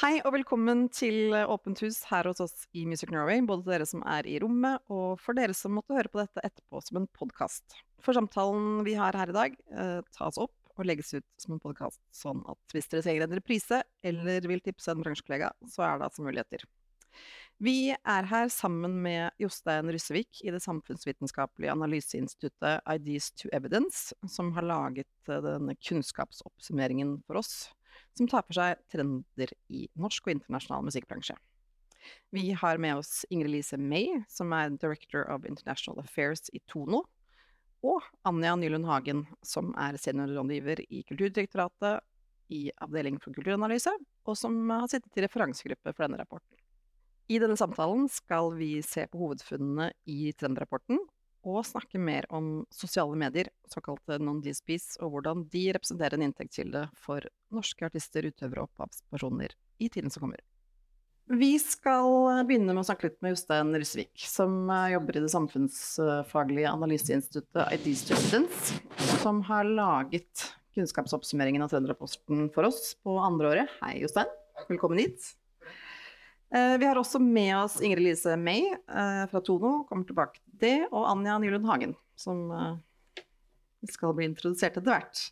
Hei 0.00 0.14
og 0.24 0.32
velkommen 0.32 0.86
til 0.96 1.34
Åpent 1.36 1.82
hus 1.84 1.98
her 2.08 2.24
hos 2.24 2.38
oss 2.40 2.62
i 2.72 2.86
Music 2.88 3.10
Norway, 3.12 3.42
både 3.44 3.66
til 3.66 3.72
dere 3.74 3.86
som 3.88 4.00
er 4.08 4.24
i 4.24 4.38
rommet, 4.40 4.80
og 4.88 5.18
for 5.20 5.36
dere 5.36 5.52
som 5.52 5.74
måtte 5.76 5.92
høre 5.92 6.08
på 6.08 6.22
dette 6.22 6.40
etterpå 6.40 6.80
som 6.86 7.02
en 7.02 7.08
podkast. 7.18 7.74
For 8.00 8.16
samtalen 8.16 8.78
vi 8.86 8.94
har 8.96 9.18
her 9.20 9.28
i 9.28 9.34
dag, 9.36 9.58
eh, 9.68 9.98
tas 10.16 10.38
opp 10.40 10.54
og 10.72 10.86
legges 10.88 11.12
ut 11.18 11.26
som 11.36 11.52
en 11.52 11.60
podkast, 11.60 12.00
sånn 12.16 12.40
at 12.48 12.72
hvis 12.72 12.88
dere 12.88 13.04
trenger 13.04 13.26
en 13.26 13.36
reprise 13.36 13.82
eller 14.00 14.48
vil 14.48 14.64
tipse 14.64 14.88
en 14.88 15.02
bransjekollega, 15.04 15.50
så 15.68 15.84
er 15.84 16.00
det 16.00 16.08
altså 16.08 16.24
muligheter. 16.24 16.64
Vi 17.60 17.92
er 17.92 18.30
her 18.30 18.48
sammen 18.48 19.02
med 19.04 19.36
Jostein 19.36 19.92
Ryssevik 19.92 20.40
i 20.46 20.54
det 20.54 20.62
samfunnsvitenskapelige 20.64 21.74
analyseinstituttet 21.76 22.88
Ideas 22.88 23.28
to 23.36 23.52
Evidence, 23.52 24.16
som 24.24 24.54
har 24.56 24.64
laget 24.64 25.28
eh, 25.28 25.44
denne 25.44 25.76
kunnskapsoppsummeringen 25.76 27.18
for 27.28 27.42
oss 27.44 27.68
som 28.18 28.28
tar 28.28 28.44
for 28.46 28.56
seg 28.56 28.80
trender 28.92 29.54
i 29.72 29.86
norsk 30.00 30.26
og 30.26 30.34
internasjonal 30.34 30.86
musikkbransje. 30.88 31.36
Vi 32.32 32.50
har 32.56 32.80
med 32.80 33.00
oss 33.00 33.24
Ingrid 33.30 33.52
Lise 33.52 33.78
May, 33.78 34.22
som 34.28 34.52
er 34.56 34.72
Director 34.72 35.26
of 35.32 35.44
International 35.48 36.00
Affairs 36.02 36.48
i 36.56 36.62
Tono, 36.70 37.04
og 37.84 38.04
Anja 38.28 38.54
Nylund 38.60 38.88
Hagen, 38.88 39.24
som 39.46 39.72
er 39.80 39.96
seniorrådgiver 40.00 40.82
i 40.88 41.02
Kulturdirektoratet 41.08 42.04
i 42.52 42.66
Avdeling 42.82 43.20
for 43.22 43.32
kulturanalyse, 43.36 43.92
og 44.26 44.36
som 44.36 44.56
har 44.72 44.88
sittet 44.90 45.16
i 45.16 45.24
referansegruppe 45.24 45.94
for 45.94 46.04
denne 46.04 46.18
rapporten. 46.20 46.58
I 47.30 47.38
denne 47.38 47.56
samtalen 47.56 48.08
skal 48.10 48.50
vi 48.58 48.80
se 48.82 49.04
på 49.06 49.20
hovedfunnene 49.20 49.92
i 50.10 50.32
trendrapporten, 50.34 50.98
og 51.46 51.64
snakke 51.64 52.00
mer 52.00 52.26
om 52.34 52.64
sosiale 52.74 53.16
medier, 53.18 53.50
såkalte 53.70 54.18
non-DSPs, 54.20 54.98
og 55.00 55.14
hvordan 55.14 55.46
de 55.52 55.66
representerer 55.76 56.18
en 56.18 56.26
inntektskilde 56.28 56.86
for 57.00 57.24
norske 57.54 57.86
artister, 57.88 58.28
utøvere 58.28 58.64
og 58.64 58.70
opphavspersoner 58.70 59.56
i 59.80 59.88
tiden 59.88 60.12
som 60.12 60.26
kommer. 60.26 60.42
Vi 61.30 61.52
skal 61.62 62.42
begynne 62.48 62.74
med 62.74 62.82
å 62.82 62.86
snakke 62.88 63.06
litt 63.06 63.20
med 63.22 63.36
Jostein 63.36 63.70
Rysvik, 63.78 64.24
som 64.26 64.66
jobber 64.90 65.20
i 65.20 65.22
det 65.22 65.30
samfunnsfaglige 65.30 66.72
analyseinstituttet 66.74 67.76
IDs 67.76 68.02
to 68.08 68.18
som 69.22 69.38
har 69.46 69.68
laget 69.68 70.48
kunnskapsoppsummeringen 70.74 71.62
av 71.62 71.70
Trønderrapporten 71.70 72.48
for 72.54 72.66
oss 72.66 72.96
på 73.04 73.14
andre 73.22 73.54
året. 73.54 73.76
Hei, 73.78 74.00
Jostein. 74.02 74.30
Velkommen 74.66 74.98
hit. 74.98 75.39
Eh, 76.54 76.78
vi 76.78 76.86
har 76.86 76.98
også 76.98 77.20
med 77.22 77.52
oss 77.60 77.78
Ingrid 77.82 78.08
Lise 78.08 78.34
May 78.36 78.72
eh, 78.72 79.22
fra 79.30 79.42
Tono, 79.46 79.84
kommer 79.86 80.06
tilbake 80.06 80.40
til 80.40 80.58
det, 80.64 80.78
og 80.90 81.06
Anja 81.12 81.36
Nylund 81.38 81.68
Hagen, 81.68 81.94
som 82.18 82.48
eh, 82.50 83.22
skal 83.90 84.16
bli 84.18 84.26
introdusert 84.28 84.80
etter 84.80 84.90
hvert. 84.90 85.22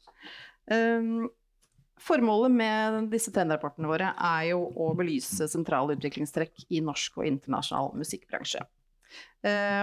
Formålet 1.98 2.52
med 2.54 3.06
disse 3.10 3.32
trendrapportene 3.34 3.88
våre 3.90 4.12
er 4.14 4.42
jo 4.52 4.60
å 4.78 4.92
belyse 4.96 5.48
sentrale 5.50 5.96
utviklingstrekk 5.96 6.68
i 6.70 6.82
norsk 6.84 7.16
og 7.18 7.26
internasjonal 7.26 7.96
musikkbransje. 7.98 8.60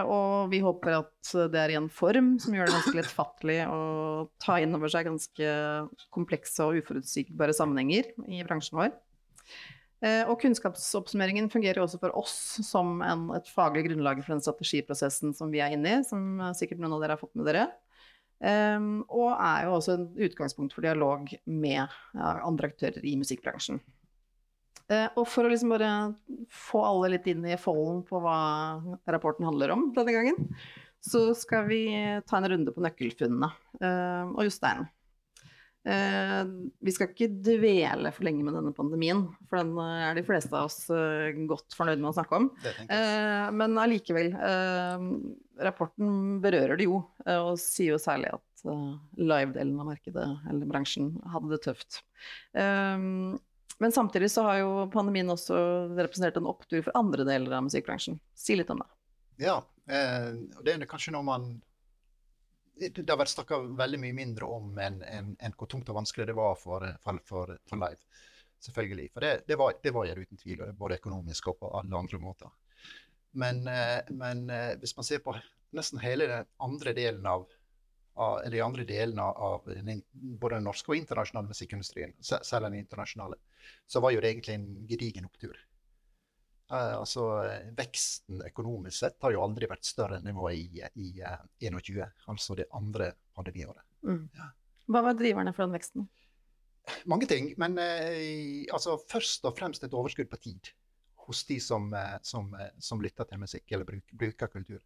og 0.06 0.54
vi 0.54 0.62
håper 0.62 1.00
at 1.00 1.32
det 1.52 1.60
er 1.60 1.74
i 1.74 1.78
en 1.80 1.90
form 1.90 2.36
som 2.40 2.56
gjør 2.56 2.70
det 2.70 2.78
ganske 2.78 2.96
lettfattelig 3.00 3.58
å 3.68 3.82
ta 4.42 4.60
inn 4.62 4.78
over 4.78 4.94
seg 4.94 5.10
ganske 5.10 5.50
komplekse 6.14 6.70
og 6.70 6.80
uforutsigbare 6.80 7.58
sammenhenger 7.58 8.14
i 8.30 8.46
bransjen 8.48 8.80
vår. 8.80 8.94
Eh, 10.06 10.22
og 10.30 10.38
kunnskapsoppsummeringen 10.44 11.50
fungerer 11.50 11.82
også 11.82 11.98
for 12.02 12.14
oss 12.20 12.36
som 12.68 13.00
en, 13.02 13.30
et 13.38 13.50
faglig 13.50 13.88
grunnlag 13.88 14.22
for 14.22 14.36
den 14.36 14.44
strategiprosessen 14.46 15.34
som 15.38 15.50
vi 15.54 15.64
er 15.66 15.74
inne 15.74 15.98
i, 15.98 16.06
som 16.06 16.38
sikkert 16.58 16.84
noen 16.84 16.98
av 16.98 17.02
dere 17.02 17.18
har 17.18 17.22
fått 17.24 17.34
med 17.40 17.50
dere. 17.50 17.66
Um, 18.46 19.06
og 19.08 19.30
er 19.32 19.64
jo 19.64 19.76
også 19.78 19.94
et 19.96 20.18
utgangspunkt 20.28 20.74
for 20.76 20.84
dialog 20.84 21.30
med 21.48 21.80
ja, 21.80 22.32
andre 22.44 22.68
aktører 22.68 23.06
i 23.08 23.16
musikkbransjen. 23.18 23.80
Uh, 24.92 25.08
og 25.16 25.24
for 25.32 25.48
å 25.48 25.52
liksom 25.52 25.72
bare 25.72 25.92
få 26.52 26.84
alle 26.86 27.14
litt 27.16 27.30
inn 27.32 27.48
i 27.48 27.56
folden 27.58 28.04
på 28.06 28.20
hva 28.22 28.40
rapporten 29.10 29.48
handler 29.48 29.74
om 29.74 29.88
denne 29.96 30.14
gangen, 30.14 30.52
så 31.02 31.30
skal 31.38 31.70
vi 31.70 31.86
ta 32.28 32.42
en 32.42 32.50
runde 32.52 32.76
på 32.76 32.84
nøkkelfunnene. 32.84 33.50
Uh, 33.80 34.36
og 34.36 34.44
Jostein, 34.50 34.86
Eh, 35.86 36.44
vi 36.82 36.92
skal 36.94 37.12
ikke 37.12 37.28
dvele 37.46 38.10
for 38.14 38.26
lenge 38.26 38.42
med 38.46 38.56
denne 38.58 38.74
pandemien, 38.74 39.20
for 39.46 39.62
den 39.62 39.76
eh, 39.78 40.06
er 40.08 40.18
de 40.18 40.24
fleste 40.26 40.50
av 40.50 40.66
oss 40.66 40.80
eh, 40.90 41.36
godt 41.46 41.76
fornøyd 41.78 42.02
med 42.02 42.10
å 42.10 42.16
snakke 42.18 42.40
om. 42.40 42.48
Eh, 42.66 43.46
men 43.54 43.78
allikevel, 43.78 44.32
eh, 44.34 45.06
rapporten 45.62 46.40
berører 46.42 46.82
det 46.82 46.88
jo, 46.88 47.04
eh, 47.28 47.38
og 47.38 47.62
sier 47.62 47.94
jo 47.94 48.02
særlig 48.02 48.34
at 48.34 48.66
live-delen 49.22 49.76
av 49.78 49.92
markedet, 49.92 50.26
eller 50.50 50.72
bransjen, 50.72 51.12
hadde 51.30 51.52
det 51.52 51.62
tøft. 51.68 52.00
men 52.56 53.92
samtidig 53.94 54.32
så 54.34 54.42
har 54.48 54.58
jo 54.64 54.70
pandemien 54.90 55.30
også 55.30 55.60
representert 55.92 56.40
en 56.40 56.50
opptur 56.50 56.82
for 56.82 56.98
andre 56.98 57.28
deler 57.28 57.54
av 57.54 57.68
musikkbransjen. 57.68 58.18
Si 58.34 58.58
litt 58.58 58.72
om 58.74 58.82
det. 58.82 58.88
Ja, 59.46 59.60
og 59.60 60.66
det 60.66 60.74
er 60.74 60.90
kanskje 60.90 61.14
når 61.14 61.28
man 61.28 61.46
det 62.76 63.10
har 63.10 63.20
vært 63.20 63.32
snakka 63.32 63.60
veldig 63.80 64.00
mye 64.04 64.16
mindre 64.18 64.48
om 64.52 64.78
enn 64.82 65.02
en, 65.08 65.34
en 65.40 65.56
hvor 65.56 65.70
tungt 65.72 65.90
og 65.92 66.00
vanskelig 66.02 66.28
det 66.30 66.36
var 66.38 66.58
for, 66.60 66.86
for, 67.04 67.20
for, 67.28 67.54
for 67.70 67.82
live. 67.82 68.24
Selvfølgelig. 68.66 69.10
For 69.14 69.24
det, 69.26 69.34
det, 69.48 69.58
var, 69.60 69.76
det 69.84 69.94
var 69.96 70.10
uten 70.10 70.40
tvil, 70.42 70.64
både 70.78 71.00
økonomisk 71.00 71.52
og 71.52 71.60
på 71.62 71.72
alle 71.80 72.00
andre 72.00 72.20
måter. 72.20 72.52
Men, 73.36 73.66
eh, 73.68 74.00
men 74.16 74.50
eh, 74.50 74.74
hvis 74.80 74.96
man 74.98 75.08
ser 75.08 75.22
på 75.24 75.36
nesten 75.76 76.02
hele 76.04 76.28
den 76.32 76.50
andre 76.64 76.94
delen 76.96 77.26
av, 77.28 77.46
av 78.16 78.40
eller 78.40 78.56
de 78.56 78.64
andre 78.64 78.86
delene 78.88 79.24
av 79.24 79.66
både 79.66 80.56
den 80.56 80.68
norske 80.68 80.92
og 80.92 81.00
internasjonale 81.00 81.52
musikkindustrien, 81.52 82.16
selv 82.24 82.70
den 82.70 82.80
internasjonale, 82.80 83.40
så 83.88 84.00
var 84.04 84.16
jo 84.16 84.24
det 84.24 84.32
egentlig 84.32 84.56
en 84.56 84.70
gedigen 84.88 85.28
opptur. 85.28 85.58
Uh, 86.66 86.98
altså, 86.98 87.24
Veksten 87.78 88.40
økonomisk 88.48 88.98
sett 88.98 89.20
har 89.22 89.36
jo 89.36 89.44
aldri 89.46 89.68
vært 89.70 89.86
større 89.86 90.18
enn 90.18 90.26
det 90.26 90.34
var 90.34 90.54
i, 90.56 90.82
i 90.98 91.12
uh, 91.22 91.44
21, 91.62 92.00
altså 92.32 92.58
det 92.58 92.66
andre 92.74 93.12
pandemiåret. 93.38 93.86
Mm. 94.02 94.24
Ja. 94.34 94.48
Hva 94.90 95.04
var 95.06 95.18
driverne 95.18 95.54
for 95.54 95.68
den 95.68 95.76
veksten? 95.78 96.08
Mange 97.10 97.30
ting. 97.30 97.52
Men 97.62 97.78
uh, 97.78 98.66
altså, 98.74 98.98
først 99.12 99.46
og 99.46 99.54
fremst 99.60 99.86
et 99.86 99.94
overskudd 99.94 100.32
på 100.32 100.42
tid 100.42 100.72
hos 101.28 101.44
de 101.46 101.60
som, 101.62 101.88
som, 102.22 102.52
som 102.78 103.00
lytter 103.02 103.26
til 103.26 103.40
musikk 103.42 103.72
eller 103.74 103.88
bruk, 103.88 104.12
bruker 104.14 104.50
kultur. 104.54 104.82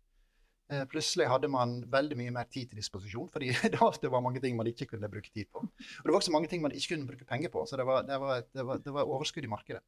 Plutselig 0.88 1.26
hadde 1.28 1.50
man 1.52 1.74
veldig 1.92 2.16
mye 2.16 2.32
mer 2.32 2.48
tid 2.48 2.70
til 2.70 2.80
disposisjon, 2.80 3.28
fordi 3.34 3.50
det 3.74 4.12
var 4.14 4.24
mange 4.24 4.40
ting 4.40 4.56
man 4.56 4.70
ikke 4.72 4.88
kunne 4.94 5.10
bruke 5.12 5.34
tid 5.34 5.50
på. 5.52 5.66
Og 5.66 6.06
det 6.06 6.14
var 6.14 6.20
også 6.22 6.32
mange 6.32 6.48
ting 6.48 6.64
man 6.64 6.72
ikke 6.72 6.94
kunne 6.94 7.10
bruke 7.10 7.28
penger 7.28 7.52
på, 7.52 7.66
så 7.68 7.76
det 7.82 7.88
var, 7.90 8.08
det 8.08 8.22
var, 8.24 8.46
det 8.56 8.66
var, 8.70 8.80
det 8.86 8.94
var 8.96 9.12
overskudd 9.12 9.50
i 9.50 9.52
markedet. 9.52 9.84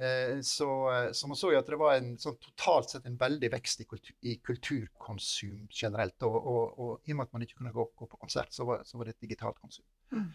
Eh, 0.00 0.40
så, 0.40 0.92
eh, 0.92 1.12
så, 1.12 1.28
man 1.28 1.36
så 1.36 1.50
jo 1.52 1.58
at 1.60 1.68
det 1.68 1.76
var 1.76 1.98
en, 1.98 2.14
sånn, 2.20 2.38
totalt 2.40 2.94
sett 2.94 3.08
en 3.08 3.18
veldig 3.20 3.50
vekst 3.52 3.82
i, 3.84 3.86
kultur, 3.88 4.14
i 4.24 4.36
kulturkonsum 4.40 5.66
generelt. 5.68 6.16
Og, 6.24 6.36
og, 6.38 6.78
og, 6.80 6.92
i 7.04 7.12
og 7.12 7.18
med 7.18 7.28
at 7.28 7.34
man 7.36 7.44
ikke 7.44 7.58
kunne 7.58 7.74
gå, 7.74 7.84
gå 8.00 8.08
på 8.08 8.20
konsert, 8.22 8.54
så 8.56 8.64
var, 8.68 8.86
så 8.88 8.96
var, 8.96 9.08
det 9.08 9.18
et 9.18 9.26
digitalt 9.26 9.60
konsum. 9.60 9.84
Mm. 10.14 10.30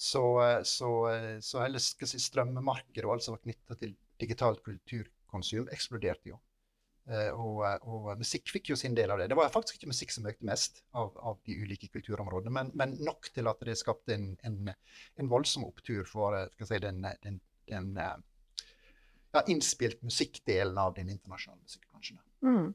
Så, 0.00 0.22
eh, 0.46 0.60
så, 0.64 0.92
så 1.44 1.64
hele 1.66 1.82
si, 1.82 2.22
strømmemarkedet 2.30 3.04
og 3.04 3.18
alt 3.18 3.26
som 3.26 3.36
var 3.36 3.42
knytta 3.44 3.76
til 3.82 3.92
digitalt 4.22 4.64
kulturkonsum, 4.64 5.68
eksploderte 5.74 6.32
jo. 6.32 6.40
Og, 7.10 7.64
og, 7.90 8.10
musikk 8.20 8.52
fikk 8.52 8.68
jo 8.70 8.76
sin 8.78 8.94
del 8.94 9.10
av 9.10 9.18
det. 9.18 9.26
Det 9.32 9.34
var 9.34 9.48
faktisk 9.50 9.80
ikke 9.80 9.88
musikk 9.90 10.12
som 10.14 10.28
økte 10.30 10.46
mest 10.46 10.76
av, 10.94 11.08
av 11.26 11.40
de 11.48 11.56
ulike 11.58 11.88
kulturområdene, 11.90 12.52
men, 12.54 12.70
men, 12.78 12.92
nok 13.02 13.32
til 13.34 13.50
at 13.50 13.64
det 13.66 13.74
skapte 13.80 14.14
en, 14.14 14.28
en, 14.46 14.70
en 15.18 15.30
voldsom 15.32 15.64
opptur 15.66 16.04
for 16.06 16.36
si, 16.60 16.78
den, 16.84 17.02
den, 17.24 17.40
den 17.72 17.90
ja, 19.32 19.42
innspilt 19.46 20.02
musikkdelen 20.02 20.78
av 20.78 20.94
den 20.96 21.10
internasjonale 21.12 21.62
musikkbransjen. 21.62 22.20
Mm. 22.42 22.70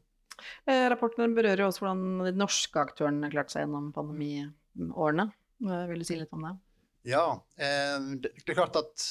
Eh, 0.66 0.86
rapporten 0.92 1.36
berører 1.36 1.64
jo 1.64 1.70
også 1.70 1.86
hvordan 1.86 2.26
de 2.28 2.34
norske 2.38 2.82
aktørene 2.82 3.32
klarte 3.34 3.56
seg 3.56 3.66
gjennom 3.66 3.92
pandemiårene. 3.96 5.30
Eh, 5.66 5.86
vil 5.92 6.04
du 6.04 6.08
si 6.08 6.20
litt 6.20 6.34
om 6.36 6.44
det? 6.48 6.56
Ja, 7.14 7.26
eh, 7.56 8.12
det, 8.20 8.34
det, 8.42 8.50
er 8.52 8.60
klart 8.60 8.80
at 8.82 9.08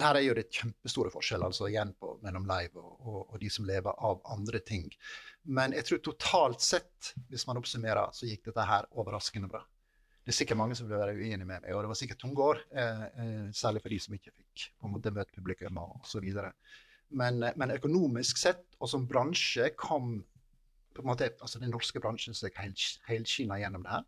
her 0.00 0.16
er 0.16 0.24
jo 0.24 0.36
det 0.36 0.48
kjempestore 0.54 1.12
forskjeller 1.12 1.50
altså 1.50 1.68
igjen 1.68 1.92
på, 2.00 2.14
mellom 2.24 2.46
live 2.48 2.80
og, 2.80 2.92
og, 3.00 3.20
og, 3.24 3.36
de 3.42 3.50
som 3.52 3.66
lever 3.68 4.06
av 4.10 4.22
andre 4.32 4.62
ting. 4.64 4.86
Men 5.48 5.74
jeg 5.76 5.88
tror 5.88 6.02
totalt 6.04 6.64
sett, 6.64 7.12
hvis 7.32 7.46
man 7.48 7.60
oppsummerer, 7.60 8.14
så 8.16 8.28
gikk 8.28 8.46
dette 8.48 8.66
her 8.68 8.88
overraskende 8.92 9.50
bra. 9.50 9.64
Det 10.20 10.34
er 10.34 10.36
sikkert 10.36 10.60
mange 10.60 10.76
som 10.76 10.88
vil 10.88 11.00
være 11.00 11.16
uenige 11.16 11.46
med 11.46 11.62
meg, 11.64 11.70
og 11.72 11.82
det 11.82 11.90
var 11.90 11.98
sikkert 11.98 12.20
tunge 12.20 12.44
år. 12.44 12.62
eh, 12.76 13.50
særlig 13.56 13.82
for 13.82 13.88
de 13.88 13.98
som 13.98 14.14
ikke 14.14 14.34
fikk 14.36 14.66
på 14.78 14.86
en 14.86 14.94
måte 14.94 15.14
møte 15.16 15.34
publikum 15.34 15.78
osv. 15.78 16.26
Men, 17.10 17.42
eh, 17.42 17.56
men 17.56 17.76
økonomisk 17.76 18.38
sett, 18.38 18.66
og 18.80 18.88
som 18.88 19.08
bransje, 19.08 19.70
kom 19.76 20.20
på 20.94 21.02
en 21.02 21.08
måte, 21.08 21.32
altså 21.40 21.58
den 21.58 21.70
norske 21.70 22.00
bransjen 22.00 22.34
seg 22.34 22.56
helskinna 23.08 23.58
gjennom 23.62 23.86
det 23.86 23.94
her. 23.96 24.04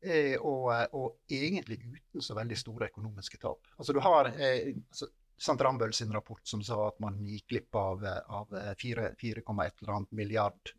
Eh, 0.00 0.36
og, 0.38 0.68
eh, 0.74 0.84
og, 0.94 1.16
egentlig 1.30 1.80
uten 1.82 2.22
så 2.22 2.36
veldig 2.38 2.58
store 2.58 2.86
økonomiske 2.92 3.40
tap. 3.42 3.66
Altså 3.78 3.94
du 3.96 3.98
har 4.04 4.30
eh, 4.30 4.74
altså, 4.76 5.10
Sant 5.38 5.62
Rambøll 5.62 5.92
sin 5.94 6.10
rapport 6.14 6.42
som 6.46 6.62
sa 6.66 6.76
at 6.88 6.96
man 7.02 7.18
gikk 7.22 7.44
glipp 7.52 7.76
av, 7.78 8.02
av 8.02 8.54
4,1 8.74 10.08
milliard 10.10 10.72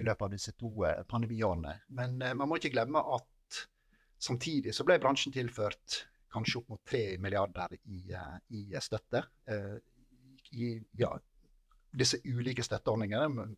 i 0.00 0.06
løpet 0.06 0.24
av 0.24 0.30
disse 0.32 0.54
to 0.56 0.70
pandemiårene. 1.04 1.74
Men 1.92 2.16
man 2.16 2.48
må 2.48 2.56
ikke 2.56 2.70
glemme 2.72 3.02
at 3.12 3.26
Samtidig 4.20 4.74
så 4.76 4.84
ble 4.84 4.98
bransjen 5.00 5.32
tilført 5.32 6.04
kanskje 6.30 6.60
opp 6.60 6.74
mot 6.74 6.82
3 6.86 7.18
milliarder 7.22 7.72
i, 7.80 8.12
eh, 8.12 8.36
i 8.56 8.82
støtte. 8.82 9.24
Eh, 9.48 9.76
i 10.52 10.70
ja, 10.98 11.10
disse 11.90 12.20
ulike 12.24 12.64
støtteordningene. 12.66 13.48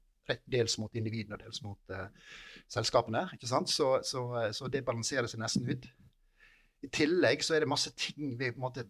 Dels 0.47 0.79
mot 0.79 0.95
individene 0.95 1.35
og 1.35 1.43
dels 1.43 1.59
mot 1.65 1.91
uh, 1.91 2.07
selskapene. 2.71 3.25
Så, 3.43 3.89
så, 4.07 4.21
så, 4.55 4.69
det 4.71 4.85
balanserer 4.87 5.27
seg 5.29 5.43
nesten 5.43 5.67
ut. 5.67 5.89
I 6.87 6.91
tillegg 6.95 7.43
så 7.43 7.57
er 7.57 7.65
det 7.65 7.71
masse 7.73 7.91
ting 7.99 8.37
vi 8.39 8.53
på 8.53 8.61
en 8.61 8.67
måte 8.69 8.87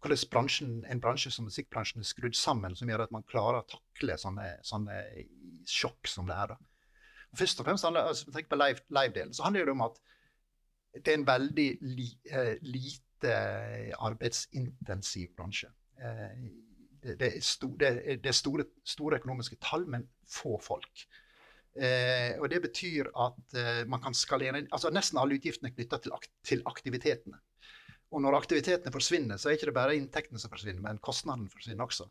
hvordan 0.00 0.82
en 0.88 1.00
bransje 1.00 1.30
som 1.30 1.44
musikkbransjen 1.44 2.00
er 2.00 2.08
skrudd 2.08 2.36
sammen, 2.36 2.74
som 2.76 2.88
gjør 2.88 3.04
at 3.04 3.12
man 3.12 3.26
klarer 3.28 3.60
å 3.60 3.68
takle 3.68 4.16
sånne, 4.18 4.46
sånne 4.64 4.96
sjokk 5.68 6.08
som 6.08 6.28
det 6.28 6.36
er. 6.40 6.54
da. 6.54 6.96
Først 7.36 7.60
og 7.60 7.68
fremst 7.68 7.84
Hvis 7.84 8.26
vi 8.26 8.32
tenk 8.32 8.48
på 8.48 8.58
live-delen, 8.58 8.96
live 8.96 9.34
så 9.36 9.44
handler 9.44 9.68
det 9.68 9.76
om 9.76 9.84
at 9.86 10.00
det 10.94 11.12
er 11.12 11.18
en 11.20 11.26
veldig 11.28 11.68
li, 11.96 12.08
eh, 12.30 12.56
lite 12.66 13.34
arbeidsintensiv 13.98 15.34
bransje. 15.36 15.70
Eh, 16.00 16.48
det, 17.00 17.16
det, 17.20 17.28
er, 17.28 17.40
sto, 17.44 17.70
det, 17.80 17.90
det 18.24 18.30
er 18.32 18.36
store, 18.36 18.66
store, 18.84 19.20
økonomiske 19.20 19.60
tall, 19.62 19.86
men 19.88 20.06
få 20.28 20.58
folk. 20.62 21.04
Eh, 21.78 22.34
og 22.40 22.50
Det 22.50 22.62
betyr 22.66 23.12
at 23.14 23.56
eh, 23.56 23.84
man 23.88 24.02
kan 24.02 24.16
skalere 24.16 24.64
altså 24.74 24.90
Nesten 24.90 25.20
alle 25.22 25.38
utgiftene 25.38 25.70
er 25.70 25.76
knytta 25.76 26.00
til, 26.02 26.16
til 26.42 26.64
aktivitetene. 26.66 27.38
Og 28.10 28.24
når 28.24 28.40
aktivitetene 28.40 28.92
forsvinner, 28.92 29.38
så 29.38 29.48
er 29.48 29.58
ikke 29.58 29.70
det 29.70 29.76
bare 29.76 29.94
inntektene 29.94 30.40
som 30.42 30.50
forsvinner, 30.50 30.82
men 30.82 30.98
kostnaden 30.98 31.46
forsvinner 31.52 31.86
også. 31.86 32.08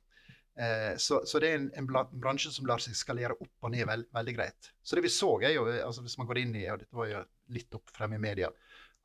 Eh, 0.60 0.96
så, 0.98 1.22
så, 1.28 1.40
det 1.40 1.50
er 1.50 1.60
en, 1.60 1.70
en, 1.78 1.90
bransje 2.20 2.52
som 2.56 2.68
lar 2.68 2.82
seg 2.84 2.96
skalere 2.98 3.36
opp 3.36 3.68
og 3.68 3.72
ned 3.72 3.86
veld, 3.88 4.08
veldig 4.16 4.36
greit. 4.36 4.72
Så 4.84 4.98
det 4.98 5.06
vi 5.06 5.12
så, 5.14 5.34
er 5.44 5.58
jo, 5.58 5.68
altså 5.68 6.04
hvis 6.04 6.18
man 6.20 6.28
går 6.28 6.42
inn 6.42 6.56
i, 6.56 6.66
og 6.72 6.82
dette 6.82 7.00
var 7.00 7.12
jo 7.12 7.22
litt 7.56 7.76
opp 7.78 7.92
fremme 7.96 8.20
i 8.20 8.24
media, 8.24 8.50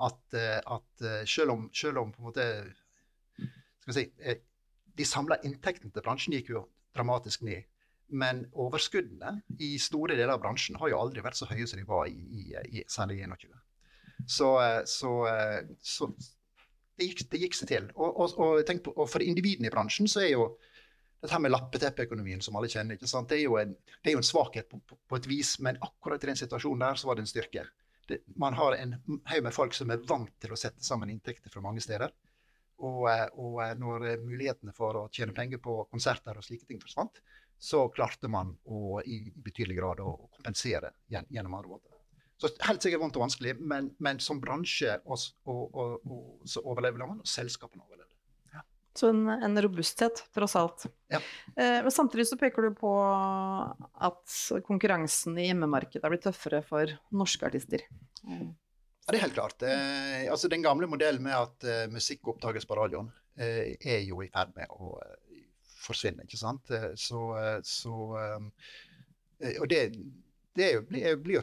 at, 0.03 0.35
eh, 0.35 0.59
at 0.59 1.05
eh, 1.05 1.23
selv, 1.27 1.55
om, 1.55 1.69
selv, 1.75 1.99
om, 1.99 2.15
måte 2.19 2.47
si, 3.91 4.09
eh, 4.21 4.43
De 4.95 5.05
samla 5.07 5.41
inntektene 5.43 5.91
til 5.91 6.05
bransjen 6.07 6.35
gikk 6.37 6.53
jo 6.53 6.67
dramatisk 6.95 7.43
ned. 7.43 7.67
Men 8.15 8.45
overskuddene 8.53 9.41
i 9.59 9.75
store 9.83 10.15
deler 10.15 10.37
av 10.37 10.43
bransjen 10.45 10.79
har 10.79 10.93
jo 10.93 11.01
aldri 11.01 11.25
vært 11.25 11.39
så 11.39 11.49
høye 11.51 11.67
som 11.67 11.81
de 11.81 11.87
var 11.89 12.07
i, 12.07 12.15
i, 12.15 12.45
i 12.79 12.85
særlig 12.87 13.19
i 13.19 13.27
21. 13.27 13.57
Så, 14.31 14.51
så, 14.87 15.11
så 15.83 16.07
det 16.95 17.09
gikk, 17.09 17.25
det 17.33 17.41
gikk, 17.43 17.57
seg 17.59 17.71
til. 17.73 17.89
Og, 17.97 18.21
og, 18.23 18.37
og, 18.39 18.71
på, 18.85 18.95
og, 18.95 19.09
for 19.11 19.25
individene 19.25 19.67
i 19.67 19.75
bransjen 19.75 20.07
så 20.11 20.23
er 20.23 20.31
jo 20.37 20.47
dette 21.25 21.41
med 21.43 21.51
lappeteppeøkonomien 21.57 22.45
som 22.45 22.55
alle 22.61 22.71
kjenner? 22.71 23.01
Det, 23.01 23.11
er 23.11 23.59
en, 23.65 23.75
det 23.75 24.13
er 24.13 24.15
jo 24.15 24.23
en 24.23 24.31
svakhet 24.31 24.69
på, 24.71 24.79
på, 24.87 25.01
på, 25.09 25.19
et 25.19 25.27
vis, 25.27 25.57
men 25.65 25.81
akkurat 25.83 26.23
i 26.23 26.31
den 26.31 26.39
situasjonen 26.39 26.87
der 26.87 27.01
så 27.01 27.11
var 27.11 27.19
det 27.19 27.25
en 27.25 27.33
styrke. 27.33 27.67
Det, 28.09 28.21
man 28.37 28.57
har 28.59 28.77
en 28.77 28.97
haug 29.31 29.47
med 29.47 29.55
folk 29.55 29.75
som 29.77 29.93
er 29.95 30.03
vant 30.09 30.33
til 30.43 30.53
å 30.53 30.59
sette 30.61 30.85
sammen 30.85 31.13
inntekter 31.13 31.53
fra 31.53 31.63
mange 31.65 31.83
steder. 31.85 32.13
Og, 32.85 33.07
eh, 33.11 33.27
og, 33.39 33.63
eh, 33.65 33.75
når 33.81 34.09
mulighetene 34.25 34.75
for 34.77 34.99
å 35.05 35.09
tjene 35.13 35.37
penger 35.37 35.63
på 35.63 35.79
konserter 35.91 36.37
og 36.37 36.45
slike 36.45 36.69
ting 36.69 36.83
forsvant, 36.83 37.23
så 37.59 37.87
klarte 37.95 38.29
man 38.29 38.53
å, 38.67 39.01
i, 39.07 39.23
betydelig 39.45 39.79
grad 39.79 40.03
å 40.05 40.17
kompensere 40.35 40.91
gjennom 41.09 41.55
andre 41.55 41.77
måter. 41.77 41.91
Så 42.41 42.51
helt 42.67 42.83
sikkert 42.83 43.01
vondt 43.01 43.17
og 43.17 43.25
vanskelig, 43.25 43.55
men, 43.63 43.93
men 44.03 44.19
som 44.21 44.41
bransje 44.43 44.99
og, 45.07 45.23
og, 45.49 45.77
og, 45.79 46.49
så 46.51 46.65
overlever 46.67 47.07
man, 47.07 47.23
og 47.23 47.31
selskapene 47.31 47.85
overlever. 47.87 48.11
Så 48.95 49.09
en, 49.11 49.25
en, 49.29 49.63
robusthet, 49.63 50.21
tross 50.35 50.55
alt. 50.57 50.85
Ja. 51.11 51.19
Eh, 51.57 51.81
men 51.83 51.91
samtidig 51.91 52.29
så 52.29 52.39
peker 52.39 52.69
du 52.69 52.77
på 52.79 52.93
at 52.95 54.37
konkurransen 54.67 55.39
i 55.43 55.49
hjemmemarkedet 55.49 56.05
har 56.05 56.15
blitt 56.15 56.27
tøffere 56.29 56.63
for 56.67 56.93
norske 57.11 57.49
artister. 57.49 57.83
Ja, 58.23 59.13
det 59.13 59.19
er 59.19 59.27
helt 59.27 59.37
klart. 59.37 59.67
Eh, 59.67 60.31
altså 60.31 60.49
Den 60.49 60.63
gamle 60.63 60.87
modellen 60.89 61.27
med 61.27 61.35
at 61.37 61.67
eh, 61.67 61.85
musikk 61.93 62.31
oppdages 62.31 62.69
på 62.71 62.79
radioen, 62.79 63.11
uh, 63.41 63.65
er 63.75 64.01
jo 64.07 64.23
i 64.23 64.31
ferd 64.33 64.55
med 64.57 64.71
å 64.71 64.95
uh, 64.95 65.41
forsvinne. 65.83 66.25
ikke 66.25 66.39
sant? 66.41 66.71
Så, 66.97 67.21
så 67.67 67.95
Og 69.59 69.67
det, 69.69 69.81
det 70.57 70.69
blir, 70.89 71.19
jo 71.35 71.41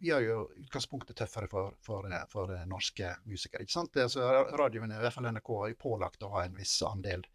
tøft 0.00 0.14
har 0.14 0.24
jo 0.24 0.46
utgangspunktet 0.62 1.18
tøffere 1.18 1.48
for, 1.50 1.74
for, 1.84 2.08
for 2.32 2.52
norske 2.68 3.12
musikere. 3.28 3.66
ikke 3.66 3.74
sant? 3.74 3.98
Så 4.12 4.24
radioen, 4.56 4.92
i 4.92 5.02
hvert 5.02 5.14
fall 5.14 5.28
NRK, 5.28 5.50
er 5.68 5.76
pålagt 5.80 6.24
å 6.24 6.32
ha 6.34 6.46
en 6.46 6.56
viss 6.56 6.78
andel 6.88 7.26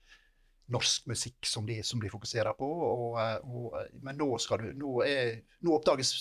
norsk 0.73 1.05
musikk 1.11 1.45
som 1.45 1.65
de, 1.65 1.79
som 1.85 2.01
de 2.01 2.09
fokuserer 2.09 2.55
på. 2.57 2.67
Og, 2.67 3.17
og, 3.45 3.75
men 4.01 4.17
nå, 4.17 4.29
du, 4.61 4.69
nå, 4.79 4.93
er, 5.05 5.41
nå, 5.61 5.75
oppdages 5.77 6.13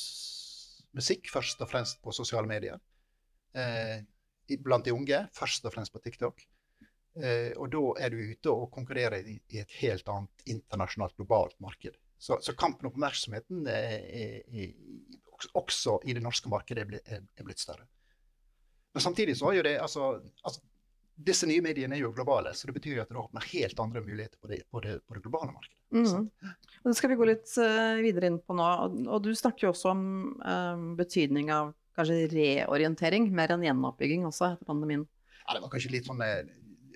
musikk 0.95 1.31
først 1.33 1.63
og 1.65 1.71
fremst 1.71 2.03
på 2.05 2.15
sosiale 2.15 2.51
medier. 2.51 2.81
Eh, 3.57 4.03
blant 4.61 4.85
de 4.85 4.95
unge, 4.95 5.25
først 5.35 5.65
og 5.65 5.75
fremst 5.75 5.95
på 5.95 6.03
TikTok. 6.05 6.45
Eh, 7.15 7.53
og 7.57 7.71
da 7.73 7.83
er 8.05 8.13
du 8.13 8.21
ute 8.21 8.53
og 8.53 8.71
konkurrerer 8.75 9.27
i, 9.31 9.39
i 9.55 9.61
et 9.63 9.77
helt 9.81 10.09
annet 10.11 10.49
internasjonalt, 10.51 11.17
globalt 11.17 11.57
marked. 11.63 11.97
Så, 12.19 12.39
så 12.41 12.55
kampen 12.57 12.89
om 12.89 12.95
oppmerksomheten 12.95 13.67
er, 13.69 14.01
er, 14.05 14.37
er, 14.49 14.73
også 15.59 15.99
i 16.05 16.15
det 16.17 16.23
norske 16.25 16.51
markedet 16.53 17.01
er 17.05 17.45
blitt 17.47 17.63
større. 17.63 17.87
Men 18.95 19.03
samtidig 19.03 19.37
så 19.39 19.51
er 19.51 19.59
jo 19.59 19.67
det 19.67 19.75
altså, 19.83 20.15
altså, 20.47 20.63
Disse 21.15 21.47
nye 21.47 21.63
mediene 21.63 21.95
er 21.95 22.01
jo 22.03 22.11
globale, 22.11 22.51
så 22.59 22.67
det 22.67 22.73
betyr 22.75 22.97
jo 22.97 23.03
at 23.05 23.11
det 23.13 23.19
åpner 23.21 23.45
helt 23.53 23.79
andre 23.79 24.01
muligheter 24.03 24.39
på 24.43 24.49
det, 24.51 24.65
på 24.67 24.81
det, 24.83 24.97
på 25.07 25.15
det 25.15 25.21
globale 25.23 25.53
markedet. 25.55 25.79
Mm. 25.95 26.57
Og 26.83 26.89
det 26.91 26.95
skal 26.99 27.13
vi 27.13 27.19
gå 27.21 27.29
litt 27.29 27.53
uh, 27.55 28.01
videre 28.03 28.33
inn 28.33 28.41
på 28.43 28.57
nå. 28.59 28.67
Og, 28.83 28.97
og 29.07 29.21
du 29.23 29.31
snakker 29.39 29.69
jo 29.69 29.71
også 29.71 29.93
om 29.93 30.03
um, 30.43 30.89
betydning 30.99 31.53
av 31.55 31.71
kanskje 31.95 32.27
reorientering 32.33 33.29
mer 33.31 33.55
enn 33.55 33.63
gjenoppbygging 33.63 34.27
også 34.27 34.49
etter 34.49 34.67
pandemien. 34.67 35.07
Ja, 35.45 35.55
det 35.55 35.63
var 35.63 35.71
kanskje 35.77 35.93
litt 35.95 36.11
sånn 36.11 36.25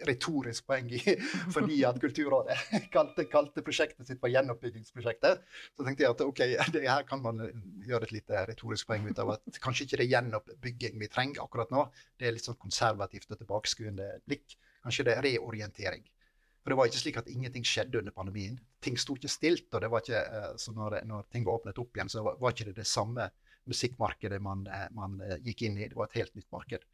retorisk 0.06 0.66
poeng 0.68 0.90
i, 0.94 1.00
fordi 1.54 1.80
at 1.88 1.98
Kulturrådet 2.02 2.58
kalte, 2.94 3.26
kalte, 3.30 3.64
prosjektet 3.66 4.08
sitt 4.08 4.20
for 4.22 4.32
gjenoppbyggingsprosjektet. 4.32 5.42
Så 5.74 5.86
tenkte 5.86 6.06
jeg 6.06 6.14
at 6.14 6.24
ok, 6.26 6.44
det 6.76 6.84
her 6.86 7.06
kan 7.08 7.22
man 7.24 7.42
gjøre 7.86 8.08
et 8.08 8.14
lite 8.18 8.44
retorisk 8.50 8.90
poeng 8.90 9.08
ut 9.08 9.24
av 9.24 9.34
at 9.38 9.62
kanskje 9.64 9.88
ikke 9.88 10.02
det 10.02 10.06
er 10.06 10.14
gjenoppbygging 10.16 11.02
vi 11.02 11.10
trenger 11.12 11.44
akkurat 11.44 11.72
nå. 11.74 11.88
Det 12.18 12.28
er 12.28 12.36
litt 12.36 12.46
sånn 12.46 12.60
konservativt 12.60 13.32
og 13.32 13.42
tilbakeskuende 13.42 14.14
blikk. 14.28 14.58
Kanskje 14.84 15.08
det 15.08 15.18
er 15.18 15.26
reorientering. 15.26 16.06
For 16.62 16.74
det 16.74 16.78
var 16.78 16.88
ikke 16.90 17.00
slik 17.00 17.18
at 17.20 17.28
ingenting 17.32 17.64
skjedde 17.64 18.00
under 18.02 18.12
pandemien. 18.12 18.58
Ting 18.84 18.98
sto 19.00 19.14
ikke 19.16 19.30
stilt. 19.32 19.68
og 19.72 19.80
det 19.80 19.88
var 19.88 20.02
ikke, 20.04 20.18
eh, 20.20 20.50
så 20.60 20.74
når, 20.76 21.00
når 21.08 21.28
ting 21.32 21.46
var 21.46 21.60
åpnet 21.60 21.78
opp 21.80 21.96
igjen, 21.96 22.10
så 22.12 22.24
var, 22.26 22.50
ikke 22.52 22.68
det 22.68 22.74
det 22.76 22.86
samme 22.86 23.30
musikkmarkedet 23.68 24.40
man, 24.42 24.66
eh, 24.66 24.88
man, 24.92 25.20
eh, 25.24 25.38
gikk 25.46 25.62
inn 25.64 25.78
i. 25.78 25.88
Det 25.88 25.96
var 25.96 26.10
et 26.10 26.20
helt 26.20 26.34
nytt 26.36 26.50
marked 26.52 26.84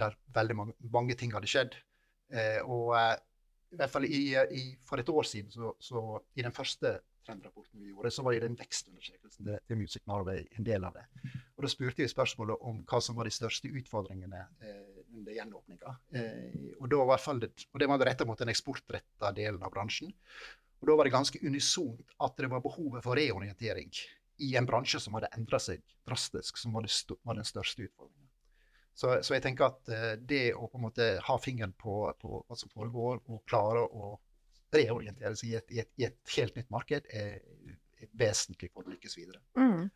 der 0.00 0.16
veldig 0.34 0.56
mange, 0.56 0.74
mange 0.92 1.16
ting 1.18 1.32
hadde 1.34 1.50
skjedd. 1.50 1.76
Eh, 2.30 2.60
og 2.64 2.94
eh, 2.98 3.14
i 3.70 3.78
hvert 3.78 3.92
fall 3.92 4.06
i, 4.06 4.24
i, 4.34 4.64
for 4.86 5.02
et 5.02 5.08
år 5.08 5.26
siden, 5.26 5.50
så, 5.54 5.72
så 5.78 6.02
i 6.34 6.42
den 6.42 6.54
første 6.54 6.98
trendrapporten 7.26 7.82
vi 7.82 7.92
gjorde, 7.92 8.10
så 8.10 8.24
var 8.26 8.34
jo 8.34 8.42
den 8.42 8.56
vekstundersøkelsen 8.58 9.46
til, 9.46 9.58
til 9.68 9.78
Music 9.78 10.06
Norway 10.10 10.44
en 10.58 10.66
del 10.66 10.86
av 10.86 10.96
det. 10.96 11.04
Og 11.56 11.64
Da 11.64 11.70
spurte 11.70 12.02
vi 12.02 12.08
spørsmålet 12.10 12.64
om 12.66 12.80
hva 12.88 13.00
som 13.04 13.18
var 13.18 13.28
de 13.28 13.34
største 13.34 13.70
utfordringene 13.80 14.40
eh, 14.64 15.02
under 15.16 15.36
gjenåpninga. 15.36 15.96
Eh, 16.16 16.72
og, 16.78 16.88
og 16.88 17.82
det 17.82 17.90
var 17.92 18.06
retta 18.08 18.26
mot 18.28 18.40
den 18.40 18.52
eksportretta 18.52 19.34
delen 19.36 19.62
av 19.62 19.74
bransjen. 19.74 20.14
Og 20.80 20.88
Da 20.88 20.96
var 20.96 21.06
det 21.06 21.14
ganske 21.14 21.42
unisont 21.44 22.16
at 22.24 22.40
det 22.40 22.50
var 22.50 22.64
behovet 22.64 23.04
for 23.04 23.18
reorientering 23.18 23.92
i 24.40 24.54
en 24.56 24.66
bransje 24.66 25.02
som 25.04 25.14
hadde 25.18 25.28
endra 25.36 25.60
seg 25.60 25.82
drastisk, 26.08 26.56
som 26.56 26.72
var, 26.72 26.86
det, 26.88 27.16
var 27.28 27.36
den 27.36 27.46
største 27.46 27.84
utfordringen. 27.84 28.19
Så, 28.94 29.14
så, 29.24 29.34
jeg 29.36 29.44
tenker 29.44 29.70
at 29.70 29.92
uh, 29.92 30.14
det 30.18 30.50
å 30.54 30.66
på 30.68 30.80
en 30.80 30.86
måte 30.88 31.12
ha 31.24 31.36
fingeren 31.40 31.72
på, 31.78 32.02
på, 32.20 32.42
hva 32.46 32.58
som 32.58 32.72
foregår, 32.72 33.22
og 33.30 33.44
klare 33.48 33.86
å 33.86 34.16
reorientere 34.74 35.34
seg 35.38 35.52
i 35.52 35.56
et, 35.58 35.70
i 35.72 35.80
et, 35.82 35.92
i 35.98 36.08
et 36.10 36.34
helt 36.36 36.58
nytt 36.58 36.68
marked, 36.70 37.08
er 37.10 37.40
vesentlig 38.16 38.70
for 38.72 38.84
å 38.84 38.92
lykkes 38.92 39.16
videre. 39.18 39.40
Mm. 39.58 39.88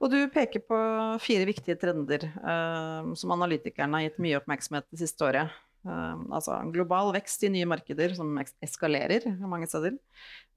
Og 0.00 0.12
du 0.12 0.18
peker 0.32 0.62
på 0.64 0.78
fire 1.22 1.48
viktige 1.48 1.78
trender 1.80 2.28
uh, 2.40 3.10
som 3.18 3.34
analytikerne 3.34 3.98
har 3.98 4.08
gitt 4.08 4.22
mye 4.22 4.38
oppmerksomhet 4.40 4.88
det 4.90 5.02
siste 5.02 5.26
året. 5.26 5.52
Uh, 5.86 6.20
altså 6.36 6.58
global 6.74 7.14
vekst 7.16 7.46
i 7.46 7.52
nye 7.52 7.68
markeder 7.68 8.12
som 8.16 8.36
eskalerer 8.64 9.28
mange 9.40 9.68
steder. 9.70 9.96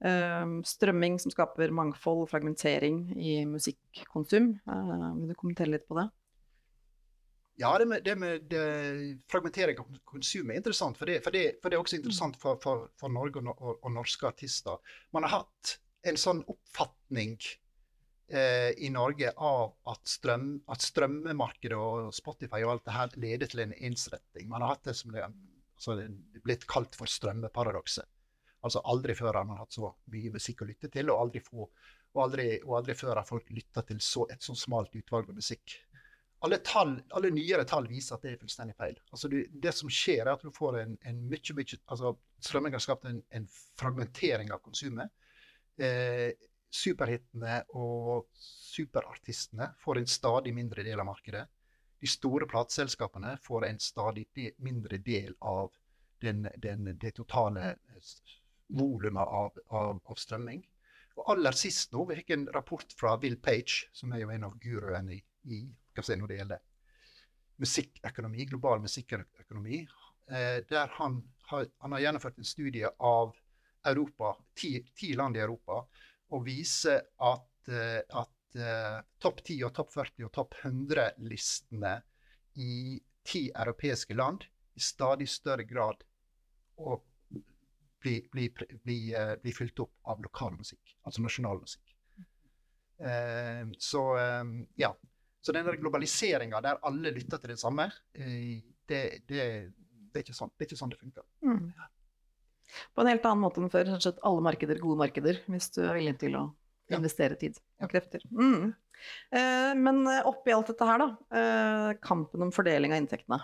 Uh, 0.04 0.60
strømming 0.68 1.18
som 1.22 1.32
skaper 1.34 1.74
mangfold 1.74 2.24
og 2.26 2.32
fragmentering 2.32 3.06
i 3.16 3.40
musikkonsum. 3.48 4.54
vil 4.64 5.32
du 5.32 5.38
kommentere 5.38 5.76
litt 5.76 5.88
på 5.88 5.98
det? 6.00 6.08
Ja, 7.56 7.78
det 7.78 7.86
med, 7.86 8.02
det 8.04 8.14
med 8.18 8.46
det 8.50 8.64
fragmentering 9.30 9.78
av 9.78 9.98
konsum 10.04 10.50
er 10.50 10.58
interessant. 10.58 10.98
For 10.98 11.06
det, 11.06 11.20
for 11.22 11.34
det, 11.34 11.44
for 11.62 11.70
er 11.70 11.78
også 11.78 12.00
interessant 12.00 12.38
for, 12.42 12.58
for, 12.62 13.12
Norge 13.12 13.42
og, 13.44 13.52
og, 13.54 13.76
og, 13.76 13.92
norske 13.94 14.26
artister. 14.26 14.96
Man 15.14 15.26
har 15.26 15.44
hatt 15.44 15.76
en 16.10 16.18
sånn 16.18 16.42
oppfatning 16.50 17.36
eh, 18.34 18.72
i 18.82 18.90
Norge 18.90 19.30
av 19.38 19.76
at, 19.92 20.02
strøm, 20.10 20.48
at, 20.66 20.82
strømmemarkedet 20.82 21.78
og 21.78 22.10
Spotify 22.16 22.64
og 22.66 22.74
alt 22.74 22.88
det 22.90 22.98
her 22.98 23.16
leder 23.22 23.52
til 23.54 23.64
en 23.68 23.76
ensretting. 23.78 24.50
Man 24.50 24.66
har 24.66 24.74
hatt 24.74 24.90
det 24.90 24.98
som 24.98 25.14
det, 25.14 25.22
altså, 25.78 26.00
blitt 26.42 26.66
kalt 26.70 26.98
for 26.98 27.10
strømmeparadokset. 27.10 28.10
Altså 28.64 28.82
aldri 28.88 29.14
før 29.14 29.38
har 29.38 29.46
man 29.46 29.60
hatt 29.60 29.76
så 29.76 29.92
mye 30.10 30.34
musikk 30.34 30.64
å 30.64 30.68
lytte 30.68 30.88
til, 30.90 31.10
og 31.12 31.26
aldri, 31.26 31.42
få, 31.44 31.68
og 32.16 32.20
aldri, 32.26 32.48
aldri 32.64 32.96
før 32.96 33.20
har 33.20 33.26
folk 33.28 33.50
lytta 33.52 33.84
til 33.86 34.00
så, 34.02 34.24
et 34.32 34.42
så 34.42 34.56
smalt 34.56 34.96
utvalg 34.96 35.28
av 35.30 35.36
musikk 35.38 35.76
alle, 36.44 36.58
tall, 36.58 36.94
alle, 37.16 37.30
nyere 37.32 37.64
tall 37.68 37.86
viser 37.88 38.16
at 38.16 38.24
det 38.24 38.34
er 38.34 38.40
fullstendig 38.40 38.76
feil. 38.76 38.96
Altså 39.10 39.30
du, 39.32 39.38
det 39.48 39.72
som 39.72 39.90
skjer, 39.92 40.26
er 40.26 40.34
at 40.34 40.42
du 40.44 40.52
får 40.52 40.80
en, 40.82 40.96
en 41.08 41.20
mye, 41.30 41.56
mye 41.56 41.78
altså 41.86 42.16
Strømming 42.44 42.74
har 42.76 42.82
skapt 42.84 43.06
en, 43.08 43.22
en, 43.32 43.46
fragmentering 43.80 44.50
av 44.52 44.60
konsumet. 44.60 45.08
Eh, 45.80 46.36
superhitene 46.74 47.62
og 47.80 48.26
superartistene 48.36 49.70
får 49.80 50.00
en 50.00 50.10
stadig 50.10 50.52
mindre 50.52 50.84
del 50.84 51.00
av 51.00 51.08
markedet. 51.08 51.46
De 52.04 52.10
store 52.10 52.44
plateselskapene 52.50 53.38
får 53.40 53.64
en 53.70 53.80
stadig 53.80 54.26
de, 54.36 54.50
mindre 54.66 54.98
del 55.00 55.32
av 55.40 55.72
den, 56.20 56.44
den, 56.60 56.90
det 57.00 57.14
totale 57.16 57.78
volumet 58.68 59.24
av, 59.24 59.56
av, 59.70 60.02
av, 60.04 60.20
strømming. 60.20 60.60
Og 61.16 61.32
aller 61.32 61.56
sist 61.56 61.94
nå, 61.94 62.04
vi 62.10 62.18
fikk 62.20 62.34
en 62.36 62.46
rapport 62.52 62.92
fra 62.98 63.14
Will 63.22 63.38
Page, 63.40 63.86
som 63.96 64.12
er 64.12 64.24
jo 64.24 64.34
en 64.34 64.44
av 64.50 64.58
guruene 64.60 65.16
i, 65.16 65.22
i 65.48 65.62
si, 66.02 66.16
når 66.18 66.30
det 66.30 66.38
gjelder 66.40 66.62
musikkøkonomi, 67.62 68.46
global 68.50 68.82
musikkøkonomi, 68.82 69.84
eh, 70.30 70.58
der 70.68 70.90
han 70.98 71.20
har, 71.50 71.66
han 71.78 71.92
har, 71.92 72.00
gjennomført 72.00 72.38
en 72.38 72.48
studie 72.48 72.88
av 72.98 73.34
Europa, 73.86 74.34
ti, 74.56 74.78
ti 74.96 75.12
land 75.14 75.36
i 75.36 75.44
Europa 75.44 75.84
og 76.34 76.44
viser 76.46 77.04
at, 77.22 77.68
eh, 77.68 78.00
at 78.00 78.58
eh, 78.58 78.98
topp 79.22 79.44
10 79.44 79.60
og 79.68 79.74
topp 79.76 79.92
40 79.94 80.26
og 80.26 80.32
topp 80.34 80.58
100-listene 80.64 81.94
i 82.64 82.98
ti 83.24 83.46
europeiske 83.50 84.16
land 84.16 84.44
i 84.74 84.80
stadig 84.80 85.28
større 85.30 85.64
grad 85.68 86.02
blir 86.74 87.02
bli, 88.32 88.48
bli, 88.50 88.66
bli, 88.82 89.14
bli, 89.42 89.52
fylt 89.52 89.80
opp 89.80 89.94
av 90.12 90.20
lokal 90.22 90.56
musikk, 90.58 90.96
altså 91.06 91.22
nasjonal 91.24 91.60
musikk. 91.62 91.94
Eh, 92.98 93.64
så 93.78 94.02
eh, 94.18 94.44
ja, 94.76 94.90
så 95.44 95.52
den 95.52 95.66
globaliseringa 95.80 96.60
der 96.64 96.78
alle 96.88 97.12
lytter 97.12 97.40
til 97.40 97.52
det 97.52 97.60
samme, 97.60 97.90
eh, 98.16 98.62
det, 98.88 99.00
det, 99.28 99.42
det, 100.12 100.22
er 100.22 100.36
sånn, 100.36 100.52
det, 100.54 100.64
er 100.64 100.70
ikke 100.70 100.80
sånn, 100.80 100.94
det 100.94 101.00
funker. 101.00 101.26
Mm. 101.44 101.66
På 102.96 103.04
en 103.04 103.10
helt 103.12 103.26
annen 103.28 103.42
måte 103.44 103.60
enn 103.60 103.72
før. 103.72 103.92
Rett 103.92 104.22
alle 104.24 104.44
markeder 104.44 104.80
gode 104.82 105.02
markeder, 105.02 105.42
hvis 105.52 105.68
du 105.76 105.82
er 105.84 105.98
villig 105.98 106.16
til 106.22 106.38
å 106.40 106.46
investere 106.92 107.36
tid 107.40 107.60
og 107.82 107.92
krefter. 107.92 108.24
Mm. 108.32 108.72
Eh, 109.36 109.70
men 109.76 110.02
oppi 110.24 110.54
alt 110.54 110.72
dette 110.72 110.88
her, 110.88 111.04
da. 111.04 111.38
Eh, 111.40 111.90
kampen 112.04 112.48
om 112.48 112.52
fordeling 112.54 112.96
av 112.96 113.02
inntektene 113.02 113.40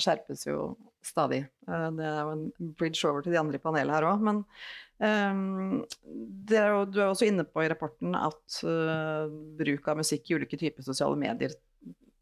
skjerpes 0.00 0.48
jo 0.48 0.72
stadig. 1.06 1.44
Eh, 1.68 1.90
det 1.98 2.08
er 2.08 2.22
jo 2.22 2.32
en 2.34 2.48
bridge 2.78 3.04
over 3.08 3.24
til 3.24 3.34
de 3.34 3.40
andre 3.40 3.60
i 3.60 3.64
panelet 3.64 3.98
her 3.98 4.08
òg. 4.12 4.24
Men 4.30 4.42
Um, 5.02 5.82
er 6.54 6.68
jo, 6.70 6.84
du 6.86 7.00
er 7.02 7.08
også 7.08 7.26
inne 7.26 7.42
på 7.48 7.64
i 7.64 7.68
rapporten 7.70 8.14
at 8.14 8.58
uh, 8.62 9.26
bruk 9.58 9.88
av 9.90 9.98
musikk 9.98 10.30
i 10.30 10.36
ulike 10.38 10.58
typer 10.60 10.86
sosiale 10.86 11.18
medier 11.18 11.56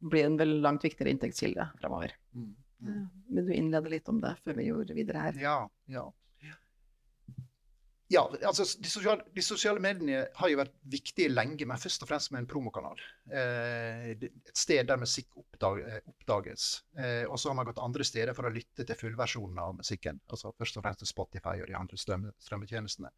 blir 0.03 0.27
en 0.27 0.39
veldig 0.41 0.63
langt 0.65 0.87
viktigere 0.87 1.13
inntektskilde 1.13 1.69
fremover. 1.79 2.15
Mm. 2.35 2.55
Mm. 2.83 3.05
Vil 3.37 3.47
du 3.47 3.53
innlede 3.55 3.93
litt 3.93 4.09
om 4.11 4.19
det 4.23 4.33
før 4.43 4.57
vi 4.59 4.71
går 4.73 4.95
videre 4.97 5.27
her? 5.29 5.39
Ja, 5.43 5.57
ja. 5.93 6.07
Ja, 8.13 8.23
altså 8.45 8.67
de 8.83 8.91
sosiale, 8.91 9.25
de 9.33 9.43
sosiale, 9.45 9.81
mediene 9.81 10.27
har 10.37 10.51
jo 10.53 10.59
vært 10.59 10.75
viktige 10.93 11.31
lenge, 11.33 11.65
men 11.69 11.81
først 11.81 12.03
og 12.05 12.11
fremst 12.11 12.29
som 12.29 12.37
en 12.37 12.49
promokanal. 12.49 12.99
Eh, 13.33 14.11
et 14.13 14.59
sted 14.59 14.91
der 14.91 15.01
musikk 15.01 15.39
oppdag, 15.41 15.81
eh, 15.81 16.11
oppdages. 16.13 16.67
Eh, 16.99 17.23
og 17.25 17.41
så 17.41 17.49
har 17.49 17.57
man 17.57 17.71
gått 17.71 17.81
andre 17.81 18.05
steder 18.05 18.37
for 18.37 18.49
å 18.49 18.53
lytte 18.53 18.85
til 18.85 18.99
fullversjonen 19.01 19.63
av 19.65 19.79
musikken. 19.79 20.21
altså 20.29 20.53
Først 20.59 20.77
og 20.77 20.85
fremst 20.85 21.01
til 21.01 21.09
Spotify 21.09 21.55
og 21.63 21.71
de 21.71 21.79
andre 21.79 22.01
strømme, 22.01 22.35
strømmetjenestene. 22.45 23.13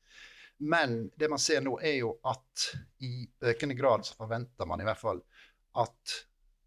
Men 0.59 1.11
det 1.19 1.31
man 1.33 1.43
ser 1.43 1.65
nå, 1.67 1.75
er 1.83 1.99
jo 1.99 2.15
at 2.31 2.69
i 3.03 3.27
økende 3.51 3.75
grad 3.75 4.07
så 4.07 4.15
forventer 4.21 4.71
man 4.71 4.81
i 4.81 4.87
hvert 4.87 5.01
fall 5.01 5.25
at 5.83 6.19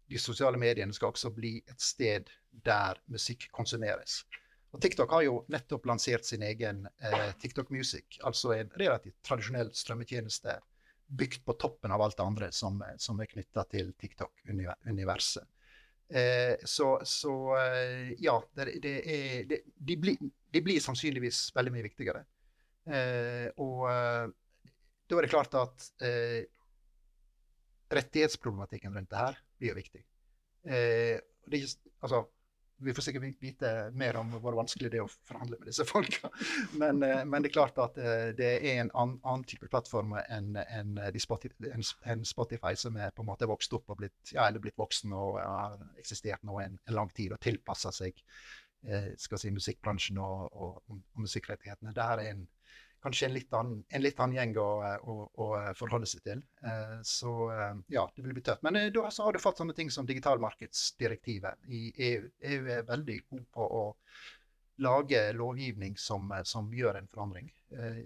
de 0.08 0.20
sosiale 0.20 0.60
mediene 0.60 0.92
skal 0.92 1.14
også 1.14 1.32
bli 1.32 1.56
et 1.64 1.80
sted 1.80 2.28
der 2.64 3.00
musikk 3.08 3.48
konsumeres. 3.56 4.20
Og 4.78 4.82
TikTok 4.84 5.10
har 5.10 5.24
jo 5.26 5.38
nettopp 5.50 5.88
lansert 5.90 6.22
sin 6.22 6.42
egen 6.46 6.84
eh, 7.02 7.30
TikTok 7.42 7.72
Music, 7.74 8.20
altså 8.22 8.52
en 8.54 8.68
relativt 8.78 9.16
tradisjonell 9.26 9.72
strømmetjeneste 9.74 10.54
bygd 11.18 11.42
på 11.42 11.56
toppen 11.58 11.90
av 11.90 12.04
alt 12.04 12.14
det 12.14 12.22
andre 12.22 12.50
som, 12.54 12.76
som 13.02 13.18
er 13.18 13.26
knytta 13.26 13.64
til 13.72 13.90
TikTok-universet. 13.98 15.48
Eh, 16.14 16.54
så, 16.62 16.92
så 17.02 17.34
eh, 17.58 18.14
ja, 18.22 18.36
det, 18.54 18.68
det 18.84 18.94
er, 19.02 19.34
det, 19.50 19.60
de, 19.74 19.98
blir, 19.98 20.22
de, 20.22 20.62
blir, 20.62 20.78
sannsynligvis 20.86 21.48
veldig 21.58 21.74
mye 21.74 21.88
viktigere. 21.88 22.22
Eh, 22.86 23.50
og 23.58 23.82
eh, 23.90 24.30
da 25.10 25.18
er 25.18 25.26
det 25.26 25.34
klart 25.34 25.58
at 25.58 25.90
eh, 26.06 26.44
rettighetsproblematikken 27.98 28.94
rundt 28.94 29.10
det 29.10 29.26
her 29.26 29.42
blir 29.58 29.74
jo 29.74 29.80
viktig. 29.82 30.06
det 30.62 30.78
er 31.58 31.70
altså, 31.98 32.28
vi 32.78 32.94
får 32.94 33.02
sikkert 33.02 33.42
vite 33.42 33.70
mer 33.98 34.16
om 34.20 34.30
hvor 34.38 34.56
vanskelig 34.58 34.90
det 34.92 35.00
er 35.00 35.06
å 35.06 35.10
forhandle 35.28 35.58
med 35.58 35.70
disse 35.70 35.86
folka. 35.88 36.30
Men, 36.78 37.02
eh, 37.02 37.24
men 37.26 37.42
det 37.42 37.50
er 37.50 37.56
klart 37.56 37.80
at 37.82 37.98
eh, 37.98 38.28
det 38.38 38.50
er 38.58 38.82
en 38.82 38.92
annen, 38.94 39.44
type 39.48 39.68
plattform 39.70 40.14
enn 40.20 40.56
en, 40.62 40.98
en 40.98 42.24
Spotify, 42.28 42.74
som 42.78 42.98
er 43.00 43.14
på 43.14 43.24
en 43.24 43.30
måte 43.30 43.48
vokst 43.50 43.74
opp 43.76 43.90
og 43.90 44.02
blitt, 44.02 44.32
ja, 44.34 44.46
blitt 44.58 44.78
voksen 44.78 45.14
og 45.16 45.40
har 45.40 45.78
eksistert 45.98 46.44
nå 46.46 46.60
en, 46.62 46.78
en 46.86 46.98
lang 46.98 47.10
tid 47.16 47.34
og 47.34 47.42
tilpassa 47.44 47.92
seg 47.94 48.18
eh, 48.86 49.10
si, 49.18 49.52
musikkbransjen 49.54 50.20
og, 50.22 50.46
og, 50.52 50.78
og 50.88 51.24
musikkrettighetene. 51.24 51.94
Det 51.96 52.06
er 52.06 52.24
en 52.28 52.46
kanskje 53.02 53.28
en 53.28 53.34
litt 53.34 53.52
annen, 53.54 53.82
en 53.88 54.02
litt 54.02 54.20
annen 54.20 54.36
gjeng 54.38 54.56
å, 54.62 54.68
å, 54.82 55.16
å, 55.44 55.48
forholde 55.78 56.08
seg 56.10 56.24
til. 56.26 56.42
Eh, 56.64 56.96
så 57.06 57.34
eh, 57.54 57.76
ja, 57.94 58.06
det 58.14 58.24
vil 58.24 58.34
bli 58.36 58.44
tøft. 58.44 58.64
Men 58.66 58.80
eh, 58.80 58.88
da 58.94 59.06
har 59.08 59.36
du 59.36 59.42
fått 59.42 59.62
sånne 59.62 59.76
ting 59.76 59.92
som 59.94 60.08
digitalmarkedsdirektivet 60.08 61.68
i 61.68 61.84
EU. 62.10 62.26
EU 62.52 62.72
er 62.78 62.88
veldig 62.88 63.20
god 63.28 63.46
på 63.54 63.68
å 63.82 63.84
lage 64.84 65.22
lovgivning 65.34 65.96
som, 65.98 66.30
som 66.46 66.68
gjør 66.74 67.00
en 67.00 67.08
forandring. 67.10 67.48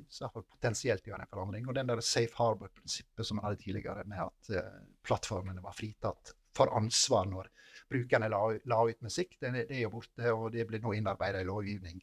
Så 0.08 0.30
potensielt 0.32 1.04
gjør 1.06 1.20
en 1.20 1.28
forandring. 1.28 1.66
Og 1.68 1.76
den 1.76 1.90
der 1.90 2.00
safe 2.00 2.32
harbor-prinsippet 2.38 3.28
som 3.28 3.36
man 3.38 3.50
hadde 3.50 3.60
tidligere, 3.60 4.06
med 4.08 4.22
at 4.24 4.70
plattformene 5.04 5.60
var 5.60 5.76
fritatt 5.76 6.32
for 6.56 6.72
ansvar 6.72 7.28
når 7.28 7.50
brukerne 7.92 8.30
la, 8.32 8.40
la 8.72 8.80
ut 8.88 9.04
musikk, 9.04 9.36
det, 9.40 9.52
det, 9.68 9.76
er 9.76 9.84
jo 9.84 9.92
borte, 9.98 10.32
og 10.32 10.48
det 10.54 10.64
blir 10.68 10.80
nå 10.80 10.94
innarbeida 10.96 11.42
i 11.42 11.48
lovgivning 11.48 12.00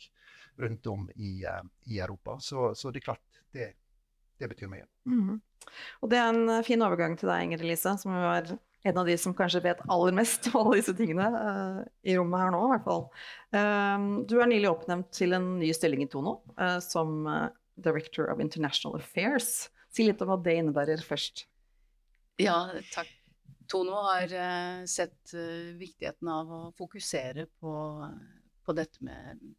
rundt 0.60 0.88
om 0.88 1.10
i, 1.16 1.46
uh, 1.46 1.62
i 1.86 2.00
Europa. 2.00 2.38
Så, 2.40 2.74
så, 2.76 2.92
det 2.92 3.02
er 3.02 3.12
klart, 3.12 3.44
det, 3.56 3.74
det 4.40 4.50
betyr 4.52 4.72
mye. 4.72 4.88
Mm. 5.10 5.38
Og 6.02 6.12
det 6.12 6.20
er 6.20 6.32
en 6.32 6.50
eh, 6.50 6.66
fin 6.66 6.82
overgang 6.86 7.16
til 7.20 7.30
deg, 7.30 7.46
Inger-Lise, 7.46 7.96
som 8.02 8.16
var 8.16 8.48
en 8.88 8.98
av 9.02 9.10
de 9.10 9.16
som 9.20 9.36
kanskje 9.36 9.62
vet 9.66 9.82
aller 9.92 10.16
mest 10.16 10.48
om 10.50 10.62
alle 10.62 10.80
disse 10.80 10.96
tingene 10.96 11.28
uh, 11.36 11.82
i 12.08 12.16
rommet 12.16 12.46
her 12.46 12.54
nå, 12.56 12.62
i 12.64 12.72
hvert 12.74 12.86
fall. 12.88 13.06
Uh, 13.52 14.24
du 14.30 14.38
er 14.40 14.52
nylig 14.52 14.72
oppnevnt 14.72 15.12
til 15.16 15.36
en 15.36 15.52
ny 15.60 15.74
stilling 15.76 16.06
i 16.06 16.10
Tono 16.12 16.38
uh, 16.56 16.80
som 16.84 17.28
Director 17.80 18.32
of 18.32 18.40
International 18.44 18.96
Affairs. 19.00 19.68
Si 19.92 20.08
litt 20.08 20.22
om 20.24 20.32
hva 20.32 20.40
det 20.46 20.56
innebærer 20.62 21.04
først. 21.04 21.44
Ja, 22.40 22.70
takk. 22.94 23.12
Tono 23.70 24.00
har 24.08 24.32
sett 24.90 25.34
viktigheten 25.78 26.30
av 26.34 26.48
å 26.50 26.60
fokusere 26.74 27.44
på, 27.62 27.74
på 28.66 28.74
dette 28.74 29.04
med 29.06 29.44
Eh, 29.44 29.59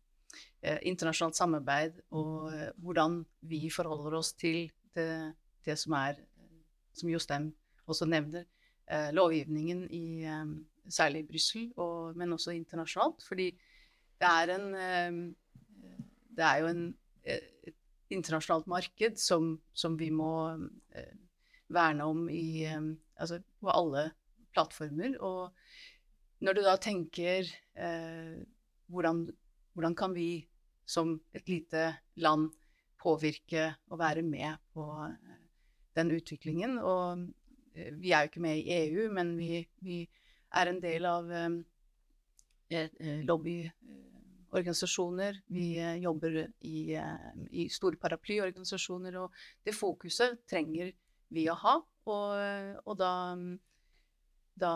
internasjonalt 0.62 1.38
samarbeid 1.38 2.00
og 2.16 2.52
eh, 2.52 2.68
hvordan 2.82 3.20
vi 3.48 3.70
forholder 3.72 4.18
oss 4.18 4.32
til 4.36 4.66
det, 4.96 5.32
det 5.64 5.76
som 5.80 5.96
er, 5.96 6.20
som 6.92 7.08
Jostein 7.08 7.50
også 7.90 8.08
nevner, 8.08 8.44
eh, 8.90 9.10
lovgivningen 9.16 9.86
i 9.90 10.04
særlig 10.90 11.26
Brussel, 11.28 11.70
men 12.16 12.32
også 12.32 12.50
internasjonalt. 12.50 13.22
Fordi 13.22 13.50
det 14.20 14.28
er 14.28 14.54
en 14.56 15.36
Det 16.30 16.44
er 16.46 16.58
jo 16.60 16.66
en, 16.66 16.94
et 17.24 17.74
internasjonalt 18.10 18.66
marked 18.66 19.16
som, 19.18 19.60
som 19.74 19.98
vi 19.98 20.10
må 20.10 20.56
verne 21.68 22.04
om 22.04 22.28
i, 22.30 22.64
altså 23.16 23.40
på 23.60 23.70
alle 23.70 24.10
plattformer. 24.54 25.18
Og 25.20 25.52
når 26.40 26.56
du 26.56 26.62
da 26.64 26.76
tenker 26.80 27.48
eh, 27.76 28.40
hvordan, 28.90 29.26
hvordan 29.74 29.96
kan 29.96 30.14
vi 30.16 30.46
som 30.90 31.20
et 31.36 31.48
lite 31.48 31.94
land 32.18 32.50
påvirke 33.00 33.74
og 33.90 33.98
være 34.00 34.22
med 34.26 34.56
på 34.74 35.06
eh, 35.06 35.12
den 35.96 36.10
utviklingen. 36.16 36.78
Og 36.78 37.28
eh, 37.74 37.94
vi 37.96 38.12
er 38.12 38.20
jo 38.24 38.28
ikke 38.32 38.44
med 38.44 38.56
i 38.58 38.72
EU, 38.84 39.12
men 39.14 39.38
vi, 39.38 39.68
vi 39.84 40.08
er 40.50 40.66
en 40.66 40.82
del 40.82 41.06
av 41.06 41.24
um, 41.30 41.64
lobbyorganisasjoner. 43.28 45.34
Vi 45.54 45.66
jobber 46.02 46.48
i, 46.66 46.98
i, 47.50 47.68
store 47.70 47.96
paraplyorganisasjoner, 48.02 49.16
og 49.22 49.30
det 49.62 49.74
fokuset 49.78 50.38
trenger 50.50 50.90
vi 51.30 51.50
å 51.50 51.54
ha. 51.62 51.74
Og, 52.10 52.30
og 52.82 52.94
da, 52.98 53.36
da, 54.58 54.72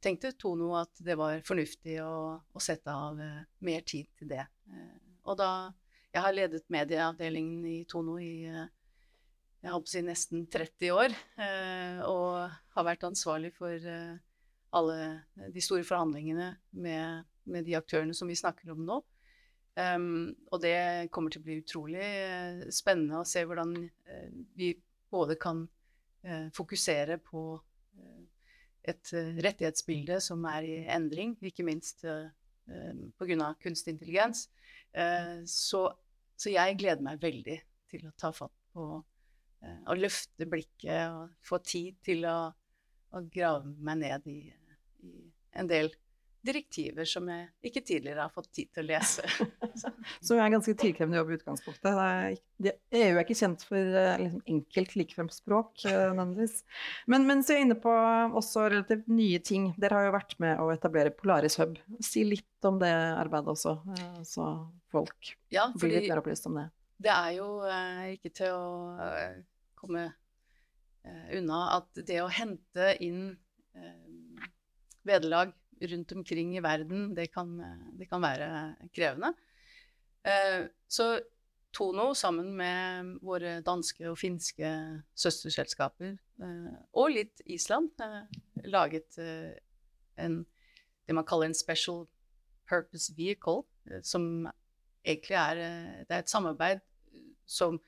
tenkte 0.00 0.32
Tono 0.40 0.72
at 0.80 0.96
det 1.04 1.16
var 1.20 1.44
fornuftig 1.44 2.00
å, 2.00 2.40
å 2.40 2.58
sette 2.64 2.88
av 2.92 3.20
mer 3.60 3.80
tid 3.84 4.08
til 4.16 4.28
det. 4.32 4.48
Og 5.24 5.38
da 5.40 5.72
Jeg 6.14 6.22
har 6.22 6.30
ledet 6.30 6.62
medieavdelingen 6.70 7.64
i 7.66 7.84
Tono 7.90 8.20
i 8.22 8.44
jeg 9.64 9.72
holdt 9.72 9.86
på 9.86 9.88
å 9.88 9.94
si 9.94 10.02
nesten 10.04 10.44
30 10.52 10.90
år. 10.92 11.14
Eh, 11.40 12.00
og 12.04 12.52
har 12.76 12.84
vært 12.84 13.06
ansvarlig 13.08 13.54
for 13.56 13.72
eh, 13.72 14.18
alle 14.76 14.98
de 15.54 15.62
store 15.64 15.86
forhandlingene 15.88 16.50
med, 16.84 17.24
med 17.48 17.64
de 17.64 17.76
aktørene 17.78 18.12
som 18.16 18.28
vi 18.28 18.36
snakker 18.36 18.74
om 18.74 18.84
nå. 18.84 19.00
Um, 19.74 20.28
og 20.54 20.60
det 20.62 21.10
kommer 21.10 21.32
til 21.34 21.40
å 21.42 21.46
bli 21.48 21.56
utrolig 21.58 22.04
spennende 22.70 23.18
å 23.18 23.26
se 23.26 23.40
hvordan 23.42 23.72
vi 24.54 24.68
både 25.10 25.34
kan 25.34 25.64
fokusere 26.54 27.16
på 27.20 27.40
et 28.86 29.10
rettighetsbilde 29.42 30.20
som 30.22 30.46
er 30.46 30.68
i 30.68 30.76
endring, 30.94 31.34
ikke 31.42 31.66
minst 31.66 32.06
uh, 32.06 32.30
pga. 33.18 33.50
kunstig 33.60 33.96
intelligens. 33.96 34.46
Så, 35.50 35.80
så, 36.38 36.50
jeg 36.52 36.76
gleder 36.78 37.02
meg 37.02 37.22
veldig 37.22 37.56
til 37.90 38.04
å 38.06 38.12
ta 38.20 38.28
fatt 38.34 38.54
på 38.74 38.84
å 39.64 39.96
løfte 39.96 40.46
blikket 40.46 41.10
og 41.10 41.32
få 41.42 41.58
tid 41.64 41.96
til 42.04 42.26
å, 42.30 42.36
å 43.10 43.22
grave 43.32 43.72
meg 43.82 44.02
ned 44.04 44.28
i, 44.30 44.38
i 45.02 45.14
en 45.58 45.70
del 45.70 45.90
direktiver 46.44 47.06
som 47.08 47.28
jeg 47.30 47.70
ikke 47.70 47.82
tidligere 47.86 48.26
har 48.26 48.32
fått 48.32 48.50
tid 48.54 48.70
til 48.74 48.84
å 48.84 48.88
lese. 48.90 49.24
Som 50.24 50.36
er 50.36 50.44
en 50.44 50.56
ganske 50.58 50.74
tidkrevende 50.76 51.18
jobb 51.18 51.30
i 51.32 51.36
utgangspunktet. 51.38 52.42
EU 52.68 53.00
er 53.00 53.20
ikke 53.22 53.36
kjent 53.38 53.64
for 53.66 53.96
eh, 54.00 54.20
liksom, 54.20 54.42
enkelt, 54.52 54.96
likefremt 55.00 55.34
språk 55.34 55.86
eh, 55.88 56.02
nødvendigvis. 56.12 56.58
Men, 57.10 57.24
men 57.28 57.40
så 57.44 57.54
er 57.54 57.60
jeg 57.60 57.68
inne 57.68 57.78
på 57.80 57.94
også 58.40 58.66
relativt 58.68 59.08
nye 59.12 59.40
ting. 59.44 59.70
Dere 59.80 59.98
har 59.98 60.08
jo 60.08 60.16
vært 60.18 60.36
med 60.44 60.60
å 60.60 60.68
etablere 60.74 61.14
Polaris 61.16 61.58
Hub. 61.62 61.78
Si 62.04 62.26
litt 62.28 62.68
om 62.68 62.78
det 62.82 62.92
arbeidet 62.92 63.54
også, 63.54 63.78
eh, 63.96 64.20
så 64.28 64.50
folk 64.92 65.34
ja, 65.54 65.70
blir 65.72 65.96
litt 65.96 66.10
mer 66.10 66.22
opplyst 66.22 66.50
om 66.50 66.60
det. 66.60 66.68
Det 67.04 67.12
er 67.12 67.32
jo 67.40 67.48
ikke 68.14 68.30
til 68.36 68.54
å 68.54 68.68
komme 69.80 70.06
unna 71.36 71.64
at 71.74 72.04
det 72.06 72.22
å 72.22 72.30
hente 72.32 72.94
inn 73.04 73.26
vederlag 75.04 75.52
rundt 75.80 76.12
omkring 76.12 76.54
i 76.56 76.62
verden, 76.62 77.10
det 77.16 77.30
kan, 77.34 77.56
det 77.98 78.08
kan 78.10 78.22
være 78.22 78.48
krevende. 78.94 79.34
Eh, 80.24 80.66
så 80.88 81.20
Tono, 81.74 82.12
sammen 82.14 82.52
med 82.56 83.16
våre 83.26 83.58
danske 83.66 84.06
og 84.08 84.18
finske 84.18 84.68
søsterselskaper, 85.18 86.14
eh, 86.14 86.74
og 86.94 87.10
litt 87.16 87.42
Island, 87.50 87.90
eh, 88.00 88.64
laget 88.64 89.18
en, 89.18 90.44
det 91.04 91.16
man 91.16 91.26
kaller 91.26 91.50
en 91.50 91.58
special 91.58 92.06
purpose 92.70 93.12
vehicle, 93.16 93.66
som 94.02 94.46
egentlig 95.04 95.36
er 95.36 95.56
Det 96.08 96.14
er 96.14 96.22
et 96.22 96.30
samarbeid 96.30 96.80
som 97.44 97.80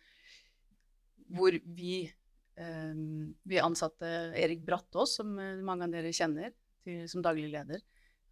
hvor 1.32 1.56
vi 1.64 2.12
vi 2.56 3.58
ansatte 3.60 4.06
Erik 4.32 4.62
Brattås, 4.64 5.16
som 5.18 5.34
mange 5.36 5.84
av 5.84 5.92
dere 5.92 6.12
kjenner, 6.12 6.54
til, 6.86 7.04
som 7.10 7.24
daglig 7.24 7.50
leder 7.52 7.82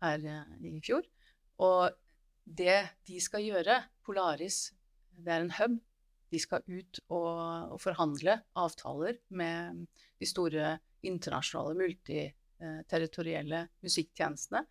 her 0.05 0.25
eh, 0.31 0.55
i 0.71 0.79
fjor. 0.85 1.05
Og 1.65 1.91
det 2.45 2.81
de 3.09 3.21
skal 3.23 3.45
gjøre, 3.45 3.81
Polaris, 4.05 4.69
det 5.17 5.33
er 5.33 5.45
en 5.45 5.55
hub. 5.59 5.79
De 6.33 6.41
skal 6.43 6.65
ut 6.67 6.99
og, 7.15 7.75
og 7.77 7.79
forhandle 7.83 8.41
avtaler 8.59 9.21
med 9.39 9.85
de 10.19 10.27
store 10.27 10.79
internasjonale 11.07 11.77
multiterritorielle 11.79 13.67
musikktjenestene. 13.85 14.65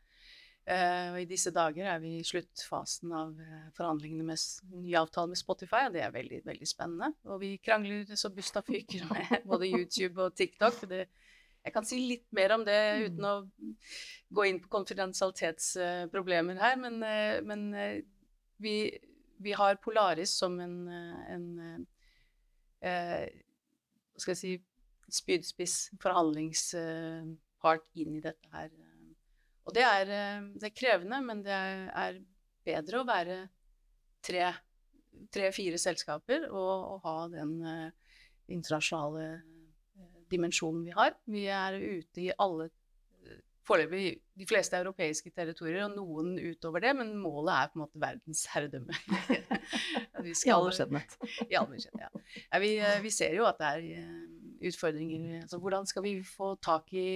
Uh, 0.63 1.11
og 1.11 1.17
I 1.19 1.27
disse 1.27 1.51
dager 1.51 1.89
er 1.91 1.97
vi 1.99 2.13
i 2.21 2.23
sluttfasen 2.23 3.11
av 3.11 3.33
uh, 3.35 3.63
forhandlingene 3.75 4.23
med 4.23 4.43
ny 4.79 4.93
avtale 4.95 5.33
med 5.33 5.39
Spotify, 5.39 5.89
og 5.89 5.97
det 5.97 6.05
er 6.05 6.13
veldig 6.15 6.39
veldig 6.45 6.67
spennende. 6.69 7.09
Og 7.27 7.41
vi 7.41 7.57
krangler 7.59 8.07
så 8.15 8.31
busta 8.31 8.63
fyker 8.63 9.03
med 9.09 9.33
både 9.51 9.67
YouTube 9.67 10.23
og 10.23 10.37
TikTok. 10.39 10.85
Det, 10.87 11.01
jeg 11.63 11.74
kan 11.75 11.86
si 11.88 12.00
litt 12.10 12.25
mer 12.36 12.51
om 12.58 12.65
det 12.67 12.79
uten 13.05 13.24
mm. 13.24 13.29
å 13.29 13.36
gå 14.36 14.46
inn 14.50 14.60
på 14.63 14.72
konfidensialitetsproblemer 14.74 16.60
her, 16.60 16.75
men, 16.82 17.00
eh, 17.08 17.39
men 17.46 17.65
eh, 17.77 18.01
vi, 18.63 18.75
vi, 19.43 19.53
har 19.55 19.79
Polaris 19.84 20.34
som 20.39 20.60
en, 20.63 20.88
eh, 20.91 21.34
en 21.36 21.48
Hva 22.84 24.20
skal 24.20 24.34
jeg 24.34 24.41
si 24.41 24.53
spydspiss, 25.13 25.75
forhandlingspart 26.03 27.85
inn 28.01 28.18
i 28.18 28.24
dette 28.24 28.50
her. 28.51 28.70
Og 29.64 29.75
det 29.75 29.83
er, 29.87 30.05
det 30.59 30.68
er 30.68 30.75
krevende, 30.75 31.22
men 31.24 31.44
det 31.46 31.55
er 31.55 32.20
bedre 32.66 33.00
å 33.00 33.07
være 33.07 33.37
tre-fire 34.25 35.79
selskaper 35.79 36.50
og, 36.50 36.74
og, 36.74 36.98
ha 37.05 37.27
den 37.31 37.53
internasjonale 38.51 39.52
dimensjonen 40.33 40.83
vi 40.89 40.96
har. 40.98 41.13
Vi 41.29 41.46
er 41.53 41.77
ute 41.79 42.25
i 42.25 42.31
alle 42.33 42.72
Foreløpig 43.63 44.07
de 44.35 44.46
fleste 44.48 44.75
europeiske 44.75 45.29
territorier, 45.31 45.85
og 45.85 45.93
noen 45.96 46.33
utover 46.35 46.83
det, 46.83 46.91
men 47.00 47.13
målet 47.15 47.53
er 47.55 47.69
på 47.72 47.77
en 47.77 47.83
måte 47.85 48.01
verdens 48.01 48.41
herredømme. 48.51 48.98
I 50.24 50.51
all 50.51 50.67
beskjedenhet. 50.67 51.15
I 51.48 51.55
all 51.59 51.69
beskjedenhet, 51.72 52.17
ja. 52.17 52.41
ja 52.50 52.59
vi, 52.59 52.72
eh, 52.83 52.98
vi, 53.05 53.11
ser 53.13 53.37
jo 53.37 53.48
at 53.48 53.61
det 53.61 53.69
er 53.69 53.85
eh, 54.01 54.65
utfordringer. 54.67 55.46
Altså, 55.46 55.61
hvordan 55.63 55.87
skal 55.87 56.03
vi 56.03 56.13
få 56.27 56.53
tak 56.63 56.91
i, 56.91 57.07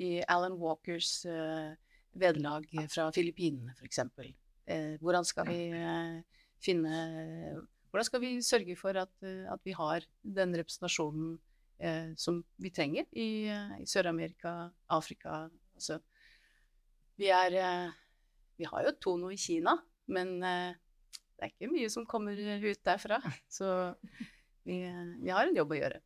i 0.00 0.10
Alan 0.24 0.56
Walkers 0.60 1.18
uh, 1.28 1.76
vederlag 2.16 2.64
fra 2.92 3.10
Filippinene, 3.12 3.76
f.eks.? 3.76 4.00
Uh, 4.16 4.96
hvordan 5.04 5.28
skal 5.28 5.52
vi 5.52 5.60
uh, 5.74 6.46
finne 6.64 7.04
Hvordan 7.90 8.06
skal 8.06 8.20
vi 8.22 8.32
sørge 8.46 8.76
for 8.78 8.96
at, 8.96 9.12
uh, 9.26 9.52
at 9.52 9.60
vi 9.66 9.76
har 9.76 10.04
den 10.22 10.56
representasjonen 10.56 11.36
eh, 11.80 12.12
som 12.16 12.42
vi 12.56 12.70
trenger 12.70 13.08
i, 13.12 13.48
eh, 13.48 13.80
i 13.82 13.86
Sør-Amerika, 13.88 14.70
Afrika 14.92 15.48
altså, 15.74 16.00
vi, 17.20 17.30
er, 17.32 17.56
eh, 17.56 17.96
vi 18.60 18.68
har 18.68 18.84
jo 18.86 18.96
Tono 19.00 19.32
i 19.32 19.40
Kina, 19.40 19.76
men 20.12 20.36
eh, 20.42 20.76
det 21.36 21.46
er 21.46 21.52
ikke 21.54 21.72
mye 21.72 21.90
som 21.92 22.06
kommer 22.08 22.36
ut 22.36 22.84
derfra. 22.86 23.20
Så 23.48 23.66
vi, 24.64 24.82
eh, 24.84 25.10
vi 25.20 25.34
har 25.34 25.48
en 25.48 25.56
jobb 25.56 25.74
å 25.74 25.80
gjøre. 25.80 26.00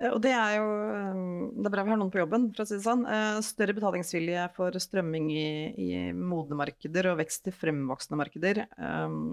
Eh, 0.00 0.10
og 0.10 0.20
det 0.24 0.34
er 0.34 0.56
jo 0.58 0.68
Det 1.52 1.68
er 1.68 1.74
bra 1.74 1.84
vi 1.86 1.92
har 1.92 2.00
noen 2.00 2.12
på 2.14 2.22
jobben, 2.22 2.48
for 2.54 2.64
å 2.64 2.68
si 2.68 2.78
det 2.78 2.86
sånn. 2.86 3.04
Større 3.44 3.76
betalingsvilje 3.76 4.46
for 4.56 4.78
strømming 4.82 5.30
i, 5.34 5.48
i 5.78 5.88
modne 6.16 6.58
markeder 6.58 7.12
og 7.12 7.20
vekst 7.22 7.50
i 7.50 7.54
fremvoksende 7.54 8.18
markeder. 8.18 8.64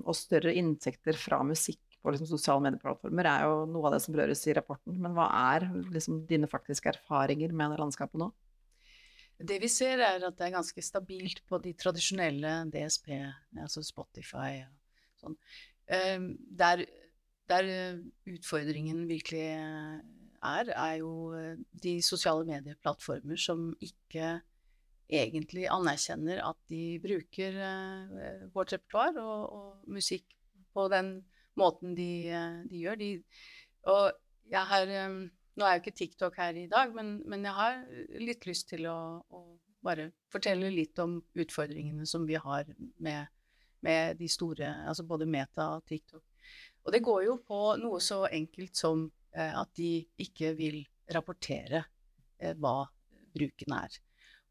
Og 0.05 0.17
større 0.17 0.53
inntekter 0.57 1.17
fra 1.17 1.41
musikk 1.47 1.81
på 1.99 2.13
liksom, 2.13 2.29
sosiale 2.29 2.63
medieplattformer, 2.65 3.27
er 3.27 3.47
jo 3.47 3.63
noe 3.69 3.89
av 3.89 3.95
det 3.95 4.03
som 4.03 4.15
berøres 4.15 4.45
i 4.47 4.55
rapporten. 4.55 4.99
Men 5.03 5.15
hva 5.17 5.27
er 5.55 5.67
liksom, 5.91 6.23
dine 6.29 6.49
faktiske 6.51 6.93
erfaringer 6.93 7.55
med 7.55 7.75
det 7.75 7.81
landskapet 7.81 8.21
nå? 8.21 8.29
Det 9.39 9.55
vi 9.61 9.69
ser, 9.71 10.01
er 10.03 10.23
at 10.27 10.35
det 10.35 10.49
er 10.49 10.55
ganske 10.57 10.83
stabilt 10.83 11.45
på 11.47 11.59
de 11.63 11.71
tradisjonelle 11.79 12.51
DSP, 12.73 13.13
altså 13.63 13.83
Spotify 13.87 14.65
og 14.65 15.21
sånn. 15.21 15.37
Ehm, 15.95 16.33
der, 16.59 16.83
der 17.49 17.69
eh, 17.71 18.01
utfordringen 18.33 19.05
virkelig 19.07 19.45
eh, 19.55 20.01
er, 20.43 20.73
er 20.75 20.97
jo 20.99 21.31
eh, 21.37 21.55
de 21.83 21.95
sosiale 22.03 22.43
medieplattformer 22.47 23.39
som 23.39 23.71
ikke 23.79 24.37
egentlig 25.09 25.65
anerkjenner 25.71 26.43
at 26.45 26.59
de 26.69 26.99
bruker 27.01 27.55
vårt 28.53 28.75
repertoar 28.75 29.15
og, 29.17 29.39
og 29.49 29.95
musikk 29.95 30.35
på 30.75 30.83
den 30.93 31.15
måten 31.59 31.95
de, 31.97 32.09
eh, 32.31 32.61
de 32.69 32.83
gjør. 32.83 32.99
De, 32.99 33.09
og 33.91 34.11
jeg 34.51 34.65
har 34.73 34.95
eh, 34.95 35.19
Nå 35.59 35.65
er 35.67 35.75
jo 35.75 35.81
ikke 35.81 35.97
TikTok 35.97 36.37
her 36.39 36.55
i 36.55 36.69
dag, 36.71 36.93
men, 36.95 37.17
men 37.27 37.41
jeg 37.43 37.51
har 37.51 37.79
litt 38.23 38.45
lyst 38.47 38.69
til 38.69 38.85
å, 38.87 39.19
å, 39.27 39.41
bare 39.83 40.05
fortelle 40.31 40.69
litt 40.71 40.95
om 41.03 41.17
utfordringene 41.35 42.05
som 42.07 42.23
vi 42.29 42.37
har 42.39 42.69
med, 43.03 43.27
med 43.83 44.15
de 44.21 44.29
store, 44.31 44.69
altså 44.87 45.03
både 45.09 45.27
Meta 45.27 45.65
og 45.73 45.83
TikTok. 45.89 46.23
Og 46.85 46.95
det 46.95 47.01
går 47.03 47.25
jo 47.25 47.35
på 47.43 47.59
noe 47.81 47.99
så 47.99 48.21
enkelt 48.29 48.79
som 48.79 49.03
eh, 49.35 49.51
at 49.51 49.73
de 49.75 49.97
ikke 50.23 50.53
vil 50.55 50.79
rapportere 51.11 51.83
hva 52.55 52.77
bruken 53.35 53.75
er. 53.75 53.99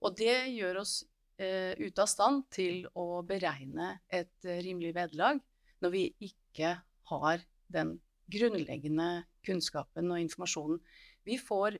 Og 0.05 0.13
det 0.19 0.37
gjør 0.53 0.83
oss 0.83 0.99
eh, 1.41 1.73
ute 1.79 2.05
av 2.05 2.11
stand 2.11 2.45
til 2.53 2.85
å 3.01 3.23
beregne 3.25 3.95
et 4.13 4.45
rimelig 4.45 4.93
vederlag 4.99 5.41
når 5.81 5.95
vi 5.95 6.05
ikke 6.29 6.75
har 7.11 7.45
den 7.73 7.99
grunnleggende 8.33 9.25
kunnskapen 9.47 10.11
og 10.13 10.21
informasjonen. 10.21 10.81
Vi 11.25 11.39
får 11.41 11.79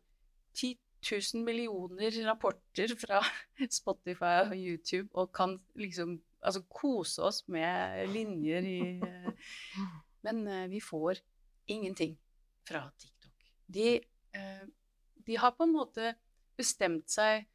10 0.57 0.77
000 1.35 1.45
millioner 1.45 2.15
rapporter 2.27 2.95
fra 2.99 3.21
Spotify 3.81 4.49
og 4.49 4.57
YouTube 4.57 5.09
og 5.13 5.33
kan 5.33 5.59
liksom 5.79 6.19
altså, 6.43 6.63
kose 6.69 7.23
oss 7.23 7.43
med 7.49 8.07
linjer 8.13 8.67
i 8.67 8.81
Men 10.27 10.47
uh, 10.49 10.71
vi 10.71 10.81
får 10.83 11.21
ingenting 11.71 12.17
fra 12.67 12.89
TikTok. 12.99 13.45
De, 13.67 14.01
uh, 14.37 14.65
de, 15.27 15.37
har 15.39 15.55
på 15.55 15.63
en 15.65 15.77
måte 15.77 16.15
bestemt 16.59 17.07
seg 17.11 17.47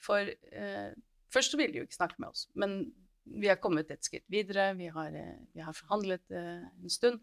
for 0.00 0.24
uh, 0.24 0.94
Først 1.32 1.52
så 1.52 1.58
ville 1.58 1.74
de 1.74 1.82
jo 1.82 1.84
ikke 1.84 1.98
snakke 1.98 2.22
med 2.22 2.30
oss, 2.30 2.46
men 2.54 2.94
vi 3.26 3.48
har 3.50 3.58
kommet 3.62 3.90
et 3.90 4.04
skritt 4.06 4.26
videre. 4.30 4.72
Vi 4.78 4.88
har, 4.92 5.14
eh, 5.14 5.38
vi 5.54 5.64
har 5.64 5.74
forhandlet 5.74 6.22
uh, 6.30 6.62
en 6.82 6.90
stund. 6.90 7.20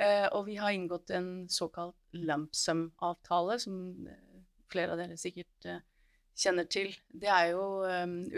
Uh, 0.00 0.26
og 0.32 0.46
vi 0.46 0.56
har 0.56 0.72
inngått 0.72 1.10
en 1.14 1.48
såkalt 1.48 1.96
lump 2.16 2.54
sum-avtale, 2.56 3.58
som 3.60 4.08
flere 4.70 4.94
av 4.94 5.00
dere 5.02 5.18
sikkert 5.18 5.66
kjenner 6.40 6.64
til, 6.70 6.94
det 7.10 7.28
er 7.28 7.48
jo 7.50 7.82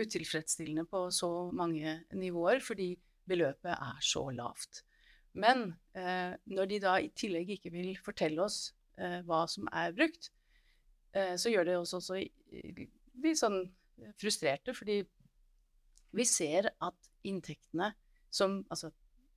utilfredsstillende 0.01 0.87
på 0.91 1.05
så 1.13 1.29
mange 1.55 2.01
nivåer, 2.17 2.63
fordi 2.65 2.97
beløpet 3.29 3.77
er 3.77 4.01
så 4.03 4.25
lavt. 4.33 4.81
Men 5.39 5.75
når 5.93 6.71
de 6.71 6.79
da 6.83 6.97
i 6.99 7.13
tillegg 7.15 7.53
ikke 7.59 7.71
vil 7.77 7.93
fortelle 8.03 8.43
oss 8.43 8.73
hva 8.97 9.43
som 9.45 9.69
er 9.69 9.93
brukt, 9.95 10.33
så 11.13 11.53
gjør 11.53 11.69
det 11.69 11.77
oss 11.83 11.93
også 12.01 12.17
litt 12.17 13.39
sånn 13.39 13.61
frustrerte, 14.19 14.75
fordi 14.75 15.03
vi 16.13 16.27
ser 16.29 16.71
at 16.83 17.13
inntektene 17.27 17.93
som 18.33 18.63
Altså 18.73 18.89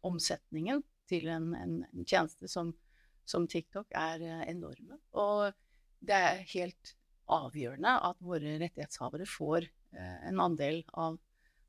omsetningen 0.06 0.84
til 1.10 1.28
en, 1.34 1.50
en, 1.58 1.80
en 1.84 2.06
tjeneste 2.08 2.48
som, 2.48 2.70
som, 3.26 3.48
TikTok 3.50 3.90
er 3.98 4.22
enorme. 4.46 5.00
Og 5.18 5.50
det 6.06 6.16
er 6.16 6.44
helt 6.54 6.94
avgjørende 7.32 7.94
at 8.10 8.22
våre 8.24 8.58
rettighetshavere 8.62 9.26
får 9.30 9.66
eh, 9.66 10.28
en 10.30 10.42
andel 10.44 10.84
av, 10.94 11.18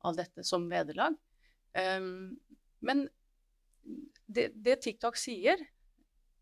av, 0.05 0.17
dette 0.19 0.45
som 0.45 0.69
vederlag. 0.69 1.17
Um, 1.77 2.37
men 2.85 3.07
det, 4.27 4.51
det, 4.53 4.79
TikTok 4.85 5.17
sier, 5.21 5.61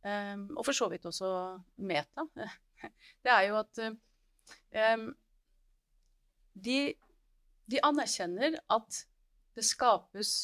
um, 0.02 0.48
og 0.56 0.64
for 0.66 0.76
så 0.76 0.90
vidt 0.90 1.06
også 1.10 1.30
Meta, 1.86 2.26
det 3.24 3.34
er 3.34 3.48
jo 3.48 3.60
at 3.62 3.82
um, 3.86 5.08
de, 6.54 6.78
de, 7.70 7.80
anerkjenner 7.82 8.58
at 8.72 9.00
det 9.54 9.64
skapes 9.64 10.34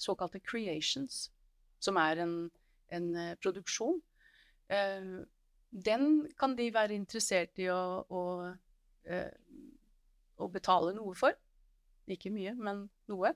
såkalte 0.00 0.40
creations, 0.42 1.28
som 1.82 1.98
er 2.00 2.24
en, 2.24 2.34
en 2.94 3.08
uh, 3.16 3.30
produksjon. 3.42 4.00
Uh, 4.72 5.22
den 5.74 6.28
kan 6.38 6.54
de 6.56 6.68
være 6.74 6.94
interessert 6.94 7.58
i 7.58 7.66
å, 7.72 8.04
å, 8.06 8.20
eh, 9.10 9.32
å, 10.38 10.48
betale 10.52 10.92
noe 10.94 11.14
for. 11.18 11.34
Ikke 12.06 12.30
mye, 12.30 12.52
men 12.54 12.84
noe. 13.10 13.32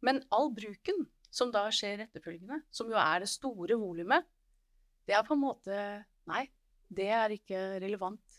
Men 0.00 0.22
all 0.32 0.48
bruken 0.56 1.04
som 1.32 1.52
da 1.52 1.66
skjer 1.72 2.06
etterfølgende, 2.06 2.62
som 2.72 2.88
jo 2.88 2.96
er 3.00 3.22
det 3.22 3.30
store 3.32 3.76
volumet, 3.80 4.24
det 5.08 5.16
er 5.18 5.26
på 5.26 5.36
en 5.36 5.44
måte 5.44 5.76
Nei, 6.30 6.44
det 6.86 7.08
er 7.10 7.32
ikke 7.34 7.58
relevant. 7.82 8.36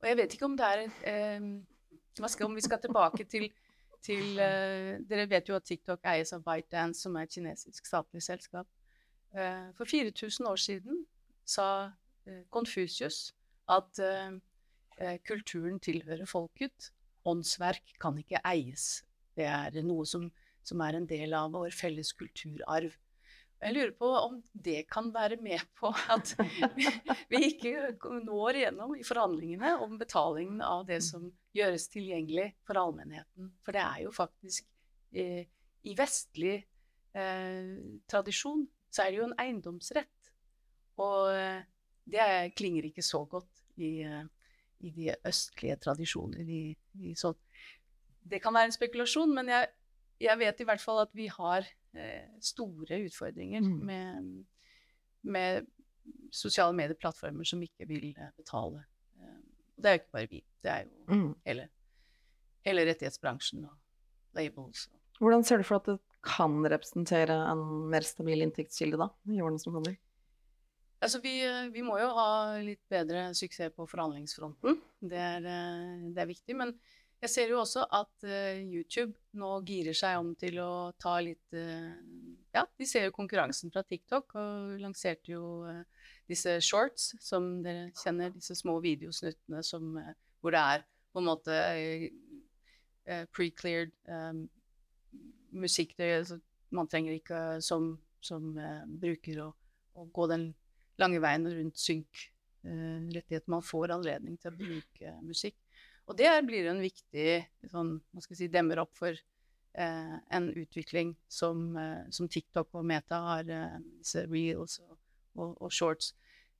Og 0.00 0.06
jeg 0.08 0.16
vet 0.16 0.34
ikke 0.34 0.46
om 0.48 0.54
det 0.56 0.66
er 0.66 0.84
eh, 1.10 1.48
skal, 2.16 2.46
Om 2.46 2.54
vi 2.56 2.64
skal 2.64 2.80
tilbake 2.80 3.24
til, 3.24 3.50
til 4.02 4.38
uh, 4.40 4.96
Dere 5.08 5.28
vet 5.30 5.48
jo 5.48 5.56
at 5.56 5.64
TikTok 5.68 6.00
eies 6.04 6.32
av 6.32 6.44
ByteDance, 6.46 7.02
som 7.02 7.16
er 7.16 7.28
et 7.28 7.36
kinesisk 7.36 7.86
statlig 7.86 8.22
selskap. 8.22 8.66
Uh, 9.36 9.72
for 9.76 9.84
4000 9.84 10.46
år 10.48 10.56
siden 10.56 11.04
sa 11.46 11.90
Konfusius 12.50 13.30
eh, 13.30 13.76
at 13.76 14.02
eh, 14.02 14.36
eh, 14.98 15.18
kulturen 15.26 15.80
tilhører 15.80 16.26
folket. 16.26 16.92
Åndsverk 17.26 17.96
kan 18.02 18.18
ikke 18.18 18.42
eies. 18.46 19.04
Det 19.36 19.46
er 19.46 19.74
noe 19.84 20.06
som, 20.06 20.28
som 20.64 20.82
er 20.84 20.98
en 20.98 21.08
del 21.10 21.34
av 21.34 21.52
vår 21.54 21.74
felles 21.74 22.12
kulturarv. 22.16 22.94
Jeg 23.56 23.72
lurer 23.72 23.92
på 23.96 24.08
om 24.20 24.36
det 24.52 24.82
kan 24.92 25.08
være 25.14 25.38
med 25.40 25.62
på 25.78 25.88
at 26.12 26.34
vi 27.32 27.40
ikke 27.48 27.96
når 28.26 28.60
igjennom 28.60 28.92
i 28.98 29.04
forhandlingene 29.06 29.76
om 29.84 29.96
betalingen 30.00 30.60
av 30.64 30.84
det 30.88 31.00
som 31.06 31.30
gjøres 31.56 31.88
tilgjengelig 31.92 32.50
for 32.68 32.78
allmennheten. 32.80 33.54
For 33.64 33.76
det 33.76 33.84
er 33.84 34.02
jo 34.04 34.12
faktisk 34.14 34.66
eh, 35.16 35.46
I 35.86 35.94
vestlig 35.96 36.58
eh, 37.16 37.72
tradisjon 38.10 38.66
så 38.92 39.06
er 39.06 39.12
det 39.12 39.20
jo 39.22 39.30
en 39.30 39.38
eiendomsrett. 39.40 40.30
Og 41.00 41.32
det 42.06 42.54
klinger 42.56 42.86
ikke 42.88 43.04
så 43.04 43.24
godt 43.28 43.64
i, 43.76 44.02
eh, 44.02 44.24
i 44.80 44.90
de 44.90 45.14
østlige 45.26 45.76
tradisjoner. 45.82 46.46
I, 46.46 46.76
i 47.02 47.14
sånn. 47.18 47.36
Det 48.26 48.40
kan 48.42 48.54
være 48.54 48.70
en 48.70 48.76
spekulasjon, 48.76 49.34
men 49.34 49.50
jeg, 49.50 49.70
jeg, 50.22 50.38
vet 50.38 50.62
i 50.62 50.68
hvert 50.68 50.82
fall 50.82 51.02
at 51.04 51.12
vi 51.16 51.28
har 51.32 51.66
eh, 51.66 51.85
store 52.44 53.00
utfordringer 53.06 53.64
mm. 53.64 53.78
med, 53.86 54.28
med, 55.22 55.72
sosiale 56.30 56.74
medieplattformer 56.76 57.46
som 57.48 57.62
ikke 57.64 57.88
vil 57.90 58.12
eh, 58.12 58.32
betale. 58.38 58.84
Eh, 59.18 59.40
det 59.76 59.88
er 59.88 59.96
jo 59.96 60.02
ikke 60.02 60.16
bare 60.18 60.30
vi, 60.30 60.42
det 60.62 60.72
er 60.72 60.84
jo 60.86 61.18
mm. 61.18 61.28
hele, 61.48 61.68
hele, 62.68 62.86
rettighetsbransjen 62.90 63.66
og 63.66 63.74
labels. 64.38 64.86
Hvordan 65.18 65.46
ser 65.48 65.62
du 65.62 65.66
for 65.66 65.80
at 65.80 65.88
det 65.90 65.98
kan 66.26 66.58
representere 66.66 67.36
en 67.50 67.62
mer 67.90 68.04
stabil 68.06 68.44
inntektskilde 68.44 68.98
da, 69.00 69.08
i 69.32 69.40
årene 69.40 69.62
som 69.62 69.74
kommer? 69.76 69.96
Altså, 71.04 71.20
vi, 71.20 71.34
vi, 71.74 71.82
må 71.84 71.98
jo 72.00 72.08
ha 72.16 72.28
litt 72.64 72.80
bedre 72.90 73.28
suksess 73.36 73.74
på 73.76 73.84
forhandlingsfronten. 73.88 74.78
Det 75.04 75.18
er, 75.20 75.44
eh, 75.44 76.06
det 76.14 76.22
er, 76.22 76.30
viktig. 76.30 76.56
Men 76.56 76.72
jeg 77.24 77.32
ser 77.32 77.52
jo 77.52 77.60
også 77.62 77.86
at 77.96 78.26
uh, 78.28 78.58
YouTube 78.60 79.16
nå 79.40 79.50
girer 79.66 79.96
seg 79.96 80.18
om 80.20 80.34
til 80.38 80.58
å 80.60 80.92
ta 81.00 81.16
litt 81.24 81.56
uh, 81.56 81.94
Ja, 82.54 82.64
de 82.76 82.88
ser 82.88 83.06
jo 83.06 83.14
konkurransen 83.16 83.72
fra 83.72 83.82
TikTok 83.84 84.36
og 84.36 84.76
lanserte 84.82 85.32
jo 85.32 85.64
uh, 85.64 85.80
disse 86.28 86.58
shorts, 86.64 87.14
som 87.22 87.62
dere 87.64 87.88
kjenner. 87.96 88.34
Disse 88.34 88.56
små 88.58 88.78
videosnuttene 88.84 89.62
som, 89.64 89.94
hvor 90.42 90.52
det 90.52 90.62
er 90.74 90.86
på 91.14 91.22
en 91.22 91.28
måte 91.28 91.58
pre-cleared 93.32 93.92
um, 94.10 94.40
musikk. 95.54 95.94
Det, 95.96 96.08
altså, 96.18 96.40
man 96.74 96.90
trenger 96.90 97.14
ikke 97.14 97.42
som, 97.62 97.92
som 98.18 98.50
bruker 98.98 99.44
å, 99.44 99.52
å 99.94 100.08
gå 100.10 100.26
den 100.32 100.48
lange 100.98 101.22
veien 101.22 101.46
rundt 101.46 101.78
synk-rettighet. 101.78 103.46
Man 103.52 103.62
får 103.64 103.94
anledning 103.94 104.34
til 104.42 104.50
å 104.50 104.58
bruke 104.58 105.14
musikk. 105.22 105.60
Og 106.06 106.18
det 106.18 106.30
blir 106.46 106.68
en 106.70 106.82
viktig 106.82 107.30
sånn, 107.70 107.96
si, 108.22 108.46
demmer 108.52 108.84
opp 108.84 108.92
for 108.94 109.14
eh, 109.14 110.14
en 110.38 110.50
utvikling 110.54 111.16
som, 111.28 111.72
eh, 111.80 112.04
som, 112.14 112.28
TikTok 112.30 112.78
og 112.78 112.86
Meta 112.86 113.18
har, 113.30 113.50
eh, 113.50 113.80
disse 113.98 114.22
reels 114.30 114.78
og, 114.84 114.94
og, 115.34 115.56
og 115.66 115.74
shorts. 115.74 116.14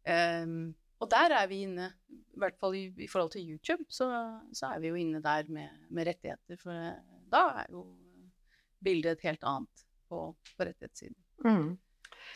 Um, 0.06 0.74
og 1.02 1.11
der 1.12 1.35
er 1.35 1.48
vi 1.50 1.62
inne, 1.66 1.90
i 2.09 2.40
hvert 2.40 2.56
fall 2.61 2.76
i, 2.78 2.87
i 3.04 3.09
forhold 3.11 3.35
til 3.35 3.48
YouTube, 3.52 3.85
så, 3.92 4.09
så, 4.54 4.72
er 4.72 4.80
vi 4.80 4.92
jo 4.92 5.00
inne 5.00 5.20
der 5.22 5.48
med, 5.52 5.72
med, 5.90 6.09
rettigheter. 6.09 6.61
For 6.61 6.72
eh, 6.72 7.02
da 7.32 7.42
er 7.62 7.74
jo 7.74 7.85
bildet 8.85 9.16
et 9.16 9.26
helt 9.28 9.44
annet 9.46 9.85
på, 10.09 10.22
på 10.56 10.68
rettighetssiden. 10.68 11.18
Mm. 11.44 11.74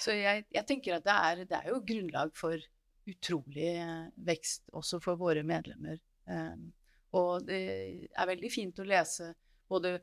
Så 0.01 0.15
jeg, 0.17 0.45
jeg 0.53 0.67
tenker 0.69 0.99
at 0.99 1.07
det 1.07 1.15
er, 1.17 1.45
det 1.49 1.57
er, 1.57 1.71
jo 1.73 1.81
grunnlag 1.87 2.35
for 2.37 2.69
utrolig 3.11 3.73
eh, 3.81 4.11
vekst 4.29 4.69
også 4.77 5.01
for 5.03 5.21
våre 5.21 5.43
medlemmer. 5.47 5.99
Um, 6.31 6.69
og 7.17 7.47
det 7.47 7.63
er 8.11 8.29
veldig 8.31 8.51
fint 8.53 8.79
å 8.79 8.87
lese 8.87 9.33
både 9.71 9.97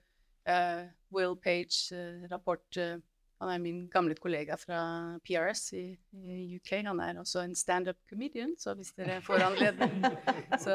uh, 0.48 0.84
Will 1.15 1.38
Page 1.39 1.96
uh, 1.96 2.26
rapport 2.32 2.80
uh, 2.82 2.98
Han 3.38 3.52
er 3.54 3.62
min 3.62 3.84
gamle 3.93 4.15
kollega 4.17 4.56
fra 4.58 4.80
PRS 5.22 5.67
i, 5.78 5.84
i 6.17 6.38
UK. 6.58 6.72
Han 6.88 7.00
er 7.04 7.20
også 7.22 7.43
en 7.46 7.54
standup 7.56 8.00
comedian, 8.10 8.56
så 8.58 8.74
hvis 8.74 8.96
dere 8.98 9.20
får 9.22 9.43
anledning, 9.46 10.00
så 10.63 10.74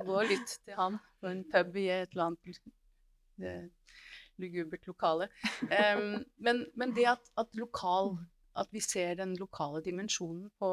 gå 0.00 0.14
og 0.16 0.30
lytt 0.30 0.54
til 0.64 0.78
han 0.78 0.96
på 1.20 1.28
en 1.28 1.42
pub 1.52 1.76
i 1.76 1.90
et 1.92 2.16
eller 2.16 2.30
annet 2.30 3.68
lugubert 4.40 4.88
lokale. 4.88 5.28
Um, 5.60 6.24
men, 6.40 6.64
men, 6.72 6.94
det 6.96 7.04
at, 7.12 7.28
at, 7.36 7.52
lokal 7.52 8.14
at 8.56 8.72
vi 8.72 8.80
ser 8.80 9.18
den 9.20 9.36
lokale 9.36 9.82
dimensjonen 9.84 10.48
på 10.58 10.70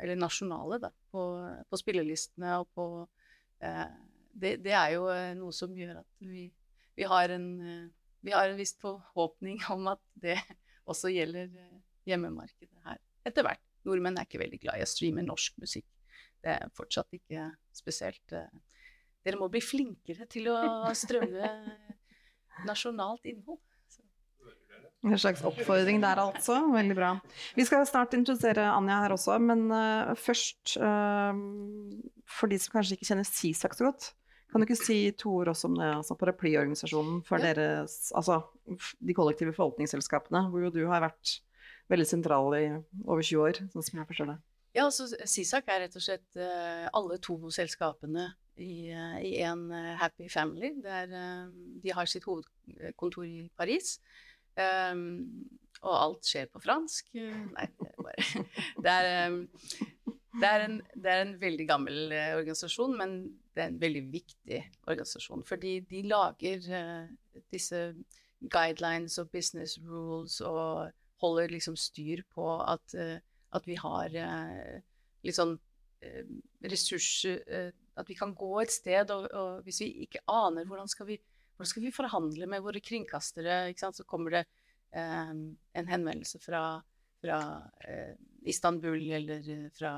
Eller 0.00 0.16
nasjonale, 0.16 0.80
da. 0.80 0.90
På, 1.12 1.26
på 1.68 1.82
spillelistene 1.82 2.56
og 2.62 2.68
på 2.72 2.88
uh, 3.04 3.86
det, 4.34 4.56
det, 4.64 4.74
er 4.74 4.94
jo 4.96 5.06
uh, 5.08 5.32
noe 5.38 5.54
som 5.54 5.74
gjør 5.76 6.00
at 6.02 6.24
vi, 6.26 6.48
vi 6.98 7.06
har 7.08 7.34
en 7.34 7.48
uh, 7.62 7.88
vi 8.24 8.32
har 8.32 8.48
en 8.48 8.56
viss 8.56 8.72
forhåpning 8.80 9.60
om 9.74 9.90
at 9.92 10.02
det 10.20 10.38
også 10.88 11.12
gjelder 11.12 11.50
hjemmemarkedet 12.08 12.88
her 12.88 13.00
etter 13.24 13.46
hvert. 13.46 13.60
Nordmenn 13.84 14.16
er 14.16 14.28
ikke 14.28 14.40
veldig 14.40 14.60
glad 14.62 14.80
i 14.80 14.84
å 14.84 14.88
streame 14.88 15.24
norsk 15.24 15.58
musikk. 15.60 15.86
Det 16.44 16.54
er 16.56 16.72
fortsatt 16.76 17.12
ikke 17.16 17.50
spesielt 17.76 18.36
Dere 19.24 19.40
må 19.40 19.48
bli 19.48 19.60
flinkere 19.64 20.26
til 20.28 20.50
å 20.52 20.56
strømme 20.96 21.48
nasjonalt 22.68 23.24
innhold. 23.28 23.60
En 25.04 25.20
slags 25.20 25.42
oppfordring 25.44 26.00
der, 26.00 26.20
altså. 26.20 26.56
Veldig 26.72 26.96
bra. 26.96 27.10
Vi 27.56 27.64
skal 27.68 27.84
snart 27.88 28.14
introdusere 28.16 28.64
Anja 28.72 29.02
her 29.02 29.14
også, 29.16 29.36
men 29.40 29.66
uh, 29.68 30.14
først 30.16 30.78
uh, 30.80 31.32
For 32.24 32.48
de 32.48 32.60
som 32.60 32.78
kanskje 32.78 32.96
ikke 32.96 33.10
kjenner 33.10 33.28
Sisak 33.28 33.76
så 33.76 33.90
godt, 33.90 34.14
kan 34.54 34.62
du 34.62 34.68
ikke 34.68 34.78
si 34.78 34.96
to 35.18 35.32
ord 35.40 35.48
også 35.50 35.66
om 35.66 35.80
det, 35.80 35.86
altså 35.96 36.14
paraplyorganisasjonen 36.14 37.24
for 37.26 37.42
ja. 37.42 37.50
deres 37.50 38.12
Altså 38.14 38.36
de 39.02 39.16
kollektive 39.16 39.50
forvaltningsselskapene, 39.56 40.44
hvor 40.52 40.62
jo 40.62 40.70
du 40.70 40.84
har 40.86 41.02
vært 41.02 41.40
veldig 41.90 42.06
sentral 42.06 42.54
i 42.54 42.68
over 43.02 43.18
20 43.26 43.42
år, 43.42 43.58
sånn 43.72 43.86
som 43.88 43.98
jeg 43.98 44.08
forstår 44.12 44.30
det. 44.30 44.38
Ja, 44.74 44.86
altså 44.86 45.08
SISAK 45.10 45.68
er 45.74 45.84
rett 45.84 45.98
og 45.98 46.06
slett 46.06 46.38
uh, 46.38 46.86
alle 46.94 47.18
Tono-selskapene 47.22 48.28
i 48.62 48.94
én 49.42 49.66
uh, 49.74 49.92
Happy 49.98 50.30
Family. 50.30 50.70
Der 50.86 51.10
de 51.82 51.94
har 51.98 52.06
sitt 52.10 52.30
hovedkontor 52.30 53.26
i 53.26 53.48
Paris. 53.58 53.96
Um, 54.54 55.50
og 55.82 55.94
alt 55.98 56.30
skjer 56.30 56.46
på 56.46 56.62
fransk. 56.62 57.10
Nei, 57.18 57.70
det 57.74 57.90
er 57.90 58.02
bare 58.06 58.44
Det 58.86 58.94
er, 58.94 59.14
um, 59.26 59.40
det 60.38 60.50
er, 60.50 60.68
en, 60.68 60.82
det 60.94 61.10
er 61.10 61.24
en, 61.26 61.38
veldig 61.42 61.66
gammel 61.74 62.14
organisasjon, 62.38 62.94
men 63.02 63.18
det 63.54 63.62
er 63.62 63.70
en 63.70 63.80
veldig 63.80 64.02
viktig 64.12 64.60
organisasjon. 64.86 65.44
Fordi 65.46 65.78
de 65.90 66.02
lager 66.10 66.66
uh, 66.74 67.42
disse 67.54 67.80
guidelines 68.50 69.18
og 69.22 69.30
business 69.32 69.78
rules 69.86 70.40
og 70.44 70.90
holder 71.22 71.54
liksom 71.54 71.76
styr 71.78 72.24
på 72.34 72.48
at, 72.60 72.96
uh, 72.98 73.18
at 73.54 73.68
vi 73.70 73.78
har 73.80 74.18
uh, 74.18 74.74
litt 75.24 75.38
sånn 75.38 75.56
ressurser 76.68 77.38
At 77.96 78.10
vi 78.10 78.14
kan 78.18 78.34
gå 78.36 78.58
et 78.60 78.72
sted, 78.74 79.08
og, 79.14 79.22
og, 79.32 79.62
hvis 79.64 79.78
vi 79.80 79.86
ikke 80.04 80.20
aner 80.28 80.66
hvordan 80.68 80.90
skal 80.90 81.06
vi, 81.08 81.16
hvordan 81.54 81.70
skal 81.70 81.82
vi 81.86 81.92
forhandle 81.96 82.48
med 82.50 82.60
våre 82.60 82.82
kringkastere, 82.84 83.72
så 83.72 84.04
kommer 84.04 84.34
det 84.34 84.42
en 84.92 85.88
henvendelse 85.88 86.42
fra, 86.44 86.82
fra 87.22 87.38
Istanbul 88.44 89.00
eller 89.16 89.48
fra 89.72 89.94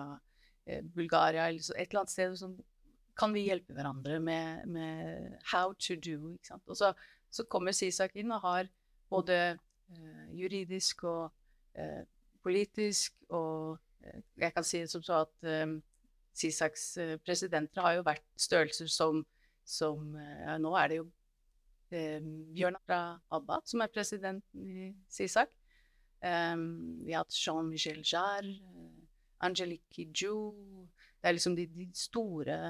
Bulgaria 0.94 1.48
eller 1.48 1.74
et 1.74 1.88
eller 1.88 2.04
annet 2.04 2.14
sted. 2.14 2.38
Sånn, 2.38 2.54
kan 3.16 3.32
vi 3.32 3.46
hjelpe 3.48 3.74
hverandre 3.76 4.18
med, 4.20 4.66
med 4.68 5.38
how 5.52 5.72
to 5.80 5.96
do. 5.96 6.32
Ikke 6.34 6.52
sant? 6.52 6.64
Og 6.68 6.76
så, 6.76 6.92
så 7.30 7.46
kommer 7.48 7.76
Sisak 7.76 8.16
inn 8.16 8.34
og 8.34 8.44
har 8.44 8.68
både 9.10 9.56
uh, 9.56 10.28
juridisk 10.36 11.04
og 11.08 11.32
uh, 11.78 12.02
politisk 12.44 13.14
og 13.28 13.78
uh, 14.04 14.22
Jeg 14.38 14.52
kan 14.54 14.64
si 14.64 14.82
det 14.84 14.90
som 14.92 15.02
så 15.02 15.24
at 15.24 15.50
Sisaks 16.36 16.98
presidenter 17.24 17.80
har 17.82 17.94
jo 17.96 18.02
vært 18.06 18.22
størrelser 18.38 18.90
som, 18.92 19.22
som 19.64 20.12
Nå 20.60 20.74
er 20.76 20.90
det 20.92 20.98
jo 21.00 21.06
Bjørn 22.54 22.76
fra 22.84 22.98
ABBA 23.32 23.56
som 23.64 23.82
er 23.82 23.90
presidenten 23.90 24.68
i 24.68 24.90
Sisak. 25.10 25.48
Vi 26.20 27.14
har 27.16 27.24
hatt 27.24 27.34
Jean-Michel 27.40 28.02
Jarre, 28.04 28.52
Angelique 29.40 29.88
Kijou 29.90 30.52
Det 31.22 31.30
er 31.30 31.36
liksom 31.38 31.56
de, 31.56 31.66
de 31.66 31.88
store 31.96 32.60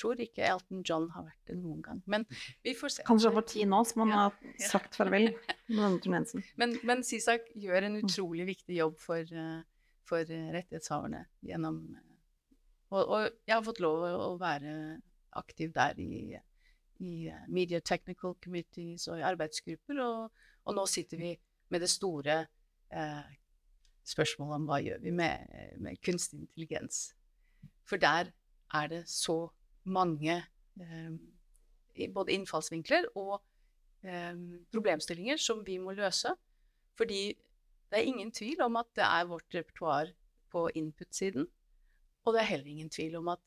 tror 0.00 0.20
ikke 0.22 0.44
Elton 0.46 0.84
John 0.86 1.08
har 1.14 1.26
vært 1.26 1.50
det 1.50 1.56
noen 1.60 1.80
gang. 1.84 2.00
Men 2.10 2.26
vi 2.64 2.74
får 2.76 2.94
se. 2.94 3.06
Kanskje 3.06 3.30
over 3.32 3.44
tid 3.48 3.68
nå, 3.70 3.82
som 3.88 4.04
han 4.04 4.12
ja. 4.14 4.22
har 4.26 4.68
sagt 4.70 4.96
farvel 4.98 5.30
med 5.30 5.76
denne 5.76 6.00
turnensen. 6.02 6.44
Men, 6.60 6.76
men 6.86 7.04
Sisak 7.06 7.50
gjør 7.58 7.86
en 7.86 7.98
mm. 7.98 8.04
utrolig 8.04 8.46
viktig 8.48 8.78
jobb 8.78 8.96
for, 9.00 9.34
uh, 9.36 9.60
for 10.08 10.24
uh, 10.24 10.46
rettighetshaverne 10.54 11.24
gjennom 11.46 11.82
uh, 11.94 12.06
og, 12.90 13.02
og, 13.02 13.26
jeg 13.46 13.54
har 13.54 13.66
fått 13.66 13.82
lov 13.84 14.02
å 14.10 14.30
være 14.40 14.72
aktiv 15.38 15.70
der 15.76 16.00
i, 16.02 16.34
i 17.06 17.12
Media 17.48 17.78
Technical 17.86 18.34
Committees 18.42 19.06
og 19.06 19.20
i 19.20 19.26
arbeidsgrupper, 19.28 20.00
og, 20.02 20.42
og 20.66 20.74
nå 20.74 20.86
sitter 20.90 21.20
vi 21.20 21.30
med 21.70 21.84
det 21.84 21.90
store 21.92 22.40
spørsmålet 24.10 24.56
om 24.56 24.66
hva 24.66 24.80
gjør 24.82 25.04
vi 25.04 25.12
med, 25.14 25.54
med 25.78 26.00
kunstig 26.02 26.40
intelligens. 26.42 27.12
For 27.86 28.00
der 28.02 28.32
er 28.74 28.90
det 28.90 29.04
så 29.10 29.38
mange 29.90 30.38
eh, 30.80 32.08
både 32.14 32.34
innfallsvinkler 32.36 33.10
og 33.18 33.36
eh, 34.06 34.34
problemstillinger 34.72 35.40
som 35.40 35.64
vi 35.66 35.78
må 35.82 35.94
løse. 35.98 36.34
Fordi 36.98 37.22
det 37.90 37.98
er 37.98 38.06
ingen 38.06 38.30
tvil 38.32 38.62
om 38.62 38.78
at 38.80 38.90
det 38.96 39.06
er 39.06 39.28
vårt 39.30 39.56
repertoar 39.56 40.12
på 40.50 40.68
input-siden. 40.78 41.46
Og 42.24 42.34
det 42.34 42.42
er 42.42 42.52
heller 42.52 42.70
ingen 42.70 42.90
tvil 42.92 43.16
om 43.18 43.30
at 43.32 43.42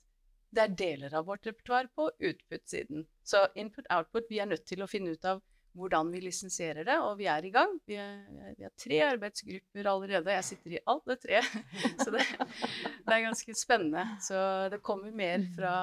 det 0.54 0.64
er 0.64 0.76
deler 0.78 1.16
av 1.18 1.26
vårt 1.30 1.48
repertoar 1.48 1.88
på 1.96 2.10
output-siden. 2.12 3.08
Så 3.24 3.48
input-output, 3.56 4.30
vi 4.30 4.40
er 4.44 4.50
nødt 4.52 4.66
til 4.70 4.84
å 4.84 4.90
finne 4.90 5.16
ut 5.16 5.26
av 5.26 5.42
hvordan 5.74 6.12
vi 6.14 6.22
lisensierer 6.24 6.86
det, 6.88 6.96
og 7.02 7.18
vi 7.20 7.28
er 7.32 7.46
i 7.46 7.52
gang. 7.54 7.76
Vi, 7.90 7.98
er, 8.00 8.20
vi 8.58 8.66
har 8.66 8.74
tre 8.80 9.00
arbeidsgrupper 9.08 9.90
allerede. 9.90 10.28
og 10.28 10.36
Jeg 10.38 10.48
sitter 10.50 10.76
i 10.76 10.84
alle 10.94 11.18
tre. 11.22 11.42
Så 12.04 12.14
det, 12.14 12.26
det, 12.38 13.16
er 13.16 13.26
ganske 13.28 13.56
spennende. 13.58 14.06
Så 14.24 14.44
det 14.74 14.84
kommer 14.86 15.14
mer 15.16 15.46
fra, 15.56 15.74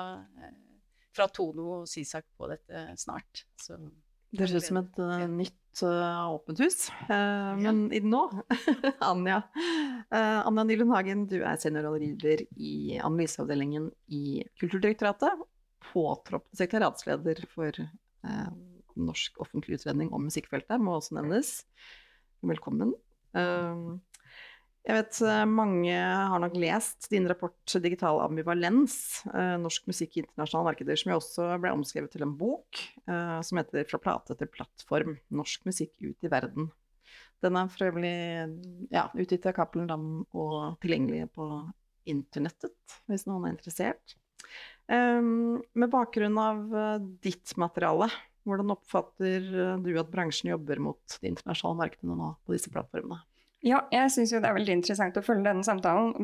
fra 1.17 1.27
Tono 1.35 1.81
og 1.81 1.91
Sisak 1.91 2.29
på 2.39 2.51
dette 2.53 2.87
snart. 3.01 3.45
Så, 3.59 3.81
det 4.31 4.45
høres 4.45 4.63
ut 4.63 4.69
som 4.69 4.79
et 4.79 5.01
uh, 5.03 5.25
nytt 5.27 5.83
uh, 5.83 6.31
åpent 6.37 6.61
hus. 6.63 6.85
Uh, 7.09 7.59
men 7.59 7.89
i 7.91 7.99
nå, 8.05 8.23
Anja 9.11 9.43
Anja 10.11 10.65
Nylund 10.67 10.95
Hagen, 10.95 11.25
du 11.31 11.41
er 11.41 11.59
seniorrådgiver 11.59 12.45
i 12.55 13.01
analyseavdelingen 13.03 13.91
i 14.15 14.45
Kulturdirektoratet. 14.63 15.43
Påtroppende 15.91 16.61
sekretariatsleder 16.61 17.43
for 17.51 17.75
norsk 18.97 19.39
offentlig 19.43 19.81
utredning 19.81 20.13
om 20.17 20.27
musikkfeltet, 20.27 20.81
må 20.83 20.97
også 20.99 21.19
nevnes. 21.19 21.61
Velkommen. 22.47 22.95
Ehm, 23.37 24.01
jeg 24.81 24.97
vet 24.97 25.19
eh, 25.29 25.43
mange 25.45 25.93
har 25.93 26.41
nok 26.41 26.55
lest 26.57 27.11
din 27.13 27.29
rapport 27.29 27.75
'Digital 27.75 28.23
ambivalens', 28.25 29.27
eh, 29.29 29.57
norsk 29.61 29.91
musikk 29.91 30.17
i 30.17 30.23
internasjonale 30.25 30.71
markeder, 30.71 30.97
som 30.97 31.13
jo 31.13 31.19
også 31.21 31.49
ble 31.61 31.73
omskrevet 31.77 32.15
til 32.15 32.25
en 32.25 32.33
bok 32.41 32.81
eh, 33.05 33.41
som 33.45 33.61
heter 33.61 33.85
'Fra 33.85 34.01
plate 34.01 34.39
til 34.39 34.49
plattform 34.49 35.19
norsk 35.29 35.69
musikk 35.69 35.93
ut 36.01 36.25
i 36.25 36.33
verden'. 36.33 36.71
Den 37.45 37.57
er 37.57 37.69
for 37.73 37.89
øvrig 37.89 38.89
ja, 38.93 39.09
utgitt 39.15 39.47
av 39.49 39.55
Cappelen 39.57 39.89
Dam 39.89 40.09
og 40.37 40.81
tilgjengelig 40.81 41.31
på 41.33 41.47
internettet, 42.09 42.97
hvis 43.09 43.27
noen 43.29 43.47
er 43.47 43.55
interessert. 43.55 44.17
Um, 44.91 45.63
med 45.73 45.93
bakgrunn 45.93 46.37
av 46.41 46.61
ditt 47.23 47.55
materiale, 47.57 48.11
hvordan 48.49 48.75
oppfatter 48.75 49.49
eh, 49.49 49.75
du 49.85 49.91
at 50.01 50.13
bransjen 50.13 50.53
jobber 50.53 50.81
mot 50.83 51.19
de 51.21 51.33
internasjonale 51.33 51.85
markedene 51.85 52.17
nå 52.19 52.33
på 52.45 52.57
disse 52.57 52.73
plattformene? 52.73 53.21
Ja, 53.61 53.83
jeg 53.93 54.09
syns 54.09 54.31
jo 54.33 54.39
det 54.41 54.49
er 54.49 54.57
veldig 54.57 54.73
interessant 54.79 55.19
å 55.21 55.23
følge 55.25 55.45
denne 55.45 55.65
samtalen. 55.67 56.15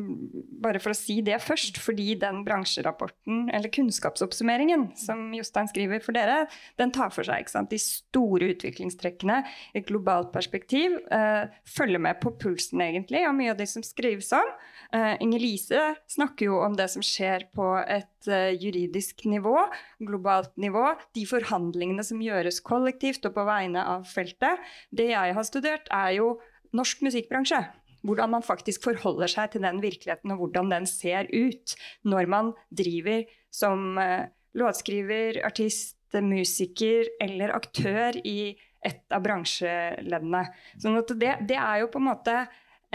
Bare 0.57 0.79
for 0.81 0.89
å 0.89 0.97
si 0.97 1.19
det 1.21 1.37
først, 1.45 1.77
fordi 1.77 2.15
den 2.17 2.39
bransjerapporten, 2.47 3.43
eller 3.53 3.69
kunnskapsoppsummeringen, 3.75 4.87
som 4.97 5.21
Jostein 5.37 5.69
skriver 5.69 6.01
for 6.01 6.17
dere, 6.17 6.47
den 6.81 6.93
tar 6.95 7.13
for 7.13 7.27
seg 7.27 7.51
sant, 7.51 7.69
de 7.69 7.77
store 7.81 8.49
utviklingstrekkene 8.55 9.43
i 9.45 9.77
et 9.77 9.85
globalt 9.85 10.31
perspektiv. 10.33 10.97
Eh, 11.13 11.45
følger 11.69 12.01
med 12.07 12.17
på 12.23 12.33
pulsen, 12.41 12.81
egentlig, 12.81 13.21
av 13.29 13.37
mye 13.37 13.53
av 13.53 13.61
det 13.61 13.69
som 13.69 13.85
skrives 13.85 14.33
om. 14.33 14.49
Uh, 14.87 15.13
Inger-Lise 15.19 15.81
snakker 16.07 16.47
jo 16.47 16.61
om 16.63 16.77
det 16.77 16.85
som 16.93 17.03
skjer 17.03 17.43
på 17.55 17.65
et 17.83 18.29
uh, 18.31 18.53
juridisk 18.55 19.25
nivå, 19.27 19.59
globalt 19.99 20.53
nivå. 20.57 20.93
De 21.13 21.25
forhandlingene 21.27 22.05
som 22.07 22.23
gjøres 22.23 22.63
kollektivt 22.65 23.27
og 23.27 23.35
på 23.35 23.45
vegne 23.49 23.83
av 23.83 24.07
feltet. 24.07 24.63
Det 24.95 25.11
jeg 25.11 25.35
har 25.35 25.47
studert, 25.47 25.91
er 25.91 26.15
jo 26.21 26.37
norsk 26.75 27.03
musikkbransje. 27.05 27.61
Hvordan 28.07 28.31
man 28.35 28.45
faktisk 28.45 28.85
forholder 28.85 29.31
seg 29.31 29.51
til 29.53 29.65
den 29.65 29.81
virkeligheten, 29.83 30.31
og 30.31 30.43
hvordan 30.43 30.71
den 30.71 30.85
ser 30.89 31.27
ut 31.33 31.73
når 32.07 32.29
man 32.29 32.53
driver 32.69 33.25
som 33.53 33.97
uh, 33.99 34.29
låtskriver, 34.57 35.41
artist, 35.47 35.95
musiker 36.23 37.09
eller 37.19 37.51
aktør 37.51 38.15
i 38.23 38.55
et 38.85 39.11
av 39.11 39.25
bransjeleddene. 39.25 40.45
Sånn 40.79 40.95
det, 41.19 41.33
det 41.49 41.57
er 41.59 41.81
jo 41.81 41.89
på 41.91 41.99
en 41.99 42.07
måte 42.07 42.35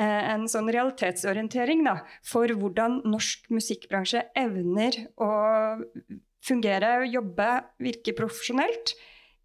Eh, 0.01 0.29
en 0.33 0.47
sånn 0.49 0.71
realitetsorientering 0.73 1.83
da, 1.85 1.99
for 2.25 2.49
hvordan 2.57 3.03
norsk 3.05 3.51
musikkbransje 3.53 4.23
evner 4.41 4.97
å 5.21 5.29
fungere, 6.43 6.95
jobbe, 7.13 7.49
virke 7.85 8.15
profesjonelt 8.17 8.95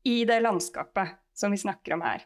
i 0.07 0.21
det 0.29 0.39
landskapet 0.45 1.17
som 1.35 1.51
vi 1.51 1.59
snakker 1.59 1.97
om 1.97 2.05
her. 2.05 2.23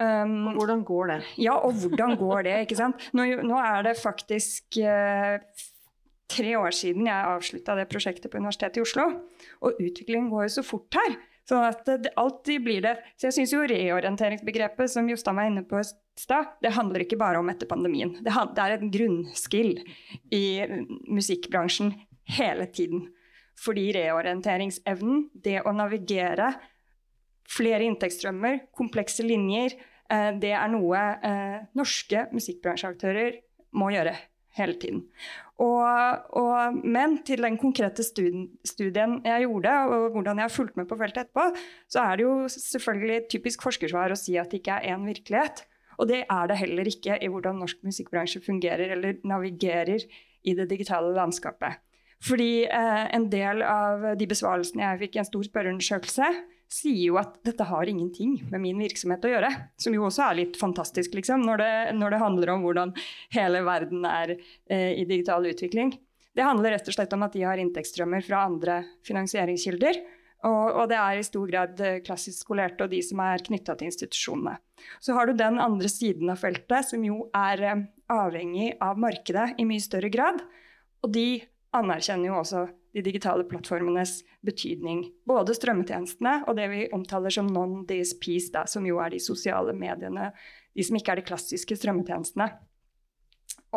Um, 0.00 0.54
og 0.54 0.62
hvordan 0.62 0.84
går 0.88 1.10
det? 1.10 1.18
Ja, 1.44 1.58
og 1.60 1.76
hvordan 1.76 2.16
går 2.16 2.46
det? 2.46 2.54
ikke 2.64 2.78
sant? 2.78 3.02
Nå, 3.12 3.26
nå 3.44 3.58
er 3.60 3.84
det 3.84 3.98
faktisk 4.00 4.78
uh, 4.80 5.36
tre 6.30 6.54
år 6.56 6.72
siden 6.72 7.08
jeg 7.10 7.32
avslutta 7.34 7.76
det 7.76 7.88
prosjektet 7.90 8.32
på 8.32 8.40
Universitetet 8.40 8.80
i 8.80 8.84
Oslo. 8.84 9.08
Og 9.60 9.76
utviklingen 9.76 10.30
går 10.32 10.46
jo 10.46 10.54
så 10.56 10.64
fort 10.64 10.96
her. 10.96 11.18
Sånn 11.50 11.66
at 11.66 11.84
det, 11.88 12.12
alltid 12.20 12.62
blir 12.62 12.82
det 12.84 12.92
Så 13.18 13.26
jeg 13.26 13.34
syns 13.38 13.54
jo 13.54 13.64
reorienteringsbegrepet 13.66 14.92
som 14.92 15.08
Jostein 15.10 15.38
var 15.40 15.48
inne 15.50 15.64
på 15.66 15.80
i 15.80 15.86
stad, 16.20 16.52
det 16.62 16.74
handler 16.76 17.02
ikke 17.02 17.18
bare 17.20 17.40
om 17.40 17.48
etter 17.50 17.68
pandemien. 17.68 18.12
Det, 18.20 18.34
det 18.56 18.64
er 18.64 18.76
en 18.76 18.92
grunnskill 18.92 19.72
i 20.36 20.44
musikkbransjen 21.08 21.94
hele 22.36 22.68
tiden. 22.70 23.08
Fordi 23.60 23.90
reorienteringsevnen, 23.96 25.26
det 25.34 25.58
å 25.66 25.72
navigere 25.76 26.54
flere 27.50 27.86
inntektsstrømmer, 27.88 28.66
komplekse 28.76 29.26
linjer, 29.26 29.76
eh, 30.10 30.32
det 30.42 30.54
er 30.56 30.72
noe 30.72 31.04
eh, 31.26 31.60
norske 31.78 32.28
musikkbransjeaktører 32.34 33.40
må 33.78 33.90
gjøre 33.94 34.14
hele 34.58 34.76
tiden. 34.82 35.02
Og, 35.60 36.22
og, 36.40 36.78
men 36.82 37.18
til 37.26 37.42
den 37.44 37.58
konkrete 37.60 38.02
studien, 38.02 39.18
jeg 39.26 39.44
gjorde, 39.44 39.74
og 39.92 40.14
hvordan 40.14 40.40
jeg 40.40 40.48
har 40.48 40.54
fulgt 40.54 40.78
med 40.80 40.88
på 40.90 40.98
feltet 40.98 41.26
etterpå, 41.26 41.50
så 41.90 42.06
er 42.06 42.16
det 42.18 42.24
jo 42.26 42.32
selvfølgelig 42.54 43.20
typisk 43.34 43.66
forskersvar 43.66 44.14
å 44.14 44.18
si 44.18 44.38
at 44.40 44.50
det 44.50 44.62
ikke 44.62 44.80
er 44.80 44.96
én 44.96 45.04
virkelighet. 45.06 45.66
Og 46.00 46.08
det 46.08 46.22
er 46.24 46.48
det 46.48 46.56
heller 46.62 46.88
ikke 46.88 47.18
i 47.20 47.28
hvordan 47.28 47.60
norsk 47.60 47.84
musikkbransje 47.84 48.40
fungerer 48.42 48.96
eller 48.96 49.20
navigerer 49.28 50.06
i 50.48 50.56
det 50.56 50.70
digitale 50.70 51.12
landskapet. 51.12 51.82
Fordi 52.24 52.64
eh, 52.64 53.04
en 53.16 53.28
del 53.32 53.62
av 53.64 54.14
de 54.16 54.28
besvarelsene 54.28 54.84
jeg 54.84 55.02
fikk 55.04 55.16
i 55.16 55.20
en 55.22 55.28
stor 55.28 55.44
spørreundersøkelse, 55.46 56.32
sier 56.70 57.00
jo 57.08 57.18
at 57.20 57.40
dette 57.46 57.66
har 57.66 57.88
ingenting 57.90 58.36
med 58.50 58.62
min 58.62 58.78
virksomhet 58.80 59.24
å 59.26 59.32
gjøre. 59.32 59.50
Som 59.80 59.96
jo 59.96 60.06
også 60.06 60.28
er 60.28 60.38
litt 60.38 60.60
fantastisk, 60.60 61.16
liksom, 61.18 61.42
når 61.46 61.62
det, 61.62 61.72
når 61.98 62.14
det 62.14 62.22
handler 62.22 62.54
om 62.54 62.64
hvordan 62.66 62.94
hele 63.34 63.64
verden 63.66 64.06
er 64.06 64.36
eh, 64.36 64.94
i 65.00 65.04
digital 65.08 65.46
utvikling. 65.50 65.96
Det 66.36 66.46
handler 66.46 66.76
rett 66.76 66.86
og 66.86 66.94
slett 66.94 67.12
om 67.16 67.26
at 67.26 67.34
de 67.34 67.42
har 67.42 67.58
inntektsstrømmer 67.58 68.22
fra 68.24 68.44
andre 68.46 68.80
finansieringskilder. 69.06 69.98
Og, 70.46 70.66
og, 70.70 70.84
det 70.88 70.96
er 70.96 71.18
i 71.18 71.26
stor 71.26 71.50
grad 71.50 71.80
eh, 71.84 71.98
klassisk 72.06 72.46
skolerte 72.46 72.86
og 72.86 72.94
de 72.94 73.02
som 73.04 73.20
er 73.26 73.42
knytta 73.44 73.74
til 73.76 73.90
institusjonene. 73.90 74.54
Så 75.02 75.16
har 75.16 75.28
du 75.28 75.34
den 75.36 75.60
andre 75.60 75.90
siden 75.92 76.30
av 76.32 76.40
feltet, 76.40 76.86
som 76.88 77.02
jo 77.04 77.26
er 77.36 77.64
eh, 77.66 77.82
avhengig 78.10 78.72
av 78.80 79.00
markedet 79.00 79.58
i 79.60 79.66
mye 79.68 79.84
større 79.84 80.08
grad. 80.12 80.40
Og 81.04 81.12
de 81.12 81.42
anerkjenner 81.76 82.30
jo 82.30 82.38
også 82.40 82.64
de 82.94 83.02
digitale 83.06 83.44
plattformenes 83.46 84.20
betydning. 84.46 85.04
Både 85.28 85.54
strømmetjenestene 85.56 86.40
og 86.48 86.56
det 86.58 86.66
vi 86.72 86.80
omtaler 86.96 87.34
som 87.34 87.50
non-DSPs, 87.52 88.50
som 88.72 88.86
jo 88.86 88.98
er 89.02 89.14
de 89.14 89.22
sosiale 89.22 89.74
mediene. 89.76 90.30
De 90.74 90.86
som 90.86 90.98
ikke 90.98 91.14
er 91.14 91.20
de 91.20 91.26
klassiske 91.28 91.78
strømmetjenestene. 91.78 92.50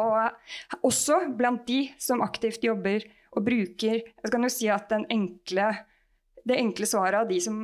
Og 0.02 0.86
også 0.88 1.20
blant 1.38 1.68
de 1.70 1.86
som 2.02 2.24
aktivt 2.26 2.64
jobber 2.66 3.06
og 3.34 3.46
bruker 3.46 4.00
Jeg 4.02 4.32
kan 4.32 4.46
jo 4.46 4.50
si 4.50 4.68
at 4.70 4.92
enkle 4.94 5.72
det 6.44 6.60
enkle 6.60 6.88
svaret 6.90 7.22
av 7.24 7.30
de 7.30 7.40
som 7.42 7.64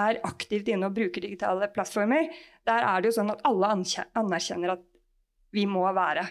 er 0.00 0.20
aktivt 0.26 0.68
inne 0.70 0.88
og 0.88 0.96
bruker 0.96 1.22
digitale 1.22 1.68
plattformer, 1.74 2.28
der 2.66 2.86
er 2.86 3.00
det 3.00 3.10
jo 3.10 3.16
sånn 3.18 3.32
at 3.32 3.42
alle 3.46 3.70
anerkjenner 4.18 4.74
at 4.74 4.84
vi 5.54 5.66
må 5.66 5.84
være 5.94 6.24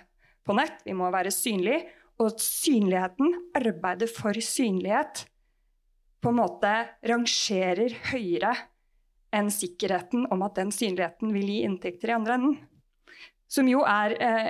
på 0.48 0.56
nett, 0.58 0.80
vi 0.88 0.96
må 0.98 1.10
være 1.14 1.32
synlige. 1.34 1.84
Og 2.20 2.40
synligheten, 2.44 3.32
arbeidet 3.56 4.10
for 4.12 4.36
synlighet, 4.44 5.26
på 6.20 6.34
en 6.34 6.40
måte 6.42 6.72
rangerer 7.08 7.94
høyere 8.10 8.52
enn 9.36 9.48
sikkerheten 9.54 10.26
om 10.34 10.42
at 10.44 10.58
den 10.58 10.74
synligheten 10.74 11.32
vil 11.32 11.48
gi 11.48 11.62
inntekter 11.68 12.12
i 12.12 12.18
andre 12.18 12.36
enden. 12.36 12.58
Som 13.50 13.70
jo 13.72 13.86
er 13.88 14.16
eh, 14.20 14.50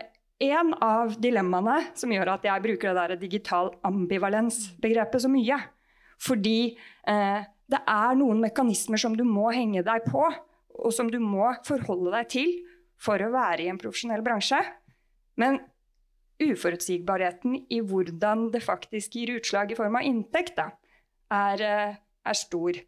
en 0.50 0.74
av 0.84 1.14
dilemmaene 1.22 1.92
som 2.00 2.12
gjør 2.14 2.34
at 2.36 2.48
jeg 2.48 2.64
bruker 2.64 2.96
det 2.96 3.06
der 3.12 3.22
digital 3.22 3.74
ambivalens-begrepet 3.88 5.26
så 5.26 5.32
mye. 5.32 5.60
Fordi 6.20 6.60
eh, 7.08 7.42
det 7.70 7.82
er 7.86 8.20
noen 8.20 8.42
mekanismer 8.44 9.00
som 9.02 9.16
du 9.16 9.26
må 9.28 9.50
henge 9.56 9.84
deg 9.86 10.08
på, 10.08 10.24
og 10.80 10.96
som 10.96 11.10
du 11.12 11.20
må 11.22 11.52
forholde 11.68 12.14
deg 12.16 12.32
til 12.32 12.54
for 13.00 13.20
å 13.22 13.32
være 13.34 13.66
i 13.66 13.70
en 13.72 13.80
profesjonell 13.80 14.24
bransje. 14.26 14.60
Men 15.40 15.60
uforutsigbarheten 16.40 17.58
i 17.70 17.82
hvordan 17.86 18.48
det 18.54 18.64
faktisk 18.64 19.18
gir 19.18 19.36
utslag 19.38 19.72
i 19.72 19.78
form 19.78 20.00
av 20.00 20.08
inntekt, 20.08 20.56
da, 20.60 20.70
er, 21.34 21.66
eh, 21.66 21.98
er, 22.26 22.38
stor. 22.38 22.80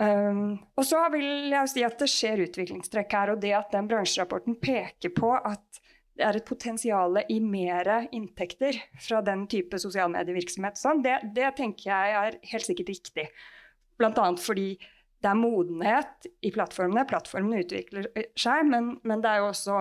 Um, 0.00 0.58
og 0.80 0.84
så 0.88 1.02
vil 1.12 1.50
jeg 1.52 1.70
si 1.72 1.84
at 1.84 1.98
det 2.00 2.08
skjer 2.08 2.44
utviklingstrekk 2.46 3.16
her, 3.16 3.34
og 3.34 3.42
det 3.42 3.52
at 3.56 3.72
den 3.74 3.88
bransjerapporten 3.90 4.56
peker 4.62 5.12
på 5.12 5.34
at 5.36 5.80
det 6.20 6.26
er 6.26 6.36
et 6.36 6.48
potensial 6.48 7.16
i 7.32 7.38
mer 7.40 7.88
inntekter 8.12 8.76
fra 9.00 9.22
den 9.24 9.46
type 9.48 9.78
sosialmedievirksomhet. 9.80 10.76
Sånn, 10.76 11.00
det, 11.04 11.16
det, 11.36 11.48
tenker 11.56 11.88
jeg 11.88 12.16
er 12.20 12.38
helt 12.52 12.66
sikkert 12.66 12.92
riktig. 12.92 13.26
Bl.a. 14.00 14.26
fordi 14.40 14.74
det 15.20 15.30
er 15.30 15.38
modenhet 15.38 16.28
i 16.44 16.52
plattformene. 16.52 17.06
Plattformene 17.08 17.62
utvikler 17.64 18.08
seg, 18.38 18.68
men, 18.68 18.94
men, 19.04 19.24
det 19.24 19.32
er 19.32 19.42
jo 19.42 19.50
også 19.50 19.80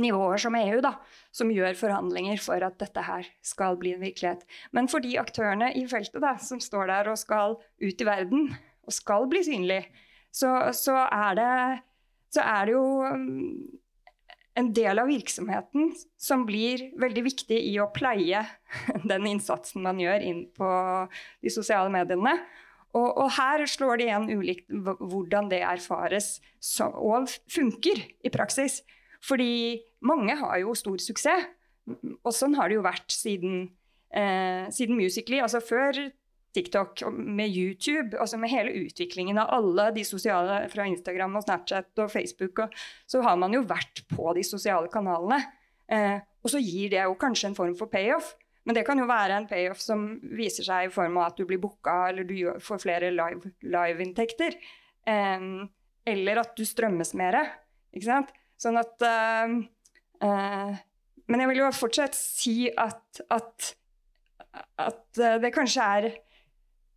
nivåer 0.00 0.40
som 0.40 0.56
EU 0.58 0.80
da, 0.84 0.94
som 1.34 1.52
gjør 1.52 1.76
forhandlinger 1.78 2.40
for 2.42 2.64
at 2.64 2.78
dette 2.80 3.04
her 3.04 3.28
skal 3.44 3.78
bli 3.80 3.94
en 3.94 4.02
virkelighet. 4.02 4.44
Men 4.74 4.88
for 4.90 5.04
de 5.04 5.16
aktørene 5.20 5.70
i 5.76 5.84
feltet 5.90 6.22
da, 6.24 6.34
som 6.40 6.62
står 6.62 6.90
der 6.90 7.12
og 7.12 7.20
skal 7.20 7.58
ut 7.60 8.04
i 8.04 8.08
verden 8.08 8.50
og 8.84 8.96
skal 8.96 9.28
bli 9.30 9.44
synlig, 9.46 9.82
så, 10.34 10.50
så, 10.74 10.96
er, 11.06 11.38
det, 11.38 11.52
så 12.34 12.42
er 12.42 12.66
det 12.66 12.74
jo 12.74 12.86
en 14.54 14.70
del 14.74 15.02
av 15.02 15.10
virksomheten 15.10 15.92
som 16.20 16.44
blir 16.46 16.88
veldig 17.00 17.24
viktig 17.26 17.58
i 17.70 17.74
å 17.82 17.90
pleie 17.94 18.44
den 19.10 19.30
innsatsen 19.30 19.84
man 19.84 20.00
gjør 20.02 20.26
inn 20.26 20.44
på 20.54 20.68
de 21.42 21.52
sosiale 21.52 21.92
mediene. 21.92 22.36
Og, 22.94 23.08
og 23.10 23.30
her 23.34 23.64
slår 23.66 23.98
det 23.98 24.06
igjen 24.06 24.28
ulikt 24.30 24.68
hvordan 24.70 25.48
det 25.50 25.64
erfares 25.66 26.36
og 26.78 27.32
funker 27.50 28.04
i 28.22 28.30
praksis. 28.34 28.82
Fordi 29.24 29.80
mange 30.04 30.36
har 30.36 30.58
jo 30.60 30.74
stor 30.76 31.00
suksess, 31.00 31.48
og 32.24 32.32
sånn 32.32 32.56
har 32.56 32.70
det 32.70 32.78
jo 32.78 32.84
vært 32.84 33.12
siden, 33.12 33.66
eh, 34.12 34.68
siden 34.72 34.96
Musically. 34.96 35.40
Altså 35.40 35.60
før 35.64 35.98
TikTok, 36.54 37.02
med 37.10 37.50
YouTube, 37.50 38.14
altså 38.20 38.38
med 38.38 38.52
hele 38.52 38.70
utviklingen 38.84 39.38
av 39.42 39.50
alle 39.56 39.88
de 39.96 40.04
sosiale 40.06 40.62
fra 40.70 40.86
Instagram 40.86 41.36
og 41.36 41.44
Snapchat 41.44 41.98
og 41.98 42.12
Facebook, 42.12 42.62
og, 42.62 42.76
så 43.10 43.22
har 43.26 43.36
man 43.40 43.52
jo 43.56 43.64
vært 43.66 44.04
på 44.12 44.34
de 44.36 44.44
sosiale 44.46 44.88
kanalene. 44.92 45.40
Eh, 45.90 46.20
og 46.44 46.52
så 46.52 46.60
gir 46.62 46.92
det 46.92 47.02
jo 47.02 47.18
kanskje 47.20 47.50
en 47.50 47.58
form 47.58 47.74
for 47.76 47.90
payoff. 47.90 48.34
Men 48.64 48.78
det 48.78 48.86
kan 48.86 48.96
jo 48.96 49.08
være 49.08 49.36
en 49.36 49.48
payoff 49.48 49.82
som 49.82 50.06
viser 50.38 50.64
seg 50.64 50.86
i 50.86 50.92
form 50.92 51.18
av 51.20 51.32
at 51.32 51.40
du 51.40 51.44
blir 51.48 51.60
booka, 51.60 52.08
eller 52.08 52.24
du 52.24 52.36
får 52.64 52.80
flere 52.80 53.10
live-inntekter. 53.12 54.56
Live 54.56 55.10
eh, 55.10 55.72
eller 56.14 56.40
at 56.44 56.54
du 56.56 56.64
strømmes 56.68 57.14
mer. 57.18 57.40
Ikke 57.94 58.08
sant? 58.08 58.32
Sånn 58.60 58.78
at 58.80 59.04
uh, 59.04 59.54
uh, 60.24 60.72
Men 61.26 61.42
jeg 61.42 61.50
vil 61.50 61.62
jo 61.62 61.70
fortsatt 61.74 62.14
si 62.16 62.70
at, 62.70 63.20
at, 63.32 63.74
at 64.80 65.18
eh, 65.18 65.40
det 65.40 65.52
kanskje 65.54 65.82
er 65.96 66.02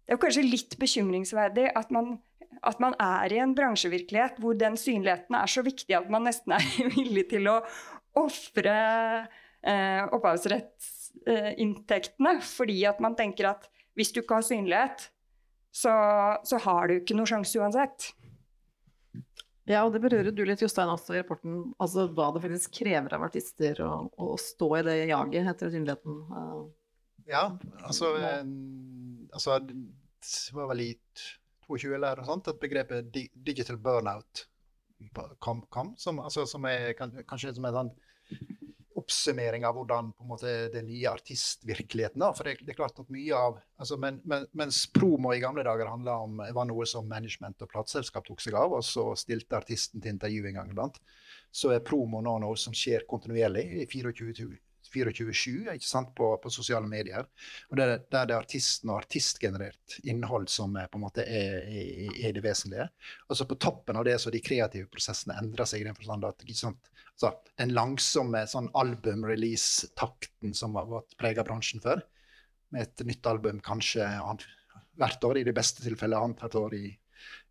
det 0.08 0.16
er 0.16 0.20
kanskje 0.22 0.44
litt 0.46 0.78
bekymringsverdig 0.80 1.66
at 1.76 1.90
man, 1.92 2.20
at 2.64 2.80
man, 2.80 2.96
er 3.00 3.34
i 3.36 3.40
en 3.44 3.56
bransjevirkelighet 3.56 4.40
hvor 4.40 4.54
den 4.56 4.78
synligheten 4.80 5.36
er 5.36 5.46
så 5.52 5.62
viktig 5.66 5.96
at 5.98 6.10
man 6.12 6.24
nesten 6.28 6.52
er 6.56 6.64
villig 6.96 7.30
til 7.34 7.48
å 7.52 7.62
ofre 8.18 8.78
eh, 9.68 10.04
opphavsrettsinntektene 10.16 12.32
eh, 12.38 12.42
fordi 12.48 12.86
at 12.88 13.00
man 13.04 13.16
tenker 13.20 13.46
at 13.52 13.68
hvis 13.98 14.12
du 14.14 14.20
ikke 14.22 14.38
har 14.38 14.46
synlighet, 14.46 15.00
så, 15.74 15.94
så 16.46 16.58
har 16.62 16.88
du 16.88 16.94
ikke 17.00 17.16
noe 17.18 17.30
sjanse 17.30 17.60
uansett. 17.60 18.14
Ja, 19.68 19.84
og 19.84 19.92
det 19.92 20.00
berører 20.04 20.32
du 20.32 20.44
litt, 20.48 20.62
Jostein, 20.64 20.90
også 20.92 21.16
i 21.16 21.22
rapporten. 21.22 21.60
Altså 21.84 22.08
hva 22.08 22.30
det 22.36 22.44
faktisk 22.46 22.78
krever 22.80 23.18
av 23.18 23.26
artister 23.28 23.82
å, 23.84 24.08
å 24.16 24.36
stå 24.40 24.70
i 24.80 24.84
det 24.88 24.98
jaget 25.10 25.50
etter 25.52 25.74
synligheten. 25.74 26.22
Ja, 27.28 27.50
altså, 27.84 28.14
altså 29.36 29.58
Det 29.68 30.56
var 30.56 30.72
vel 30.72 30.86
i 30.86 30.92
22 31.68 31.98
eller 31.98 32.22
noe 32.22 32.30
sånt 32.30 32.48
at 32.48 32.62
begrepet 32.62 33.12
digital 33.12 33.76
burnout 33.84 34.46
kom, 35.44 35.66
kom 35.70 35.92
som, 36.00 36.22
altså, 36.24 36.46
som 36.48 36.64
er 36.66 36.94
kanskje 36.98 37.54
som 37.58 37.68
en 37.68 37.76
sånn 37.82 37.92
oppsummering 39.08 39.66
av 39.66 39.78
hvordan 39.78 40.12
på 40.12 40.24
en 40.24 40.28
måte, 40.28 40.54
den 40.74 40.88
nye 40.90 41.08
artistvirkeligheten 41.10 42.20
da, 42.20 42.34
For 42.36 42.44
det, 42.44 42.58
det, 42.60 42.74
er 42.74 42.80
klart 42.82 43.00
at 43.00 43.12
mye 43.14 43.36
av 43.36 43.60
altså, 43.80 43.96
men, 43.98 44.20
men, 44.28 44.44
Mens 44.58 44.84
promo 44.92 45.32
i 45.34 45.40
gamle 45.40 45.64
dager 45.64 45.88
om, 45.88 46.42
var 46.54 46.68
noe 46.68 46.86
som 46.90 47.08
management 47.08 47.64
og 47.64 47.72
plateselskap 47.72 48.28
tok 48.28 48.44
seg 48.44 48.58
av, 48.60 48.76
og 48.76 48.84
så 48.84 49.14
stilte 49.20 49.56
artisten 49.58 50.04
til 50.04 50.18
intervju 50.18 50.50
en 50.50 50.60
gang 50.60 50.74
iblant, 50.74 51.00
så 51.52 51.72
er 51.72 51.86
promo 51.88 52.20
nå 52.22 52.36
noe 52.44 52.60
som 52.60 52.76
skjer 52.76 53.08
kontinuerlig 53.08 53.64
i 53.84 53.88
24, 53.88 54.50
24-7 54.94 56.12
på, 56.16 56.28
på, 56.44 56.52
sosiale 56.54 56.88
medier. 56.88 57.28
Og 57.72 57.78
Der, 57.78 57.98
der 58.12 58.28
det 58.28 58.36
er 58.36 58.42
artisten 58.42 58.92
og 58.92 59.02
artistgenerert 59.02 59.98
innhold 60.04 60.48
som 60.52 60.74
på 60.78 61.00
en 61.00 61.06
måte 61.06 61.26
er, 61.26 61.64
er, 61.68 62.12
er, 62.18 62.36
det 62.36 62.44
vesentlige. 62.46 62.90
Og 63.30 63.38
så 63.38 63.48
På 63.48 63.56
toppen 63.56 63.98
av 63.98 64.06
det 64.08 64.18
så 64.22 64.34
de 64.34 64.44
kreative 64.44 64.90
prosessene 64.92 65.38
endrer 65.42 65.70
seg 65.70 65.82
i 65.82 65.88
den 65.88 65.98
forstand 65.98 66.28
at 66.28 66.46
sant, 66.58 66.92
altså, 67.16 67.34
den 67.58 67.74
langsomme 67.78 68.44
sånn 68.50 68.70
album-release-takten 68.78 70.56
som 70.58 70.78
har 70.80 70.90
vært 70.92 71.18
prega 71.20 71.46
bransjen 71.48 71.84
før, 71.84 72.04
med 72.74 72.84
et 72.84 73.08
nytt 73.08 73.28
album 73.30 73.62
kanskje 73.64 74.06
hvert 74.98 75.24
år, 75.24 75.40
i 75.40 75.46
det 75.48 75.56
beste 75.56 75.84
tilfellet 75.86 76.20
annethvert 76.20 76.58
år 76.60 76.76
i 76.78 76.88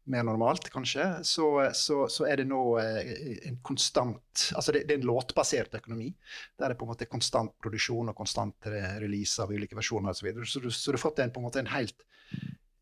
mer 0.06 0.22
normalt, 0.26 0.68
kanskje, 0.70 1.04
så, 1.26 1.46
så, 1.74 2.04
så, 2.12 2.26
er 2.30 2.40
det 2.40 2.46
nå 2.50 2.60
eh, 2.78 3.48
en 3.48 3.58
konstant 3.66 4.44
Altså 4.54 4.74
det, 4.74 4.84
det, 4.86 4.96
er 4.96 5.00
en 5.00 5.08
låtbasert 5.08 5.74
økonomi. 5.78 6.10
Der 6.58 6.68
det 6.68 6.76
er 6.76 6.78
på 6.78 6.86
en 6.86 6.92
måte 6.92 7.08
konstant 7.10 7.54
produksjon 7.62 8.12
og 8.12 8.18
konstant 8.18 8.68
release 9.02 9.42
av 9.42 9.50
ulike 9.50 9.78
versjoner 9.78 10.12
osv. 10.12 10.20
Så, 10.20 10.26
videre. 10.28 10.46
så, 10.50 10.62
du, 10.62 10.70
så 10.70 10.92
du 10.92 10.98
har 10.98 11.02
fått 11.02 11.22
en, 11.24 11.32
på 11.34 11.42
en 11.42 11.46
måte 11.48 11.62
en 11.62 11.72
helt 11.72 12.04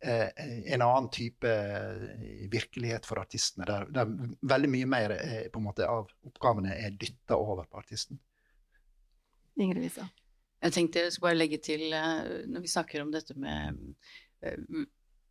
eh, 0.04 0.28
en 0.74 0.82
annen 0.82 1.08
type 1.14 1.48
eh, 1.48 2.48
virkelighet 2.52 3.06
for 3.08 3.22
artistene, 3.22 3.68
der, 3.70 3.87
der 3.94 4.10
veldig 4.54 4.72
mye 4.75 4.90
mer 4.90 5.16
eh, 5.16 5.46
på 5.52 5.62
en 5.62 5.68
måte 5.68 5.88
av 5.88 6.10
oppgavene 6.29 6.75
er 6.75 6.98
dytta 6.98 7.38
over 7.38 7.70
på 7.70 7.81
artisten. 7.81 8.20
Ingrid 9.60 9.87
Lisa. 9.87 10.08
Jeg 10.64 10.75
tenkte 10.75 11.06
jeg 11.06 11.14
skulle 11.14 11.31
bare 11.31 11.38
legge 11.38 11.60
til, 11.62 11.90
når 11.92 12.64
vi 12.64 12.70
snakker 12.72 13.02
om 13.04 13.10
dette 13.12 13.37
med 13.37 13.77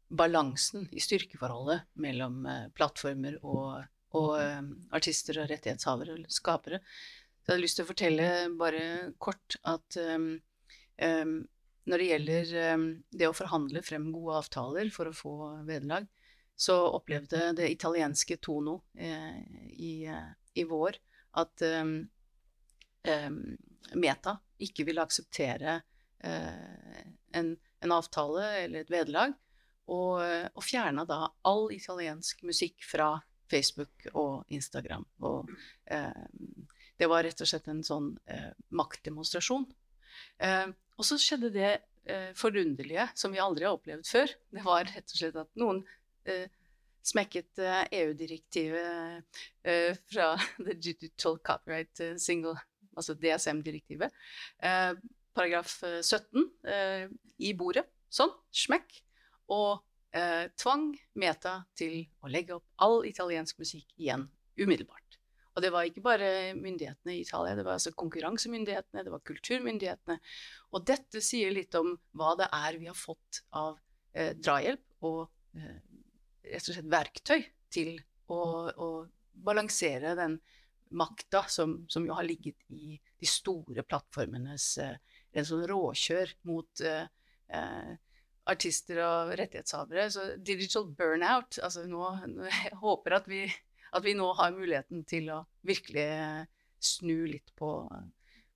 balansen 0.10 0.88
i 0.92 1.02
styrkeforholdet 1.02 1.88
mellom 2.02 2.46
eh, 2.50 2.70
plattformer 2.76 3.40
og, 3.42 3.84
og 4.18 4.32
eh, 4.40 4.62
artister 4.96 5.42
og 5.42 5.50
rettighetshavere 5.52 6.18
og 6.18 6.34
skapere. 6.34 6.82
Så 7.44 7.52
jeg 7.52 7.54
hadde 7.54 7.64
lyst 7.66 7.80
til 7.80 7.86
å 7.86 7.92
fortelle 7.92 8.28
bare 8.60 8.84
kort 9.22 9.58
at 9.68 9.98
um, 10.00 10.30
um, 11.04 11.34
når 11.92 12.00
det 12.00 12.08
gjelder 12.08 12.54
um, 12.78 12.86
det 13.12 13.28
å 13.28 13.36
forhandle 13.36 13.82
frem 13.84 14.06
gode 14.16 14.38
avtaler 14.40 14.92
for 14.96 15.10
å 15.10 15.18
få 15.18 15.34
vederlag, 15.68 16.08
så 16.56 16.78
opplevde 16.94 17.50
det 17.58 17.68
italienske 17.74 18.38
Tono 18.40 18.78
eh, 18.96 19.42
i, 19.74 19.94
i, 20.08 20.64
vår 20.70 21.00
at 21.42 21.64
Meta 24.00 24.36
ikke 24.64 24.86
ville 24.88 25.04
akseptere 25.04 25.80
eh, 26.24 27.02
en, 27.32 27.56
en, 27.80 27.92
avtale 27.92 28.46
eller 28.64 28.84
et 28.84 28.92
vederlag, 28.92 29.34
og, 29.92 30.22
og 30.54 30.64
fjerna 30.64 31.04
da 31.08 31.26
all 31.50 31.68
italiensk 31.76 32.44
musikk 32.48 32.86
fra 32.88 33.18
Facebook 33.54 34.08
og 34.14 34.50
Instagram. 34.54 35.06
Og 35.28 35.52
eh, 35.92 36.26
det 37.00 37.10
var 37.12 37.26
rett 37.26 37.42
og 37.44 37.50
slett 37.50 37.70
en 37.72 37.84
sånn 37.86 38.14
eh, 38.32 38.52
maktdemonstrasjon. 38.76 39.68
Eh, 40.46 40.68
og 40.98 41.08
så 41.08 41.20
skjedde 41.22 41.54
det 41.54 41.72
eh, 41.74 42.32
forunderlige 42.38 43.10
som 43.18 43.34
vi 43.34 43.42
aldri 43.44 43.68
har 43.68 43.78
opplevd 43.78 44.10
før. 44.10 44.36
Det 44.54 44.66
var 44.66 44.90
rett 44.90 45.16
og 45.16 45.20
slett 45.20 45.40
at 45.42 45.52
noen 45.60 45.84
eh, 46.30 46.46
smekket 47.04 47.60
EU-direktivet 47.92 49.42
eh, 49.68 49.92
fra 50.08 50.34
The 50.66 50.78
Digital 50.78 51.40
Copyright 51.44 52.06
Single, 52.22 52.56
altså 52.96 53.18
DSM-direktivet, 53.18 54.14
paragraf 55.34 55.80
17, 55.82 56.46
i 57.42 57.50
bordet. 57.58 57.88
Sånn, 58.14 58.30
smekk. 58.54 59.02
Og 59.52 59.84
eh, 60.16 60.48
tvang 60.60 60.92
Meta 61.20 61.60
til 61.78 62.04
å 62.24 62.32
legge 62.32 62.58
opp 62.58 62.86
all 62.86 63.02
italiensk 63.10 63.60
musikk 63.60 63.90
igjen 63.98 64.28
umiddelbart. 64.60 65.20
Og 65.54 65.62
det 65.62 65.70
var 65.74 65.86
ikke 65.86 66.02
bare 66.02 66.28
myndighetene 66.58 67.14
i 67.14 67.22
Italia, 67.22 67.54
det 67.58 67.66
var 67.66 67.78
altså 67.78 67.94
konkurransemyndighetene, 67.98 69.04
det 69.06 69.14
var 69.14 69.22
kulturmyndighetene. 69.28 70.18
Og 70.74 70.86
dette 70.88 71.22
sier 71.22 71.54
litt 71.54 71.76
om 71.78 71.92
hva 72.18 72.34
det 72.40 72.48
er 72.58 72.80
vi 72.82 72.90
har 72.90 72.98
fått 72.98 73.44
av 73.60 73.78
eh, 74.18 74.34
drahjelp 74.34 75.06
og 75.06 75.28
eh, 75.60 75.78
rett 76.50 76.72
og 76.72 76.78
slett 76.78 76.90
verktøy 76.90 77.46
til 77.74 77.94
å, 78.34 78.42
å 78.74 78.90
balansere 79.46 80.16
den 80.18 80.40
makta 80.94 81.44
som, 81.50 81.84
som, 81.90 82.06
jo 82.06 82.18
har 82.18 82.26
ligget 82.26 82.58
i 82.74 82.98
de 82.98 83.30
store 83.30 83.86
plattformenes 83.86 84.78
eh, 84.82 84.98
en 85.34 85.48
sånn 85.48 85.66
råkjør 85.70 86.34
mot 86.50 86.84
eh, 86.86 87.06
eh, 87.54 87.94
artister 88.50 89.00
og 89.04 89.34
rettighetshavere. 89.40 90.08
Så 90.12 90.26
digital 90.44 90.88
burnout 90.98 91.60
altså 91.64 91.86
nå, 91.88 92.04
Jeg 92.48 92.80
håper 92.82 93.20
at 93.20 93.30
vi, 93.30 93.46
at 93.94 94.06
vi, 94.06 94.16
nå 94.18 94.32
har 94.40 94.56
muligheten 94.56 95.06
til 95.10 95.30
å 95.34 95.44
virkelig 95.66 96.08
snu 96.84 97.24
litt 97.30 97.54
på, 97.60 97.76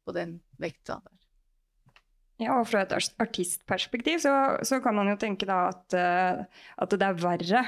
på 0.04 0.16
den 0.16 0.40
vekta 0.60 1.00
der. 1.04 1.14
Ja, 2.38 2.60
og 2.60 2.68
fra 2.70 2.84
et 2.84 2.94
artistperspektiv 2.94 4.20
så, 4.22 4.32
så 4.68 4.78
kan 4.84 4.94
man 4.94 5.10
jo 5.10 5.16
tenke 5.18 5.48
da 5.50 5.72
at, 5.72 5.96
uh, 5.98 6.44
at 6.78 6.94
det 6.94 7.08
er 7.08 7.22
verre 7.24 7.64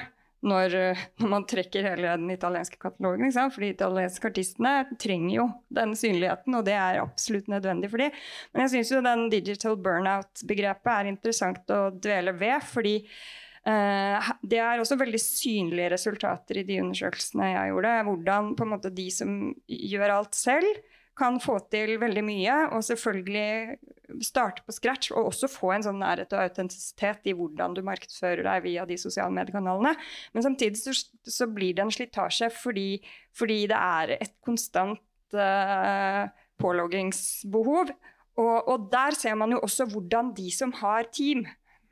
når, 0.45 0.75
når, 1.21 1.29
man 1.31 1.45
trekker 1.49 1.87
hele 1.91 2.13
den 2.19 2.31
italienske 2.33 2.79
katalogen. 2.81 3.33
For 3.35 3.63
de 3.63 3.73
italienske 3.73 4.31
artistene 4.31 4.73
trenger 5.01 5.35
jo 5.35 5.47
den 5.79 5.95
synligheten, 5.99 6.55
og 6.59 6.65
det 6.67 6.77
er 6.77 7.01
absolutt 7.03 7.51
nødvendig 7.51 7.91
for 7.91 8.03
dem. 8.03 8.15
Men 8.53 8.65
jeg 8.65 8.75
syns 8.75 8.93
jo 8.95 9.03
den 9.05 9.27
digital 9.33 9.77
burnout-begrepet 9.79 10.93
er 10.95 11.11
interessant 11.11 11.75
å 11.75 11.81
dvele 11.95 12.35
ved, 12.39 12.63
fordi 12.69 12.95
eh, 12.99 14.31
det 14.41 14.61
er 14.63 14.81
også 14.81 14.99
veldig 14.99 15.21
synlige 15.23 15.93
resultater 15.95 16.61
i 16.61 16.67
de 16.67 16.79
undersøkelsene 16.83 17.53
jeg 17.53 17.73
gjorde. 17.73 17.97
Hvordan 18.11 18.55
på 18.55 18.67
en 18.67 18.73
måte 18.77 18.93
de 18.95 19.09
som 19.13 19.35
gjør 19.67 20.17
alt 20.19 20.39
selv, 20.39 20.79
kan 21.19 21.39
få 21.43 21.57
til 21.71 21.97
veldig 22.01 22.23
mye, 22.25 22.55
og 22.73 22.83
selvfølgelig 22.85 23.77
starte 24.25 24.63
på 24.65 24.73
scratch, 24.73 25.11
og 25.13 25.29
også 25.29 25.49
få 25.51 25.73
en 25.75 25.85
sånn 25.85 25.99
nærhet 26.01 26.33
og 26.33 26.43
autentisitet 26.47 27.29
i 27.29 27.35
hvordan 27.37 27.75
du 27.77 27.83
markedsfører 27.85 28.41
deg 28.47 28.65
via 28.65 28.85
de 28.89 28.97
sosiale 28.99 29.33
mediekanalene. 29.35 29.93
Men 30.33 30.45
samtidig 30.45 30.81
så, 30.81 30.95
så 31.27 31.49
blir 31.51 31.75
det 31.77 31.85
en 31.85 31.93
slitasje 31.93 32.49
fordi, 32.55 32.89
fordi, 33.37 33.61
det 33.69 33.77
er 33.79 34.15
et 34.17 34.35
konstant 34.45 35.37
uh, 35.37 36.25
påloggingsbehov. 36.59 37.93
Og, 38.39 38.55
og, 38.71 38.89
der 38.91 39.17
ser 39.19 39.35
man 39.37 39.53
jo 39.53 39.61
også 39.65 39.89
hvordan 39.91 40.33
de 40.37 40.49
som 40.55 40.73
har 40.79 41.11
team, 41.13 41.45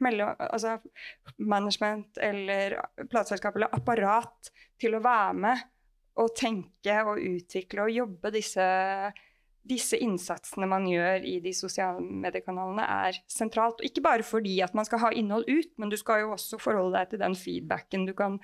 mellom, 0.03 0.35
altså 0.37 0.77
management 1.41 2.19
eller 2.21 2.77
plateselskap 3.09 3.55
eller 3.57 3.73
apparat 3.73 4.51
til 4.77 4.93
å 4.93 5.01
være 5.01 5.33
med 5.41 5.63
å 6.17 6.27
tenke 6.35 6.99
og 7.05 7.21
utvikle 7.21 7.85
og 7.85 7.93
jobbe 7.93 8.31
disse, 8.33 8.65
disse 9.67 9.99
innsatsene 10.01 10.69
man 10.69 10.87
gjør 10.89 11.25
i 11.27 11.37
de 11.43 11.53
sosiale 11.55 12.01
mediekanalene, 12.01 12.85
er 13.07 13.19
sentralt. 13.31 13.83
Ikke 13.85 14.03
bare 14.05 14.25
fordi 14.25 14.57
at 14.65 14.75
man 14.77 14.87
skal 14.87 15.03
ha 15.05 15.13
innhold 15.13 15.47
ut, 15.49 15.71
men 15.77 15.93
du 15.93 15.97
skal 15.99 16.23
jo 16.23 16.33
også 16.37 16.59
forholde 16.61 16.97
deg 16.97 17.13
til 17.13 17.23
den 17.23 17.37
feedbacken 17.37 18.07
du 18.09 18.15
kan 18.17 18.39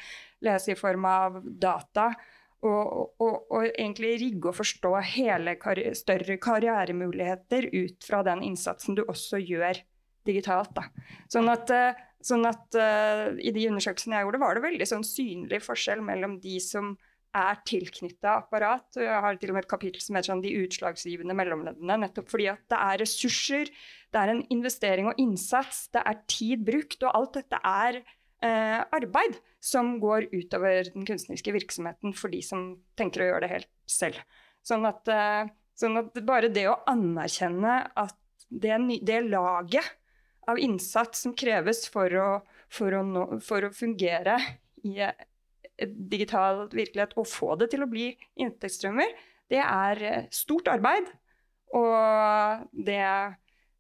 lese 0.46 0.74
i 0.74 0.80
form 0.80 1.08
av 1.10 1.42
data. 1.44 2.12
Og, 2.64 3.16
og, 3.20 3.34
og 3.52 3.66
egentlig 3.74 4.14
rigge 4.22 4.54
og 4.54 4.56
forstå 4.56 4.94
hele 5.18 5.58
karri 5.60 5.90
større 6.00 6.38
karrieremuligheter 6.40 7.68
ut 7.74 8.06
fra 8.08 8.22
den 8.24 8.40
innsatsen 8.48 8.96
du 8.96 9.02
også 9.04 9.42
gjør 9.44 9.82
digitalt. 10.24 10.72
Da. 10.78 10.88
Sånn 11.32 11.52
at, 11.52 11.74
eh, 11.76 12.00
sånn 12.24 12.48
at 12.48 12.78
uh, 12.80 13.34
i 13.36 13.52
de 13.52 13.66
undersøkelsene 13.68 14.16
jeg 14.16 14.28
gjorde, 14.28 14.40
var 14.46 14.56
det 14.56 14.64
veldig 14.64 14.88
sånn 14.88 15.04
synlig 15.04 15.60
forskjell 15.66 16.04
mellom 16.06 16.38
de 16.44 16.56
som 16.64 16.94
er 17.34 17.62
tilknytta 17.66 18.38
apparat. 18.44 18.86
og 18.98 19.04
Jeg 19.04 19.22
har 19.26 19.38
til 19.42 19.52
og 19.52 19.58
med 19.58 19.66
et 19.66 19.72
kapittel 19.72 20.02
som 20.04 20.16
heter 20.16 20.32
sånn, 20.32 20.44
'De 20.44 20.54
utslagsgivende 20.64 21.36
mellomleddene'. 21.38 22.00
Nettopp 22.04 22.30
fordi 22.30 22.50
at 22.52 22.62
det 22.70 22.80
er 22.80 23.00
ressurser, 23.02 23.72
det 24.14 24.20
er 24.22 24.30
en 24.30 24.44
investering 24.54 25.10
og 25.10 25.18
innsats, 25.18 25.88
det 25.94 26.04
er 26.06 26.22
tid 26.28 26.66
brukt. 26.66 27.02
Og 27.04 27.12
alt 27.14 27.34
dette 27.40 27.60
er 27.64 28.04
eh, 28.44 28.82
arbeid 28.94 29.40
som 29.64 29.98
går 30.04 30.28
utover 30.34 30.92
den 30.92 31.08
kunstneriske 31.08 31.54
virksomheten 31.56 32.14
for 32.14 32.30
de 32.30 32.42
som 32.46 32.78
tenker 33.00 33.24
å 33.24 33.30
gjøre 33.32 33.46
det 33.46 33.54
helt 33.56 33.72
selv. 33.90 34.20
Sånn 34.64 34.86
at, 34.86 35.08
eh, 35.08 35.50
sånn 35.76 35.98
at 35.98 36.14
bare 36.26 36.52
det 36.54 36.68
å 36.70 36.82
anerkjenne 36.88 37.80
at 37.96 38.18
det, 38.50 38.76
det, 39.02 39.22
laget 39.26 39.96
av 40.48 40.60
innsats 40.60 41.24
som 41.24 41.34
kreves 41.34 41.88
for 41.90 42.14
å, 42.20 42.30
for 42.70 42.94
å, 42.94 43.02
nå, 43.08 43.40
for 43.42 43.66
å 43.66 43.74
fungere 43.74 44.38
i 44.84 45.00
digital 45.82 46.68
virkelighet 46.72 47.16
og 47.18 47.28
få 47.30 47.56
det 47.60 47.72
til 47.74 47.86
å 47.86 47.90
bli 47.90 48.12
inntektsstrømmer, 48.40 49.14
det 49.52 49.62
er 49.64 50.04
eh, 50.08 50.30
stort 50.34 50.70
arbeid. 50.72 51.10
Og 51.74 52.66
det, 52.86 53.02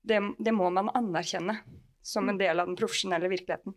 det, 0.02 0.20
det, 0.40 0.54
må 0.56 0.70
man 0.74 0.92
anerkjenne 0.98 1.60
som 2.04 2.30
en 2.30 2.40
del 2.40 2.60
av 2.60 2.70
den 2.70 2.78
profesjonelle 2.80 3.30
virkeligheten. 3.32 3.76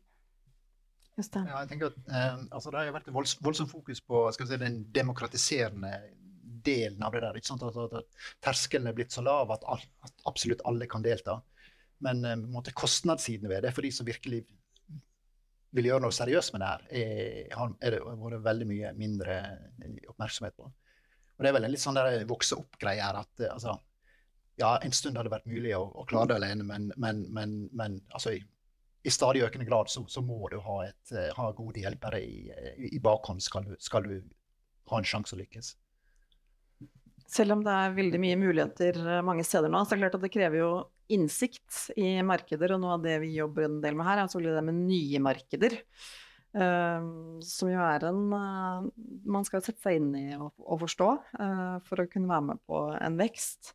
Just. 1.17 1.37
Ja, 1.37 1.63
jeg 1.63 1.71
tenker 1.71 1.93
at 1.93 2.09
eh, 2.13 2.39
altså, 2.51 2.73
Det 2.73 2.81
har 2.81 2.95
vært 2.97 3.09
et 3.09 3.41
voldsomt 3.45 3.73
fokus 3.73 4.03
på 4.05 4.27
si, 4.37 4.57
den 4.61 4.83
demokratiserende 4.93 5.93
delen 6.67 7.05
av 7.07 7.15
det 7.15 7.23
der. 7.25 7.39
Ikke 7.39 7.53
sant? 7.53 7.65
At, 7.65 7.77
at, 7.77 8.01
at 8.01 8.41
Terskelen 8.45 8.91
er 8.91 8.97
blitt 8.97 9.15
så 9.15 9.25
lav 9.25 9.53
at, 9.55 9.65
all, 9.69 9.85
at 10.05 10.29
absolutt 10.29 10.65
alle 10.69 10.89
kan 10.91 11.05
delta. 11.05 11.39
Men 12.05 12.25
eh, 12.25 12.73
kostnadssiden 12.77 13.49
ved 13.53 13.65
det 13.65 13.73
for 13.77 13.87
de 13.87 13.93
som 13.95 14.09
virkelig 14.09 14.45
vil 15.77 15.91
gjøre 15.91 16.05
noe 16.07 16.15
seriøst 16.15 16.55
med 16.55 16.63
det 16.63 16.71
her, 16.73 16.85
er, 17.01 17.71
er 17.85 17.97
det 17.97 18.03
vært 18.07 18.43
veldig 18.47 18.67
mye 18.71 18.93
mindre 18.99 19.39
oppmerksomhet 20.13 20.57
på. 20.57 20.69
Og 21.37 21.45
det 21.45 21.51
er 21.51 21.57
vel 21.59 21.69
en 21.69 21.73
litt 21.75 21.83
sånn 21.83 21.99
der 21.99 22.25
vokse 22.29 22.57
opp-greie 22.57 23.05
her 23.05 23.19
at 23.21 23.47
altså, 23.51 23.77
ja, 24.57 24.77
en 24.81 24.95
stund 24.97 25.19
hadde 25.19 25.29
det 25.29 25.37
vært 25.37 25.49
mulig 25.51 25.75
å, 25.77 25.85
å 25.93 26.07
klare 26.09 26.33
det 26.33 26.39
alene, 26.41 26.65
men, 26.65 26.91
men, 26.97 27.25
men, 27.37 27.57
men 27.77 27.99
altså, 28.09 28.33
i, 28.39 28.41
i, 29.05 29.13
stadig 29.13 29.45
økende 29.45 29.69
grad 29.69 29.93
så, 29.93 30.07
så 30.09 30.25
må 30.25 30.49
du 30.53 30.57
ha, 30.65 30.79
et, 30.89 31.17
ha 31.37 31.51
gode 31.57 31.83
hjelpere 31.85 32.23
i, 32.25 32.47
i 32.89 33.01
bakhånd 33.03 33.45
skal 33.45 33.69
du, 33.69 33.77
skal 33.83 34.09
du 34.09 34.17
ha 34.91 35.01
en 35.01 35.09
sjanse 35.09 35.37
å 35.37 35.41
lykkes. 35.43 35.75
Selv 37.29 37.57
om 37.57 37.65
det 37.67 37.75
er 37.75 37.97
veldig 37.97 38.21
mye 38.23 38.39
muligheter 38.39 39.01
mange 39.27 39.45
steder 39.45 39.69
nå, 39.73 39.83
så 39.85 39.93
er 39.93 39.99
det 39.99 40.07
klart 40.07 40.21
at 40.21 40.25
det 40.25 40.33
krever 40.33 40.63
jo 40.63 40.71
innsikt 41.13 41.91
i 41.99 42.17
markeder, 42.27 42.75
og 42.75 42.83
noe 42.83 42.97
av 42.97 43.05
det 43.05 43.17
vi 43.23 43.35
jobber 43.37 43.67
en 43.69 43.81
del 43.83 43.97
med 43.99 44.09
her, 44.09 44.23
er 44.23 44.31
selvfølgelig 44.31 44.57
det 44.59 44.69
med 44.69 44.81
nye 44.87 45.23
markeder. 45.23 45.77
Uh, 46.57 47.37
som 47.45 47.69
jo 47.69 47.81
er 47.85 48.07
en 48.09 48.31
uh, 48.33 48.85
Man 49.29 49.45
skal 49.45 49.61
sette 49.61 49.83
seg 49.83 49.99
inn 49.99 50.15
i 50.17 50.23
og, 50.39 50.55
og 50.63 50.79
forstå 50.87 51.09
uh, 51.37 51.75
for 51.85 52.01
å 52.01 52.07
kunne 52.09 52.31
være 52.31 52.47
med 52.47 52.63
på 52.65 52.79
en 52.97 53.19
vekst. 53.21 53.75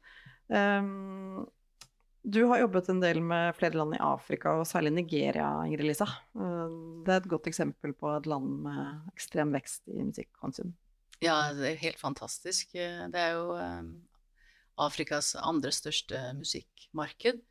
du 2.22 2.40
har 2.50 2.60
jobbet 2.60 2.90
en 2.90 3.04
del 3.04 3.22
med 3.24 3.54
flere 3.56 3.78
land 3.78 3.96
i 3.96 4.02
Afrika, 4.04 4.56
og 4.60 4.68
særlig 4.68 4.92
Nigeria, 4.96 5.48
Ingrid 5.66 5.88
Lisa. 5.88 6.08
det 6.36 7.14
er 7.14 7.22
et 7.22 7.30
godt 7.32 7.48
eksempel 7.48 7.94
på 7.94 8.12
et 8.12 8.28
land 8.28 8.50
med 8.66 9.14
ekstrem 9.14 9.54
vekst 9.56 9.88
i 9.88 10.04
musikkonsum. 10.04 10.74
Ja, 11.24 11.54
det 11.56 11.70
er 11.70 11.80
helt 11.86 12.02
fantastisk. 12.02 12.74
Det 12.76 13.24
er 13.24 13.38
jo 13.38 13.56
Afrikas 14.82 15.34
andre 15.40 15.72
største 15.76 16.20
musikkmarked. 16.38 17.42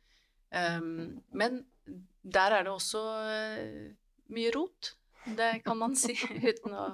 Um, 0.51 1.21
men 1.31 1.63
der 2.21 2.57
er 2.57 2.65
det 2.67 2.73
også 2.73 3.01
uh, 3.01 3.87
mye 4.33 4.51
rot. 4.55 4.95
Det 5.37 5.61
kan 5.65 5.77
man 5.79 5.95
si 5.95 6.15
uten 6.49 6.75
å 6.75 6.85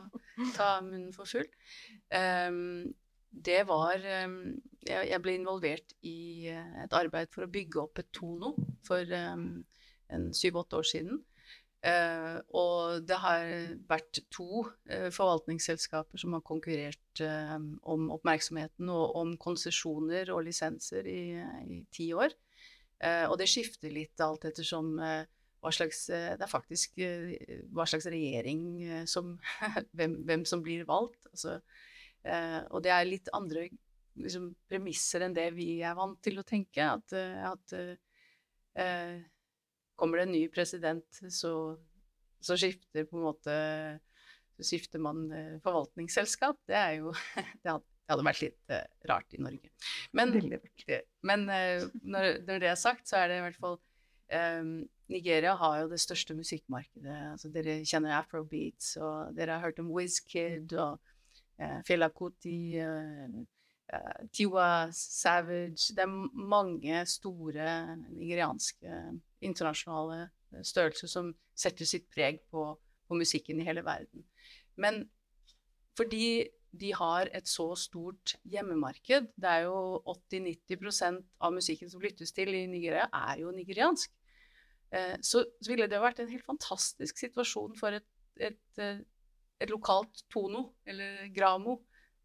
ta 0.55 0.77
munnen 0.83 1.13
for 1.15 1.29
full. 1.29 1.47
Um, 2.11 2.93
det 3.31 3.63
var 3.69 4.01
um, 4.25 4.39
jeg, 4.85 5.09
jeg, 5.11 5.21
ble 5.23 5.37
involvert 5.37 5.95
i 6.07 6.49
uh, 6.53 6.83
et 6.83 6.95
arbeid 6.97 7.33
for 7.33 7.45
å 7.45 7.51
bygge 7.51 7.81
opp 7.83 8.01
et 8.01 8.11
Tono 8.15 8.53
for 8.87 9.03
en 9.11 10.29
syv-åtte 10.35 10.79
år 10.79 10.87
siden. 10.87 11.19
Uh, 11.87 12.39
og 12.57 13.05
det 13.07 13.15
har 13.21 13.45
vært 13.87 14.19
to 14.33 14.65
uh, 14.65 15.07
forvaltningsselskaper 15.13 16.19
som 16.19 16.33
har 16.35 16.43
konkurrert 16.43 17.21
uh, 17.23 17.55
om 17.87 18.09
oppmerksomheten 18.11 18.89
og 18.91 19.15
om 19.15 19.31
konsesjoner 19.39 20.33
og 20.35 20.43
lisenser 20.49 21.07
i, 21.07 21.21
i, 21.63 21.79
ti 21.93 22.11
år. 22.17 22.35
Og 23.29 23.35
det 23.37 23.45
skifter 23.45 23.91
litt 23.93 24.17
alt 24.25 24.47
ettersom 24.49 24.95
hva 24.97 25.69
slags 25.69 25.99
Det 26.09 26.41
er 26.41 26.49
faktisk 26.49 26.95
hva 27.69 27.85
slags 27.85 28.07
regjering 28.09 28.63
som 29.05 29.35
hvem, 29.99 30.15
hvem, 30.25 30.45
som 30.49 30.63
blir 30.65 30.81
valgt. 30.89 31.27
Altså, 31.29 31.59
og 32.73 32.81
det 32.81 32.95
er 32.95 33.05
litt 33.05 33.29
andre 33.37 33.67
liksom, 34.17 34.49
premisser 34.65 35.27
enn 35.27 35.37
det 35.37 35.45
vi 35.53 35.75
er 35.85 35.93
vant 35.99 36.17
til 36.25 36.41
å 36.41 36.47
tenke. 36.47 36.89
At, 36.89 37.13
at 37.13 37.77
kommer 39.99 40.21
det 40.21 40.27
en 40.27 40.35
ny 40.35 40.43
president, 40.53 41.21
så, 41.33 41.51
så 42.39 42.57
skifter 42.59 43.07
på 43.09 43.19
en 43.19 43.27
måte 43.27 43.57
så 44.57 44.65
skifter 44.65 45.01
man 45.01 45.27
forvaltningsselskap. 45.61 46.57
Det 46.65 46.79
jo 46.95 47.11
Det 47.61 47.69
hadde, 47.69 47.83
det 47.83 48.13
hadde 48.13 48.25
vært 48.25 48.41
litt 48.41 48.71
uh, 48.71 48.85
rart 49.11 49.35
i 49.35 49.41
Norge. 49.43 49.69
Men, 50.15 50.31
men 51.27 51.43
uh, 51.51 51.83
når, 52.01 52.39
når, 52.47 52.63
det 52.63 52.71
er 52.71 52.79
sagt, 52.79 53.03
så 53.09 53.19
er 53.19 53.29
det 53.29 53.41
i 53.41 53.43
hvert 53.43 53.59
fall 53.59 53.75
um, 54.31 54.87
Nigeria 55.11 55.55
har 55.55 55.81
jo 55.81 55.91
det 55.91 55.99
største 56.03 56.35
musikkmarkedet. 56.35 57.17
Altså, 57.33 57.51
dere 57.51 57.79
kjenner 57.87 58.17
afrobeats, 58.17 58.95
og 58.99 59.35
dere 59.37 59.57
har 59.57 59.69
hørt 59.69 59.79
om 59.83 59.91
Wizkid 59.95 60.73
og 60.75 60.97
uh, 61.61 61.79
Fela 61.87 62.09
Kuti, 62.15 62.79
uh, 62.81 63.37
uh, 63.93 64.25
Tiwa 64.35 64.87
Savage 64.95 65.95
Det 65.95 66.03
er 66.03 66.11
mange 66.33 67.03
store 67.07 67.97
nigerianske 68.09 69.01
internasjonale 69.43 70.29
størrelser 70.65 71.11
som 71.11 71.31
setter 71.57 71.87
sitt 71.89 72.07
preg 72.13 72.39
på, 72.51 72.69
på 73.07 73.17
musikken 73.19 73.61
i 73.61 73.67
hele 73.67 73.83
verden. 73.85 74.25
Men 74.77 75.03
fordi 75.97 76.47
de 76.77 76.91
har 76.93 77.29
et 77.35 77.47
så 77.49 77.71
stort 77.79 78.35
hjemmemarked. 78.51 79.31
Det 79.35 79.49
er 79.49 79.65
jo 79.65 80.01
80-90% 80.05 81.23
av 81.41 81.53
musikken 81.55 81.89
som 81.89 82.03
lyttes 82.03 82.33
til 82.35 82.53
i 82.53 82.65
Nigeria, 82.69 83.07
er 83.13 83.41
jo 83.41 83.53
nigeriansk. 83.55 84.11
Eh, 84.91 85.15
så, 85.21 85.43
så, 85.61 85.71
ville 85.71 85.87
det 85.89 86.01
vært 86.01 86.21
en 86.23 86.31
helt 86.31 86.45
fantastisk 86.47 87.19
situasjon 87.19 87.75
for 87.79 87.97
et, 87.97 88.07
et, 88.39 88.61
eh, 88.83 89.01
et 89.59 89.73
lokalt 89.73 90.23
Tono, 90.31 90.73
eller 90.87 91.27
Gramo. 91.35 91.79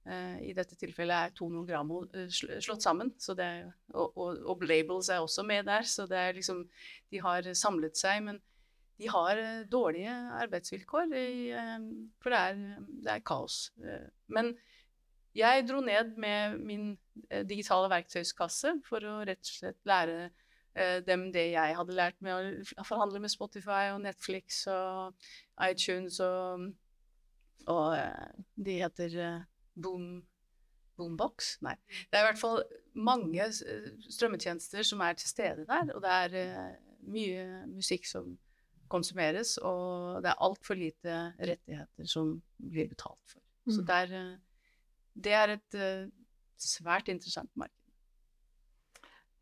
Eh, 0.06 0.38
I 0.48 0.54
dette 0.56 0.78
tilfellet 0.78 1.28
er 1.28 1.34
Tono 1.36 1.62
og 1.62 1.68
Gramo 1.70 2.02
slått 2.32 2.84
sammen, 2.84 3.12
det, 3.38 3.50
og, 3.92 4.16
og, 4.16 4.40
og, 4.50 4.64
Labels 4.66 5.10
er 5.12 5.22
også 5.22 5.44
med 5.46 5.68
der. 5.70 5.86
Så 5.86 6.06
det 6.10 6.18
er 6.18 6.34
liksom 6.38 6.64
De 7.12 7.22
har 7.22 7.52
samlet 7.54 7.98
seg, 7.98 8.22
men 8.26 8.42
de 9.00 9.08
har 9.10 9.38
dårlige 9.70 10.12
arbeidsvilkår, 10.38 11.14
i, 11.16 11.48
for 12.22 12.30
det 12.30 12.38
er, 12.38 12.60
det 13.02 13.14
er, 13.16 13.24
kaos. 13.26 13.72
Men 14.30 14.52
jeg 15.34 15.64
dro 15.66 15.80
ned 15.82 16.12
med 16.20 16.60
min 16.60 16.92
digitale 17.48 17.88
verktøyskasse 17.90 18.76
for 18.86 19.02
å 19.08 19.16
rett 19.26 19.42
og 19.42 19.56
slett 19.56 19.80
lære 19.88 20.28
Eh, 20.74 21.02
dem 21.04 21.26
det 21.32 21.50
jeg 21.52 21.76
hadde 21.76 21.94
lært 21.96 22.20
med 22.24 22.32
å 22.80 22.84
forhandle 22.88 23.20
med 23.20 23.32
Spotify 23.32 23.90
og 23.92 24.00
Netflix 24.06 24.62
og 24.72 25.12
iTunes 25.60 26.16
og, 26.24 26.70
og 27.68 27.88
eh, 27.98 28.38
De 28.56 28.78
heter 28.80 29.16
eh, 29.20 29.42
Boom, 29.74 30.22
Boombox? 30.98 31.56
Nei. 31.64 31.74
Det 32.10 32.18
er 32.18 32.24
i 32.24 32.28
hvert 32.30 32.40
fall 32.40 32.62
mange 32.94 33.48
strømmetjenester 33.52 34.86
som 34.86 35.02
er 35.04 35.18
til 35.18 35.30
stede 35.32 35.66
der, 35.68 35.92
og 35.94 36.02
det 36.04 36.16
er 36.16 36.78
mye 37.12 37.44
musikk 37.72 38.06
som 38.08 38.34
konsumeres, 38.92 39.56
og 39.58 40.20
det 40.22 40.30
er 40.32 40.42
altfor 40.44 40.76
lite 40.76 41.20
rettigheter 41.40 42.08
som 42.08 42.34
blir 42.60 42.90
betalt 42.92 43.22
for. 43.30 43.40
Mm. 43.64 43.76
Så 43.76 43.84
det 43.88 44.00
er, 44.04 44.34
det 45.14 45.36
er 45.38 45.54
et 45.56 45.78
svært 46.60 47.08
interessant 47.08 47.50
marked 47.56 47.82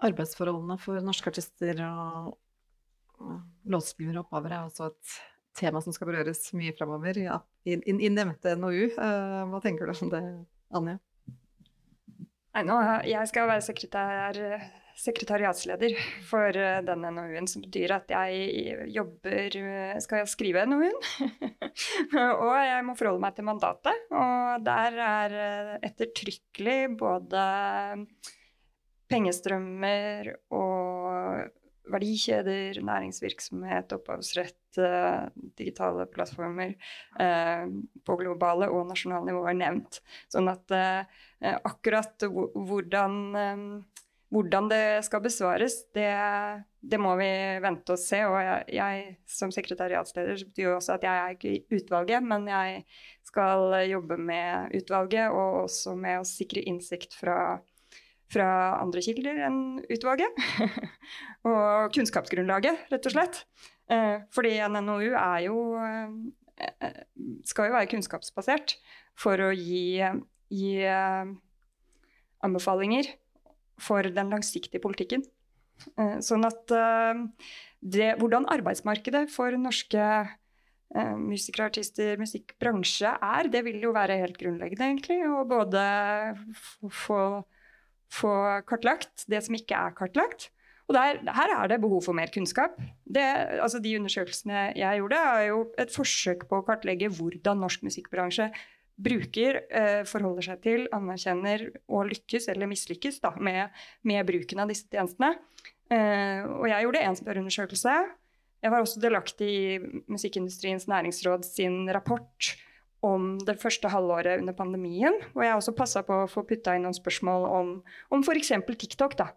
arbeidsforholdene 0.07 0.77
for 0.81 1.01
norske 1.05 1.31
artister 1.33 1.83
og 1.85 2.39
låtskrivere 3.71 4.21
og 4.21 4.27
opphavere 4.27 4.61
er 4.61 4.69
også 4.69 4.89
et 4.91 5.17
tema 5.61 5.83
som 5.85 5.95
skal 5.95 6.11
berøres 6.11 6.43
mye 6.57 6.75
framover 6.77 7.21
ja, 7.23 7.39
i, 7.69 7.77
i, 7.77 8.11
nevnte 8.13 8.57
NOU. 8.59 8.91
Eh, 8.91 9.39
hva 9.53 9.63
tenker 9.63 9.89
du 9.89 9.95
om 10.07 10.13
det, 10.13 10.25
Anja? 10.77 10.99
Nei, 12.51 12.65
nå, 12.67 12.77
jeg 13.07 13.31
skal 13.31 13.47
være 13.47 13.63
sekretær, 13.63 14.39
sekretariatsleder 14.99 15.95
for 16.27 16.57
den 16.89 17.05
NOU-en, 17.07 17.47
som 17.47 17.63
betyr 17.63 17.95
at 17.95 18.11
jeg 18.11 18.89
jobber 18.91 19.55
Skal 20.03 20.27
skrive 20.29 20.65
NOU-en. 20.67 20.99
og 22.43 22.57
jeg 22.59 22.83
må 22.89 22.97
forholde 22.99 23.23
meg 23.23 23.37
til 23.37 23.47
mandatet. 23.47 24.11
Og 24.11 24.67
der 24.67 24.99
er 25.07 25.39
ettertrykkelig 25.87 26.81
både 26.99 27.47
pengestrømmer 29.11 30.35
og 30.55 31.60
verdikjeder, 31.93 32.79
næringsvirksomhet, 32.87 33.93
opphavsrett, 33.97 34.79
eh, 34.79 35.29
digitale 35.59 36.07
plattformer 36.11 36.75
eh, 37.21 37.65
på 38.07 38.17
globale 38.21 38.71
og 38.71 38.89
nasjonale 38.91 39.31
nivå 39.31 39.45
er 39.51 39.59
nevnt. 39.59 40.01
Sånn 40.33 40.51
at 40.53 40.75
eh, 40.77 41.21
akkurat 41.57 42.27
hvordan, 42.29 43.15
hvordan, 44.29 44.69
det 44.73 44.83
skal 45.07 45.25
besvares, 45.25 45.79
det, 45.97 46.11
det, 46.81 47.01
må 47.01 47.15
vi 47.21 47.31
vente 47.65 47.97
og 47.97 48.03
se. 48.03 48.21
Og 48.29 48.37
jeg, 48.45 48.67
jeg 48.77 49.17
som 49.41 49.55
sekretariatsleder 49.55 50.45
betyr 50.51 50.69
jo 50.69 50.77
også 50.77 50.99
at 50.99 51.09
jeg 51.09 51.25
er 51.25 51.39
ikke 51.39 51.55
i 51.55 51.81
utvalget, 51.81 52.27
men 52.27 52.47
jeg 52.51 52.85
skal 53.31 53.81
jobbe 53.89 54.21
med 54.21 54.77
utvalget 54.81 55.33
og 55.33 55.65
også 55.65 55.97
med 55.99 56.21
å 56.21 56.29
sikre 56.29 56.67
innsikt 56.69 57.17
fra 57.17 57.61
fra 58.31 58.49
andre 58.79 59.03
kilder 59.05 59.43
enn 59.49 59.61
utvalget. 59.91 60.41
og 61.51 61.95
kunnskapsgrunnlaget, 61.97 62.87
rett 62.93 63.11
og 63.11 63.17
slett. 63.17 63.43
Eh, 63.91 64.23
fordi 64.35 64.57
en 64.63 64.79
NOU 64.87 65.13
er 65.19 65.47
jo 65.49 65.57
eh, 65.81 67.01
skal 67.49 67.71
jo 67.71 67.77
være 67.77 67.91
kunnskapsbasert 67.91 68.77
for 69.19 69.41
å 69.43 69.51
gi, 69.57 70.01
gi 70.53 70.75
eh, 70.87 71.33
anbefalinger 72.47 73.11
for 73.81 74.07
den 74.07 74.33
langsiktige 74.33 74.83
politikken. 74.83 75.25
Eh, 75.97 76.19
sånn 76.25 76.45
at 76.49 76.75
eh, 76.75 77.25
det, 77.81 78.13
hvordan 78.21 78.49
arbeidsmarkedet 78.53 79.27
for 79.33 79.57
norske 79.61 80.05
eh, 80.05 81.15
musikere, 81.17 81.71
artister, 81.71 82.19
musikkbransje 82.21 83.15
er, 83.17 83.51
det 83.53 83.65
vil 83.67 83.81
jo 83.87 83.95
være 83.97 84.21
helt 84.21 84.39
grunnleggende, 84.41 84.91
egentlig. 84.93 85.21
Å 85.25 85.47
både 85.49 85.85
få 86.93 87.23
få 88.11 88.33
kartlagt 88.69 89.27
det 89.31 89.43
som 89.47 89.57
ikke 89.57 89.79
er 89.79 89.95
kartlagt. 89.97 90.51
Og 90.91 90.97
der, 90.97 91.21
her 91.23 91.53
er 91.55 91.71
det 91.71 91.79
behov 91.85 92.03
for 92.03 92.17
mer 92.19 92.33
kunnskap. 92.35 92.75
Det, 93.07 93.23
altså 93.63 93.79
de 93.79 93.95
undersøkelsene 94.01 94.73
jeg 94.75 94.99
gjorde, 94.99 95.21
er 95.23 95.45
jo 95.53 95.63
et 95.79 95.93
forsøk 95.95 96.49
på 96.51 96.59
å 96.59 96.67
kartlegge 96.67 97.13
hvordan 97.15 97.63
norsk 97.63 97.85
musikkbransje 97.87 98.49
bruker, 99.01 99.61
eh, 99.71 100.01
forholder 100.05 100.49
seg 100.51 100.65
til, 100.65 100.89
anerkjenner 100.93 101.69
og 101.89 102.11
lykkes 102.11 102.51
eller 102.53 102.69
mislykkes 102.69 103.21
da, 103.23 103.31
med, 103.39 103.71
med, 104.03 104.25
bruken 104.29 104.65
av 104.65 104.73
disse 104.73 104.91
tjenestene. 104.91 105.37
Eh, 105.91 106.43
og 106.59 106.67
jeg 106.69 106.87
gjorde 106.87 107.05
en 107.07 107.21
spørreundersøkelse. 107.23 107.95
Jeg 108.61 108.75
var 108.75 108.83
også 108.83 109.01
delaktig 109.01 109.49
i 109.49 110.03
Musikkindustriens 110.11 110.89
næringsråd 110.91 111.47
sin 111.49 111.87
rapport 111.95 112.51
om 113.07 113.37
det 113.47 113.59
første 113.61 113.91
halvåret 113.93 114.43
under 114.43 114.57
pandemien. 114.57 115.17
Og 115.35 115.45
jeg 115.45 115.57
også 115.57 115.77
passa 115.77 116.03
på 116.07 116.23
å 116.23 116.31
få 116.31 116.45
putta 116.49 116.75
inn 116.77 116.85
noen 116.87 116.97
spørsmål 116.97 117.47
om, 117.49 117.71
om 118.13 118.25
f.eks. 118.25 118.53
TikTok. 118.69 119.17
da. 119.19 119.31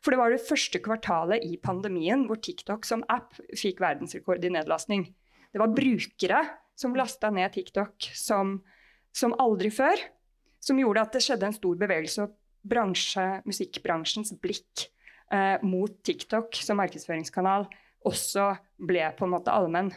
For 0.00 0.14
det 0.14 0.20
var 0.20 0.32
det 0.32 0.44
første 0.46 0.80
kvartalet 0.80 1.44
i 1.44 1.58
pandemien 1.60 2.24
hvor 2.28 2.40
TikTok 2.40 2.86
som 2.88 3.04
app 3.12 3.36
fikk 3.58 3.82
verdensrekord 3.84 4.44
i 4.44 4.52
nedlastning. 4.52 5.08
Det 5.52 5.60
var 5.60 5.74
brukere 5.74 6.44
som 6.78 6.96
lasta 6.96 7.30
ned 7.34 7.52
TikTok 7.52 8.08
som, 8.16 8.58
som, 9.12 9.36
aldri 9.42 9.72
før. 9.74 10.00
Som 10.60 10.80
gjorde 10.80 11.04
at 11.04 11.16
det 11.16 11.24
skjedde 11.24 11.48
en 11.48 11.56
stor 11.56 11.76
bevegelse, 11.80 12.24
og 12.24 12.68
bransje, 12.68 13.24
musikkbransjens 13.48 14.34
blikk 14.40 14.86
eh, 15.32 15.56
mot 15.64 15.92
TikTok 16.04 16.58
som 16.60 16.80
markedsføringskanal 16.80 17.64
også 18.08 18.50
ble 18.80 19.06
på 19.16 19.26
en 19.26 19.34
måte 19.34 19.52
allmenn. 19.52 19.92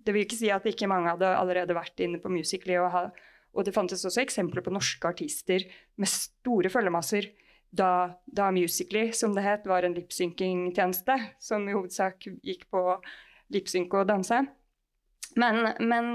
Det 0.00 0.14
vil 0.14 0.24
ikke 0.24 0.38
si 0.38 0.50
at 0.52 0.66
ikke 0.66 0.88
mange 0.90 1.12
hadde 1.12 1.28
allerede 1.36 1.76
vært 1.76 2.00
inne 2.02 2.20
på 2.22 2.32
Musically. 2.32 2.78
Og, 2.80 3.12
og 3.52 3.66
det 3.66 3.74
fantes 3.76 4.04
også 4.08 4.22
eksempler 4.24 4.64
på 4.64 4.72
norske 4.74 5.08
artister 5.08 5.66
med 6.00 6.10
store 6.10 6.72
følgemasser 6.72 7.30
da, 7.70 8.18
da 8.26 8.50
Musically, 8.50 9.12
som 9.14 9.34
det 9.34 9.44
het, 9.46 9.66
var 9.70 9.86
en 9.86 9.94
lipsynkingtjeneste 9.94 11.16
som 11.42 11.68
i 11.68 11.74
hovedsak 11.76 12.26
gikk 12.42 12.66
på 12.72 12.82
lipsynke 13.54 14.02
og 14.02 14.08
danse. 14.10 14.40
Men, 15.38 15.62
men, 15.78 16.08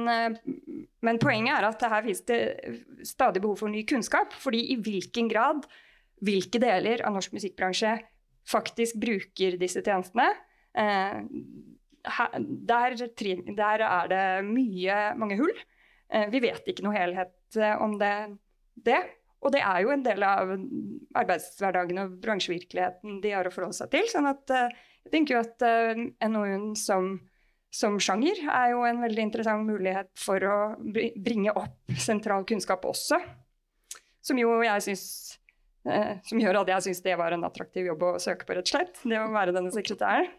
men, 1.00 1.20
poenget 1.24 1.56
er 1.56 1.68
at 1.70 1.86
her 1.88 2.04
finnes 2.04 2.26
det 2.28 2.40
stadig 3.08 3.40
behov 3.44 3.62
for 3.62 3.72
ny 3.72 3.86
kunnskap. 3.88 4.34
fordi 4.34 4.66
i 4.74 4.76
hvilken 4.76 5.30
grad, 5.32 5.64
hvilke 6.20 6.60
deler 6.60 7.04
av 7.06 7.16
norsk 7.16 7.32
musikkbransje 7.36 7.96
faktisk 8.46 9.00
bruker 9.00 9.56
disse 9.62 9.82
tjenestene, 9.82 10.28
eh, 10.76 11.24
der, 12.06 12.96
der, 12.96 13.84
er 13.86 14.10
det 14.12 14.26
mye, 14.48 14.98
mange 15.20 15.38
hull. 15.40 15.54
Eh, 16.14 16.28
vi 16.32 16.42
vet 16.44 16.68
ikke 16.70 16.86
noe 16.86 16.96
helhet 16.96 17.58
eh, 17.58 17.76
om 17.82 17.98
det, 18.02 18.16
det. 18.86 19.00
og 19.42 19.54
det 19.56 19.62
er 19.66 19.84
jo 19.84 19.94
en 19.94 20.04
del 20.06 20.26
av 20.26 20.52
arbeidshverdagen 21.18 22.02
og 22.04 22.18
bransjevirkeligheten 22.24 23.22
de 23.24 23.34
har 23.34 23.48
å 23.48 23.54
forholde 23.54 23.80
seg 23.80 23.94
til. 23.94 24.10
sånn 24.12 24.30
at 24.30 24.54
uh, 24.54 24.68
jeg 25.06 25.14
tenker 25.14 25.36
jo 25.36 25.42
at 25.44 25.66
NOU-en 26.30 26.72
som, 26.80 27.12
som, 27.74 27.98
sjanger 28.02 28.42
er 28.44 28.72
jo 28.74 28.86
en 28.88 29.02
veldig 29.06 29.26
interessant 29.28 29.68
mulighet 29.68 30.10
for 30.18 30.46
å 30.50 30.58
bringe 30.82 31.54
opp 31.54 31.98
sentral 32.02 32.46
kunnskap 32.50 32.86
også. 32.90 33.20
Som 34.26 34.42
jo 34.42 34.56
jeg 34.66 34.82
syns 34.82 35.04
Som 36.26 36.40
gjør 36.42 36.64
at 36.64 36.70
jeg 36.72 36.88
syns 36.88 37.04
det 37.06 37.14
var 37.20 37.36
en 37.36 37.46
attraktiv 37.46 37.86
jobb 37.92 38.08
å 38.08 38.16
søke 38.18 38.48
på, 38.48 38.56
rett 38.58 38.66
og 38.66 38.72
slett. 38.74 38.98
Det 39.06 39.20
å 39.22 39.30
være 39.30 39.54
denne 39.54 39.70
sekretæren. 39.70 40.32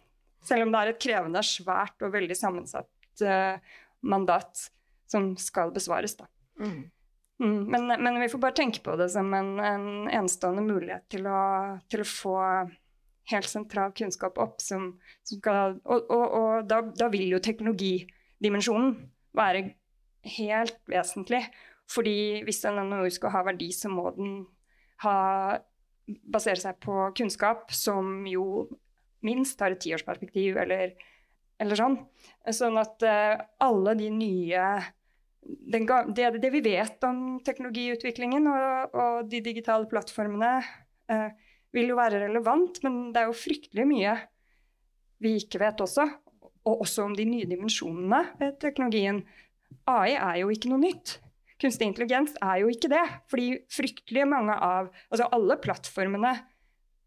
Selv 0.47 0.67
om 0.67 0.73
det 0.73 0.81
er 0.83 0.93
et 0.93 1.03
krevende, 1.03 1.43
svært 1.47 2.07
og 2.07 2.15
veldig 2.15 2.37
sammensatt 2.39 3.25
mandat 4.07 4.69
som 5.11 5.33
skal 5.41 5.73
besvares, 5.75 6.17
da. 6.19 6.29
Mm. 6.61 6.91
Mm, 7.39 7.65
men, 7.69 7.87
men, 7.87 8.21
vi 8.21 8.29
får 8.33 8.41
bare 8.41 8.57
tenke 8.57 8.81
på 8.81 8.95
det 8.97 9.11
som 9.13 9.29
en, 9.37 9.59
en 9.61 9.89
enestående 10.09 10.65
mulighet 10.65 11.05
til 11.13 11.27
å, 11.29 11.41
til 11.93 12.01
å, 12.01 12.09
få 12.09 12.37
helt 13.31 13.51
sentral 13.51 13.93
kunnskap 13.97 14.39
opp. 14.41 14.63
Som, 14.65 14.95
som 15.27 15.41
skal, 15.43 15.77
og, 15.85 16.09
og, 16.09 16.27
og 16.41 16.71
da, 16.71 16.81
da, 16.97 17.11
vil 17.13 17.29
jo 17.35 17.43
teknologidimensjonen 17.45 18.95
være 19.37 19.67
helt 20.39 20.81
vesentlig. 20.91 21.43
Fordi 21.93 22.43
hvis 22.47 22.65
en 22.67 22.81
NOU 22.89 23.11
skal 23.15 23.35
ha 23.35 23.45
verdi, 23.47 23.69
så 23.75 23.93
må 23.93 24.09
den 24.17 24.41
ha, 25.05 25.17
basere 26.07 26.59
seg 26.63 26.81
på 26.83 27.11
kunnskap 27.19 27.71
som 27.75 28.25
jo 28.31 28.67
minst 29.27 29.61
har 29.63 29.75
et 29.75 29.83
tiårsperspektiv, 29.83 30.59
eller, 30.63 30.95
eller 31.63 31.81
sånn. 31.81 31.99
Sånn 32.55 32.79
at 32.81 33.03
uh, 33.07 33.35
alle 33.67 33.97
de 33.99 34.13
nye 34.15 34.69
den, 35.47 35.87
det, 36.15 36.31
det, 36.43 36.51
vi 36.51 36.63
vet 36.65 37.05
om 37.07 37.39
teknologiutviklingen 37.47 38.49
og, 38.51 38.97
og 38.99 39.29
de 39.31 39.43
digitale 39.45 39.87
plattformene, 39.91 40.57
uh, 41.13 41.29
vil 41.77 41.93
jo 41.93 41.99
være 41.99 42.23
relevant, 42.25 42.81
men 42.87 43.11
det 43.13 43.23
er 43.23 43.31
jo 43.31 43.37
fryktelig 43.37 43.87
mye 43.89 44.17
vi 45.23 45.37
ikke 45.41 45.61
vet 45.63 45.81
også. 45.81 46.07
Og 46.67 46.83
også 46.83 47.07
om 47.07 47.15
de 47.17 47.27
nye 47.29 47.49
dimensjonene 47.49 48.23
ved 48.41 48.59
teknologien. 48.63 49.23
AI 49.89 50.17
er 50.17 50.41
jo 50.43 50.51
ikke 50.53 50.73
noe 50.73 50.83
nytt. 50.83 51.19
Kunstig 51.63 51.89
intelligens 51.89 52.35
er 52.43 52.61
jo 52.63 52.73
ikke 52.73 52.91
det. 52.93 53.05
Fordi 53.31 53.47
fryktelig 53.73 54.27
mange 54.29 54.57
av 54.57 54.91
Altså 55.09 55.29
alle 55.33 55.59
plattformene 55.63 56.35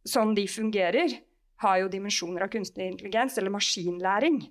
sånn 0.07 0.31
de 0.37 0.45
fungerer, 0.49 1.17
har 1.63 1.81
jo 1.81 1.91
dimensjoner 1.91 2.45
av 2.45 2.51
kunstig 2.53 2.85
intelligens 2.87 3.37
eller 3.37 3.53
maskinlæring. 3.53 4.41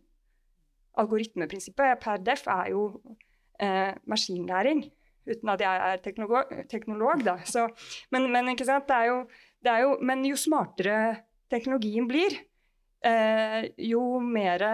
Algoritmeprinsippet 0.98 2.00
per 2.02 2.22
def 2.24 2.46
er 2.50 2.72
jo 2.74 2.84
eh, 3.60 3.94
maskinlæring. 4.08 4.84
Uten 5.28 5.52
at 5.52 5.60
jeg 5.60 5.84
er 5.92 6.02
teknolog, 6.04 6.52
teknolog 6.70 7.24
da. 7.24 7.36
Så, 7.44 7.66
men, 8.12 8.30
men, 8.32 8.48
det 8.56 8.68
er 8.68 9.06
jo, 9.10 9.18
jo, 9.64 9.90
men 10.00 10.24
jo 10.24 10.36
smartere 10.40 10.98
teknologien 11.52 12.08
blir, 12.08 12.36
eh, 13.04 13.68
jo 13.76 14.18
mer 14.24 14.64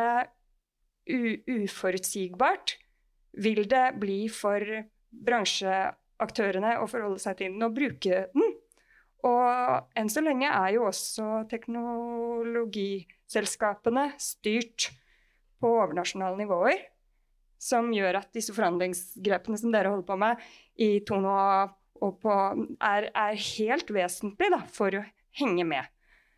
uforutsigbart 1.05 2.79
vil 3.45 3.65
det 3.69 3.87
bli 4.01 4.25
for 4.33 4.63
bransjeaktørene 5.27 6.79
å 6.81 6.89
forholde 6.91 7.23
seg 7.23 7.39
til 7.39 7.55
den 7.55 7.67
og 7.67 7.75
bruke 7.77 8.27
den. 8.35 8.54
Og 9.25 9.89
enn 9.97 10.11
så 10.13 10.21
lenge 10.25 10.49
er 10.51 10.71
jo 10.77 10.85
også 10.91 11.25
teknologiselskapene 11.49 14.13
styrt 14.21 14.91
på 15.63 15.69
overnasjonale 15.81 16.37
nivåer 16.43 16.81
som 17.65 17.89
gjør 17.95 18.19
at 18.21 18.35
disse 18.37 18.53
forhandlingsgrepene 18.53 19.57
som 19.61 19.73
dere 19.73 19.91
holder 19.93 20.09
på 20.09 20.17
med 20.21 20.35
i 20.85 20.89
Tono 21.09 21.35
og 22.05 22.13
på, 22.21 22.33
er, 22.85 23.03
er, 23.09 23.35
helt 23.57 23.89
vesentlig 23.95 24.49
da, 24.53 24.61
for 24.69 24.91
å 24.99 25.03
henge 25.39 25.65
med. 25.65 25.85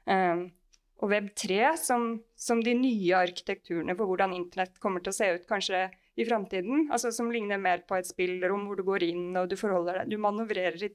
Um, 0.06 0.52
og 1.02 1.10
Web3, 1.10 1.74
som, 1.80 2.20
som, 2.38 2.62
de 2.64 2.74
nye 2.78 3.16
arkitekturene 3.18 3.96
for 3.96 4.06
hvordan 4.08 4.34
internett 4.36 4.78
kommer 4.80 5.00
til 5.02 5.12
å 5.12 5.16
se 5.16 5.26
ut 5.34 5.48
kanskje 5.48 5.90
i 6.16 6.24
framtiden, 6.28 6.86
altså 6.94 7.10
som 7.12 7.32
ligner 7.32 7.58
mer 7.60 7.82
på 7.88 7.94
et 7.98 8.08
spillrom 8.08 8.64
hvor 8.68 8.76
du 8.78 8.84
går 8.86 9.02
inn 9.08 9.36
og 9.36 9.50
du 9.50 9.56
forholder 9.60 10.00
deg, 10.00 10.14
du 10.14 10.22
manøvrerer 10.22 10.80
i 10.80 10.92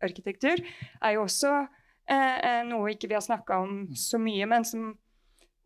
3D-arkitektur, 0.00 0.62
er 1.02 1.14
jo 1.14 1.24
også 1.26 1.52
eh, 1.60 2.38
eh, 2.38 2.62
noe 2.68 2.94
ikke 2.94 3.10
vi 3.10 3.16
har 3.18 3.24
snakka 3.24 3.60
om 3.62 3.82
så 3.96 4.20
mye, 4.20 4.48
men 4.50 4.66
som 4.66 4.92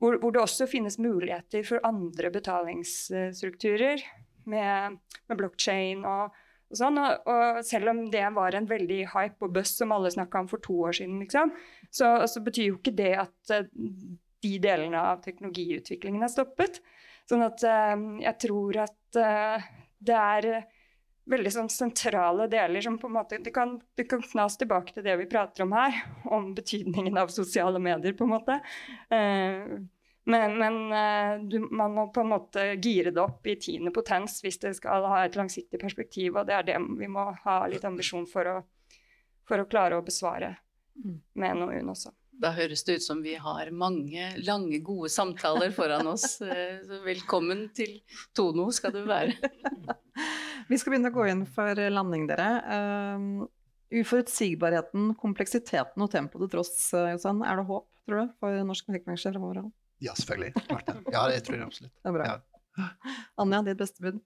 hvor, 0.03 0.19
hvor, 0.21 0.35
det 0.35 0.43
også 0.43 0.67
finnes 0.69 0.99
muligheter 0.99 1.65
for 1.65 1.85
andre 1.87 2.31
betalingsstrukturer 2.35 4.03
med, 4.51 4.99
med 5.31 5.39
blokkjede 5.39 6.03
og, 6.05 6.35
og, 6.69 6.77
sånn. 6.77 6.99
Og, 7.01 7.31
og, 7.31 7.63
selv 7.65 7.95
om 7.95 8.03
det 8.13 8.27
var 8.37 8.59
en 8.59 8.69
veldig 8.69 9.01
hype 9.15 9.47
og 9.47 9.55
buzz 9.55 9.79
som 9.79 9.95
alle 9.95 10.13
snakka 10.13 10.43
om 10.43 10.51
for 10.51 10.61
to 10.65 10.77
år 10.91 10.99
siden, 10.99 11.23
liksom, 11.23 11.55
så, 11.89 12.19
så, 12.29 12.43
betyr 12.45 12.69
jo 12.69 12.77
ikke 12.83 12.97
det 12.99 13.15
at 13.23 13.55
uh, 13.55 13.65
de 14.45 14.53
delene 14.61 15.01
av 15.01 15.23
teknologiutviklingen 15.25 16.27
er 16.27 16.33
stoppet. 16.33 16.83
Sånn 17.31 17.45
at 17.47 17.63
eh, 17.65 17.95
jeg 18.27 18.37
tror 18.45 18.77
at 18.85 19.17
eh, 19.17 19.69
det 20.05 20.17
er 20.21 20.49
veldig 21.31 21.53
sånn 21.55 21.71
sentrale 21.73 22.47
deler 22.53 22.85
som 22.85 22.99
på 23.01 23.09
en 23.09 23.17
måte 23.17 23.39
Det 23.41 23.53
kan, 23.55 23.79
det 23.97 24.05
kan 24.11 24.23
knas 24.23 24.59
tilbake 24.61 24.93
til 24.93 25.07
det 25.07 25.17
vi 25.23 25.29
prater 25.31 25.65
om 25.65 25.73
her, 25.73 25.97
om 26.25 26.53
betydningen 26.57 27.17
av 27.21 27.33
sosiale 27.33 27.81
medier, 27.81 28.13
på 28.17 28.27
en 28.27 28.35
måte. 28.35 28.61
Eh, 29.09 29.77
men, 30.25 30.59
men 30.59 30.77
uh, 30.93 31.49
du, 31.49 31.59
man 31.71 31.93
må 31.93 32.07
på 32.13 32.23
en 32.23 32.31
måte 32.33 32.63
gire 32.75 33.13
det 33.13 33.21
opp 33.21 33.47
i 33.47 33.59
tiende 33.61 33.93
potens 33.93 34.39
hvis 34.45 34.57
det 34.63 34.73
skal 34.79 35.05
ha 35.11 35.19
et 35.25 35.37
langsiktig 35.37 35.81
perspektiv. 35.81 36.39
Og 36.39 36.49
det 36.49 36.57
er 36.57 36.69
det 36.71 36.79
vi 36.99 37.09
må 37.13 37.27
ha 37.45 37.59
litt 37.69 37.85
ambisjon 37.85 38.25
for 38.31 38.49
å, 38.49 38.55
for 39.49 39.61
å 39.61 39.69
klare 39.69 39.99
å 40.01 40.07
besvare 40.07 40.55
mm. 40.97 41.19
med 41.41 41.61
NOU-en 41.61 41.93
også. 41.93 42.15
Da 42.43 42.51
høres 42.57 42.83
det 42.87 42.99
ut 42.99 43.05
som 43.05 43.21
vi 43.23 43.37
har 43.41 43.71
mange 43.75 44.27
lange, 44.43 44.79
gode 44.85 45.11
samtaler 45.13 45.75
foran 45.75 46.09
oss. 46.15 46.39
Eh, 46.55 46.81
så 46.85 46.99
velkommen 47.03 47.69
til 47.75 47.97
Tono 48.37 48.67
skal 48.75 48.93
du 48.95 49.01
være. 49.09 49.33
vi 50.71 50.79
skal 50.79 50.95
begynne 50.95 51.11
å 51.11 51.15
gå 51.15 51.25
inn 51.31 51.45
for 51.51 51.79
landing, 51.91 52.27
dere. 52.29 52.49
Um, 52.69 53.47
uforutsigbarheten, 53.95 55.15
kompleksiteten 55.21 56.05
og 56.05 56.11
tempoet 56.13 56.45
til 56.45 56.53
tross, 56.53 56.75
Jostein. 56.93 57.43
Er 57.47 57.61
det 57.61 57.67
håp, 57.71 57.89
tror 58.05 58.21
du, 58.21 58.37
for 58.43 58.61
norsk 58.69 58.91
musikkbransje 58.91 59.33
fremover? 59.33 59.65
Ja, 60.05 60.15
selvfølgelig. 60.19 60.53
Klart 60.69 60.91
det. 60.91 60.99
Ja, 61.15 61.25
det 61.33 61.41
tror 61.47 61.59
jeg 61.59 61.67
absolutt. 61.71 61.95
Det 61.97 62.13
er 62.13 62.19
bra. 62.19 62.29
Ja. 62.29 62.93
Anja, 63.41 63.65
ditt 63.71 63.81
beste 63.81 64.05
bud? 64.05 64.21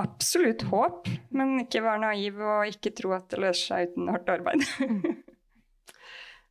Absolutt 0.00 0.64
håp, 0.70 1.10
men 1.36 1.58
ikke 1.66 1.82
vær 1.84 2.00
naiv 2.00 2.40
og 2.40 2.70
ikke 2.70 2.94
tro 2.96 3.12
at 3.16 3.28
det 3.32 3.42
løser 3.42 3.66
seg 3.66 3.92
uten 3.92 4.12
hardt 4.12 4.32
arbeid. 4.32 4.64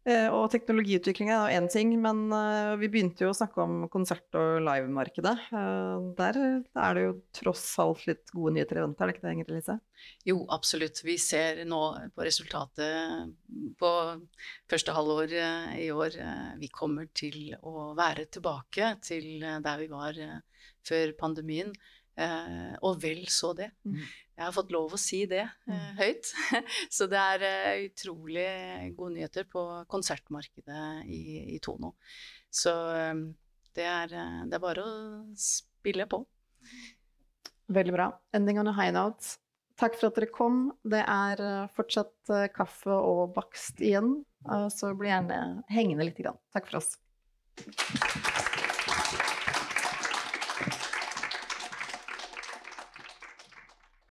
Eh, 0.02 0.34
og 0.34 0.48
teknologiutvikling 0.50 1.30
er 1.30 1.52
én 1.60 1.68
ting, 1.70 1.92
men 2.02 2.24
uh, 2.34 2.74
vi 2.82 2.88
begynte 2.90 3.22
jo 3.22 3.30
å 3.30 3.38
snakke 3.38 3.62
om 3.62 3.84
konsert- 3.94 4.34
og 4.40 4.64
livemarkedet. 4.66 5.36
Uh, 5.54 6.10
der 6.18 6.40
er 6.42 6.98
det 6.98 7.04
jo 7.04 7.12
tross 7.38 7.68
alt 7.84 8.08
litt 8.10 8.34
gode 8.34 8.56
nyheter 8.56 8.80
i 8.80 8.86
vente, 8.88 8.98
er 8.98 9.12
det 9.12 9.16
ikke 9.16 9.28
det, 9.28 9.36
Ingrid 9.36 9.54
Lise? 9.60 9.78
Jo, 10.26 10.40
absolutt. 10.50 11.04
Vi 11.06 11.20
ser 11.22 11.62
nå 11.70 11.84
på 12.16 12.26
resultatet 12.26 13.30
på 13.78 13.92
første 14.74 14.98
halvår 14.98 15.36
i 15.78 15.92
år. 15.94 16.18
Vi 16.58 16.72
kommer 16.74 17.12
til 17.14 17.52
å 17.62 17.92
være 17.98 18.26
tilbake 18.34 18.96
til 19.06 19.46
der 19.62 19.84
vi 19.84 19.92
var 19.92 20.18
før 20.88 21.14
pandemien. 21.20 21.76
Eh, 22.22 22.74
og 22.86 23.00
vel 23.02 23.24
så 23.32 23.52
det. 23.58 23.72
Mm. 23.88 24.02
Jeg 24.42 24.48
har 24.48 24.56
fått 24.56 24.72
lov 24.74 24.96
å 24.96 25.00
si 25.00 25.22
det 25.30 25.44
eh, 25.44 25.74
mm. 25.74 26.00
høyt. 26.00 26.32
så 26.96 27.08
det 27.12 27.20
er 27.20 27.46
eh, 27.48 27.84
utrolig 27.90 28.48
gode 28.98 29.16
nyheter 29.18 29.48
på 29.50 29.66
konsertmarkedet 29.92 30.86
i, 31.06 31.22
i 31.56 31.60
Tono. 31.64 31.94
Så 32.52 32.74
eh, 32.96 33.14
det 33.78 33.86
er, 33.88 34.18
eh, 34.18 34.42
det 34.50 34.58
er, 34.58 34.64
bare 34.64 34.86
å 34.86 34.96
spille 35.40 36.08
på. 36.10 36.24
Veldig 37.72 37.96
bra. 37.96 38.10
Ending 38.36 38.60
on 38.62 38.72
a 38.72 38.76
high 38.76 38.94
note. 38.96 39.38
Takk 39.80 39.96
for 39.98 40.12
at 40.12 40.20
dere 40.20 40.30
kom. 40.34 40.64
Det 40.84 41.02
er 41.06 41.46
eh, 41.46 41.72
fortsatt 41.78 42.34
kaffe 42.58 42.98
og 42.98 43.32
bakst 43.38 43.82
igjen, 43.82 44.20
så 44.74 44.96
bli 44.98 45.12
gjerne 45.12 45.42
hengende 45.70 46.08
litt. 46.08 46.22
Takk 46.54 46.72
for 46.72 46.82
oss. 46.82 46.96